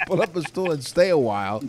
pull 0.07 0.21
up 0.23 0.35
a 0.35 0.43
stool 0.43 0.73
and 0.73 0.83
stay 0.83 1.11
a 1.11 1.19
while. 1.19 1.63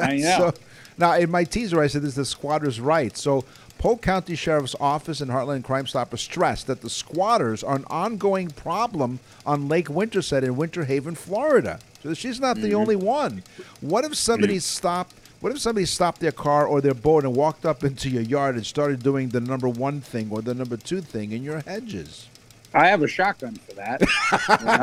I 0.00 0.16
know. 0.18 0.38
So, 0.38 0.54
now, 0.96 1.14
in 1.16 1.30
my 1.30 1.44
teaser, 1.44 1.80
I 1.80 1.86
said 1.86 2.02
this: 2.02 2.10
is 2.10 2.16
the 2.16 2.24
squatter's 2.24 2.80
right. 2.80 3.16
So, 3.16 3.44
Polk 3.80 4.02
County 4.02 4.34
Sheriff's 4.36 4.76
Office 4.78 5.22
and 5.22 5.30
Heartland 5.30 5.64
Crime 5.64 5.86
Stopper 5.86 6.18
stressed 6.18 6.66
that 6.66 6.82
the 6.82 6.90
squatters 6.90 7.64
are 7.64 7.76
an 7.76 7.86
ongoing 7.88 8.50
problem 8.50 9.20
on 9.46 9.68
Lake 9.68 9.88
Winterset 9.88 10.44
in 10.44 10.54
Winter 10.56 10.84
Haven, 10.84 11.14
Florida. 11.14 11.78
So 12.02 12.12
she's 12.12 12.38
not 12.38 12.56
Mm-hmm. 12.56 12.64
the 12.68 12.74
only 12.74 12.96
one. 12.96 13.42
What 13.80 14.04
if 14.04 14.14
somebody 14.16 14.58
stopped? 14.58 15.14
What 15.40 15.50
if 15.52 15.60
somebody 15.60 15.86
stopped 15.86 16.20
their 16.20 16.30
car 16.32 16.66
or 16.66 16.82
their 16.82 16.92
boat 16.92 17.24
and 17.24 17.34
walked 17.34 17.64
up 17.64 17.82
into 17.82 18.10
your 18.10 18.20
yard 18.22 18.56
and 18.56 18.66
started 18.66 19.02
doing 19.02 19.30
the 19.30 19.40
number 19.40 19.68
one 19.70 20.02
thing 20.02 20.28
or 20.30 20.42
the 20.42 20.52
number 20.52 20.76
two 20.76 21.00
thing 21.00 21.32
in 21.32 21.42
your 21.42 21.60
hedges? 21.60 22.26
I 22.74 22.86
have 22.88 23.02
a 23.02 23.08
shotgun 23.08 23.54
for 23.56 23.72
that. 23.76 24.02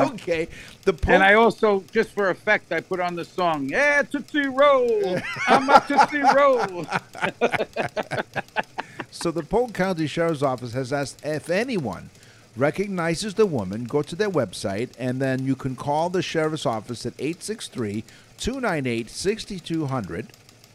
Okay, 0.12 0.48
the 0.84 0.92
Polk, 0.92 1.08
And 1.14 1.22
I 1.22 1.34
also, 1.34 1.84
just 1.92 2.10
for 2.10 2.30
effect, 2.30 2.72
I 2.72 2.80
put 2.80 2.98
on 2.98 3.14
the 3.14 3.24
song, 3.24 3.68
Yeah, 3.68 4.02
Tootsie 4.02 4.48
Roll. 4.48 5.18
I'm 5.46 5.70
a 5.70 5.80
Tootsie 5.86 6.22
Roll. 6.34 6.84
So 9.10 9.30
the 9.30 9.42
Polk 9.42 9.72
County 9.72 10.06
Sheriff's 10.06 10.42
Office 10.42 10.72
has 10.74 10.92
asked 10.92 11.24
if 11.24 11.48
anyone 11.50 12.10
recognizes 12.56 13.34
the 13.34 13.46
woman, 13.46 13.84
go 13.84 14.02
to 14.02 14.16
their 14.16 14.30
website, 14.30 14.90
and 14.98 15.20
then 15.20 15.44
you 15.46 15.54
can 15.54 15.76
call 15.76 16.10
the 16.10 16.22
Sheriff's 16.22 16.66
Office 16.66 17.06
at 17.06 17.14
863 17.18 18.04
298 18.38 19.10
6200. 19.10 20.26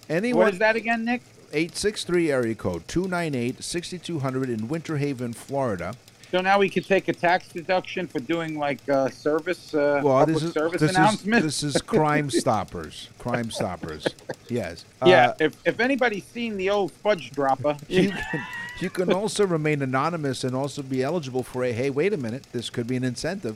Anyone, 0.09 0.45
What 0.45 0.53
is 0.53 0.59
that 0.59 0.75
again, 0.75 1.05
Nick? 1.05 1.21
863 1.53 2.31
area 2.31 2.55
code 2.55 2.87
298 2.87 3.63
6200 3.63 4.49
in 4.49 4.67
Winter 4.67 4.97
Haven, 4.97 5.33
Florida. 5.33 5.93
So 6.33 6.41
now 6.41 6.57
we 6.57 6.67
can 6.67 6.81
take 6.81 7.09
a 7.09 7.13
tax 7.13 7.47
deduction 7.49 8.07
for 8.07 8.17
doing 8.17 8.57
like 8.57 8.79
uh, 8.89 9.07
service, 9.09 9.75
uh, 9.75 10.01
Well, 10.03 10.25
this 10.25 10.41
is 10.41 10.51
service 10.51 10.81
this 10.81 10.97
is, 10.97 11.21
this 11.21 11.61
is 11.61 11.79
Crime 11.79 12.31
Stoppers. 12.31 13.09
Crime 13.19 13.51
Stoppers. 13.51 14.07
Yes. 14.49 14.83
yeah, 15.05 15.27
Uh, 15.27 15.33
if, 15.41 15.55
if 15.63 15.79
anybody's 15.79 16.23
seen 16.23 16.57
the 16.57 16.71
old 16.71 16.91
fudge 16.91 17.29
dropper, 17.29 17.77
you 17.87 18.09
can, 18.09 18.45
you 18.79 18.89
can 18.89 19.13
also 19.13 19.45
remain 19.45 19.83
anonymous 19.83 20.43
and 20.43 20.55
also 20.55 20.81
be 20.81 21.03
eligible 21.03 21.43
for 21.43 21.63
a 21.65 21.71
hey, 21.71 21.91
wait 21.91 22.13
a 22.13 22.17
minute, 22.17 22.47
this 22.51 22.71
could 22.71 22.87
be 22.87 22.95
an 22.95 23.03
incentive. 23.03 23.55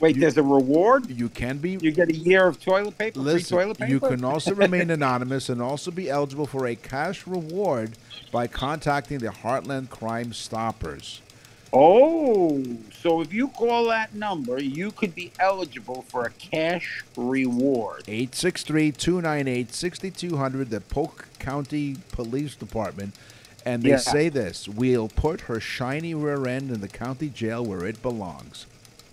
wait, 0.00 0.18
there's 0.18 0.38
a 0.38 0.42
reward. 0.42 1.10
You 1.10 1.28
can 1.28 1.58
be 1.58 1.72
You 1.72 1.92
get 1.92 2.08
a 2.08 2.16
year 2.16 2.46
of 2.46 2.58
toilet 2.58 2.96
paper, 2.96 3.20
free 3.20 3.32
Listen, 3.34 3.58
toilet 3.58 3.76
paper. 3.76 3.90
you 3.90 4.00
can 4.00 4.24
also 4.24 4.54
remain 4.64 4.88
anonymous 4.90 5.50
and 5.50 5.60
also 5.60 5.90
be 5.90 6.08
eligible 6.08 6.46
for 6.46 6.66
a 6.68 6.74
cash 6.74 7.26
reward 7.26 7.98
by 8.32 8.46
contacting 8.46 9.18
the 9.18 9.28
Heartland 9.28 9.90
Crime 9.90 10.32
Stoppers. 10.32 11.20
Oh, 11.76 12.62
so 13.02 13.20
if 13.20 13.32
you 13.32 13.48
call 13.48 13.88
that 13.88 14.14
number, 14.14 14.62
you 14.62 14.92
could 14.92 15.12
be 15.12 15.32
eligible 15.40 16.02
for 16.02 16.24
a 16.26 16.30
cash 16.30 17.02
reward. 17.16 18.04
863-298-6200, 18.06 20.70
the 20.70 20.80
Polk 20.80 21.26
County 21.40 21.96
Police 22.12 22.54
Department. 22.54 23.14
And 23.66 23.82
they 23.82 23.90
Yeah. 23.90 23.96
say 23.96 24.28
this, 24.28 24.68
we'll 24.68 25.08
put 25.08 25.40
her 25.42 25.58
shiny 25.58 26.14
rear 26.14 26.46
end 26.46 26.70
in 26.70 26.80
the 26.80 26.88
county 26.88 27.28
jail 27.28 27.64
where 27.64 27.84
it 27.84 28.00
belongs. 28.02 28.66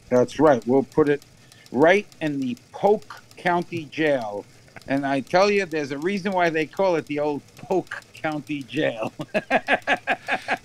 That's 0.09 0.39
right. 0.39 0.61
We'll 0.67 0.83
put 0.83 1.09
it 1.09 1.23
right 1.71 2.05
in 2.21 2.41
the 2.41 2.57
Polk 2.71 3.23
County 3.37 3.85
Jail. 3.85 4.45
And 4.87 5.03
I 5.05 5.21
tell 5.21 5.49
you, 5.49 5.65
there's 5.65 5.91
a 5.91 5.97
reason 5.97 6.31
why 6.33 6.49
they 6.51 6.65
call 6.67 6.95
it 6.97 7.07
the 7.07 7.17
old 7.19 7.41
Polk 7.57 8.03
County 8.13 8.61
Jail. 8.63 9.11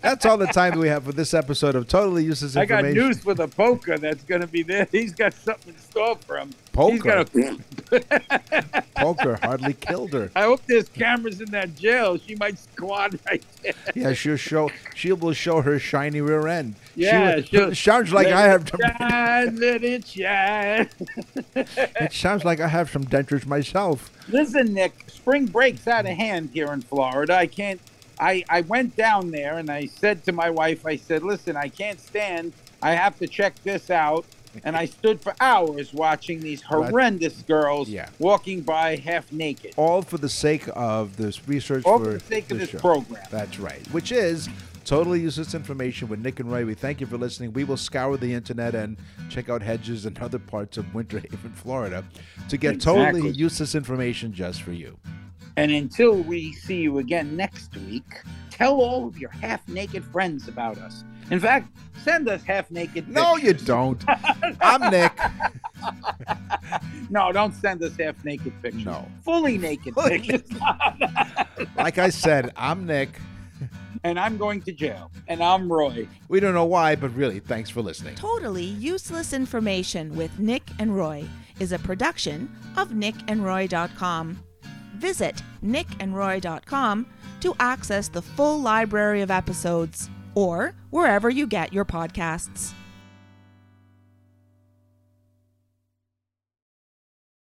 That's 0.02 0.26
all 0.26 0.36
the 0.36 0.46
time 0.46 0.78
we 0.78 0.88
have 0.88 1.04
for 1.04 1.12
this 1.12 1.34
episode 1.34 1.74
of 1.74 1.88
Totally 1.88 2.24
Useless 2.24 2.56
I 2.56 2.64
got 2.64 2.84
news 2.84 3.20
for 3.22 3.34
the 3.34 3.48
poker 3.48 3.98
that's 3.98 4.24
going 4.24 4.40
to 4.40 4.46
be 4.46 4.62
there. 4.62 4.88
He's 4.90 5.12
got 5.12 5.34
something 5.34 5.74
in 5.74 5.80
store 5.80 6.16
for 6.26 6.38
him. 6.38 6.50
Poker? 6.72 7.24
gonna, 7.24 7.58
Poker 8.96 9.38
hardly 9.42 9.72
killed 9.74 10.12
her. 10.12 10.30
I 10.36 10.42
hope 10.42 10.60
there's 10.66 10.88
cameras 10.88 11.40
in 11.40 11.50
that 11.52 11.74
jail. 11.74 12.18
She 12.18 12.34
might 12.34 12.58
squad 12.58 13.18
right 13.26 13.42
there. 13.62 13.72
Yeah, 13.94 14.12
she'll 14.12 14.36
show. 14.36 14.70
She 14.94 15.12
will 15.12 15.32
show 15.32 15.62
her 15.62 15.78
shiny 15.78 16.20
rear 16.20 16.46
end. 16.46 16.74
Yeah, 16.94 17.36
will- 17.36 17.42
she'll- 17.42 17.74
sounds 17.74 18.12
like 18.12 18.26
I 18.28 18.42
have. 18.42 18.62
it 18.62 18.70
Some, 18.70 18.80
shine, 18.98 19.56
let 19.56 19.84
it 19.84 20.06
shine. 20.06 20.88
it 21.54 22.12
sounds 22.12 22.44
like 22.44 22.60
I 22.60 22.68
have 22.68 22.90
some 22.90 23.04
dentures 23.04 23.46
myself. 23.46 24.10
Listen, 24.28 24.74
Nick, 24.74 25.04
spring 25.08 25.46
break's 25.46 25.86
out 25.86 26.06
of 26.06 26.16
hand 26.16 26.50
here 26.52 26.72
in 26.72 26.82
Florida. 26.82 27.34
I 27.36 27.46
can't. 27.46 27.80
I, 28.18 28.44
I 28.48 28.62
went 28.62 28.96
down 28.96 29.30
there 29.30 29.58
and 29.58 29.70
I 29.70 29.86
said 29.86 30.24
to 30.24 30.32
my 30.32 30.50
wife, 30.50 30.86
I 30.86 30.96
said, 30.96 31.22
listen, 31.22 31.56
I 31.56 31.68
can't 31.68 32.00
stand. 32.00 32.52
I 32.82 32.92
have 32.92 33.18
to 33.18 33.26
check 33.26 33.62
this 33.62 33.90
out. 33.90 34.24
And 34.64 34.74
I 34.74 34.86
stood 34.86 35.20
for 35.20 35.34
hours 35.38 35.92
watching 35.92 36.40
these 36.40 36.62
horrendous 36.62 37.42
girls 37.42 37.90
Yeah. 37.90 38.08
walking 38.18 38.62
by 38.62 38.96
half 38.96 39.30
naked. 39.30 39.74
All 39.76 40.00
for 40.00 40.16
the 40.16 40.30
sake 40.30 40.64
of 40.74 41.16
this 41.18 41.46
research. 41.46 41.84
All 41.84 41.98
for 41.98 42.14
the 42.14 42.20
sake 42.20 42.50
of 42.50 42.58
this 42.60 42.70
show. 42.70 42.78
program. 42.78 43.22
That's 43.30 43.58
right. 43.58 43.86
Which 43.92 44.12
is 44.12 44.48
totally 44.86 45.20
useless 45.20 45.52
information 45.52 46.08
with 46.08 46.20
Nick 46.20 46.40
and 46.40 46.50
Ray. 46.50 46.64
We 46.64 46.72
thank 46.72 47.02
you 47.02 47.06
for 47.06 47.18
listening. 47.18 47.52
We 47.52 47.64
will 47.64 47.76
scour 47.76 48.16
the 48.16 48.32
internet 48.32 48.74
and 48.74 48.96
check 49.28 49.50
out 49.50 49.60
hedges 49.60 50.06
and 50.06 50.18
other 50.20 50.38
parts 50.38 50.78
of 50.78 50.94
Winter 50.94 51.18
Haven, 51.18 51.52
Florida, 51.52 52.02
to 52.48 52.56
get 52.56 52.80
totally 52.80 53.28
useless 53.30 53.74
information 53.74 54.32
just 54.32 54.62
for 54.62 54.72
you. 54.72 54.96
And 55.56 55.70
until 55.72 56.14
we 56.16 56.52
see 56.52 56.80
you 56.80 56.98
again 56.98 57.36
next 57.36 57.74
week, 57.76 58.22
tell 58.50 58.74
all 58.80 59.06
of 59.06 59.18
your 59.18 59.30
half 59.30 59.66
naked 59.68 60.04
friends 60.04 60.48
about 60.48 60.78
us. 60.78 61.02
In 61.30 61.40
fact, 61.40 61.68
send 62.02 62.28
us 62.28 62.42
half 62.44 62.70
naked 62.70 63.08
No, 63.08 63.36
you 63.36 63.52
don't. 63.54 64.02
I'm 64.60 64.90
Nick. 64.90 65.12
No, 67.10 67.32
don't 67.32 67.54
send 67.54 67.82
us 67.82 67.96
half 67.98 68.24
naked 68.24 68.52
pictures. 68.62 68.84
No. 68.84 69.06
Fully 69.24 69.58
naked 69.58 69.94
Fully 69.94 70.20
pictures. 70.20 70.58
Like 71.76 71.98
I 71.98 72.10
said, 72.10 72.52
I'm 72.56 72.86
Nick. 72.86 73.08
and 74.04 74.18
I'm 74.20 74.36
going 74.36 74.60
to 74.62 74.72
jail. 74.72 75.10
And 75.28 75.42
I'm 75.42 75.70
Roy. 75.72 76.06
We 76.28 76.38
don't 76.40 76.54
know 76.54 76.64
why, 76.66 76.96
but 76.96 77.14
really, 77.14 77.40
thanks 77.40 77.70
for 77.70 77.80
listening. 77.82 78.14
Totally 78.14 78.64
Useless 78.64 79.32
Information 79.32 80.14
with 80.16 80.38
Nick 80.38 80.68
and 80.78 80.94
Roy 80.96 81.24
is 81.60 81.72
a 81.72 81.78
production 81.78 82.54
of 82.76 82.90
nickandroy.com. 82.90 84.38
Visit 84.96 85.42
nickandroy.com 85.62 87.06
to 87.40 87.54
access 87.60 88.08
the 88.08 88.22
full 88.22 88.60
library 88.60 89.22
of 89.22 89.30
episodes. 89.30 90.10
or 90.36 90.74
wherever 90.90 91.30
you 91.30 91.46
get 91.46 91.72
your 91.72 91.86
podcasts. 91.86 92.74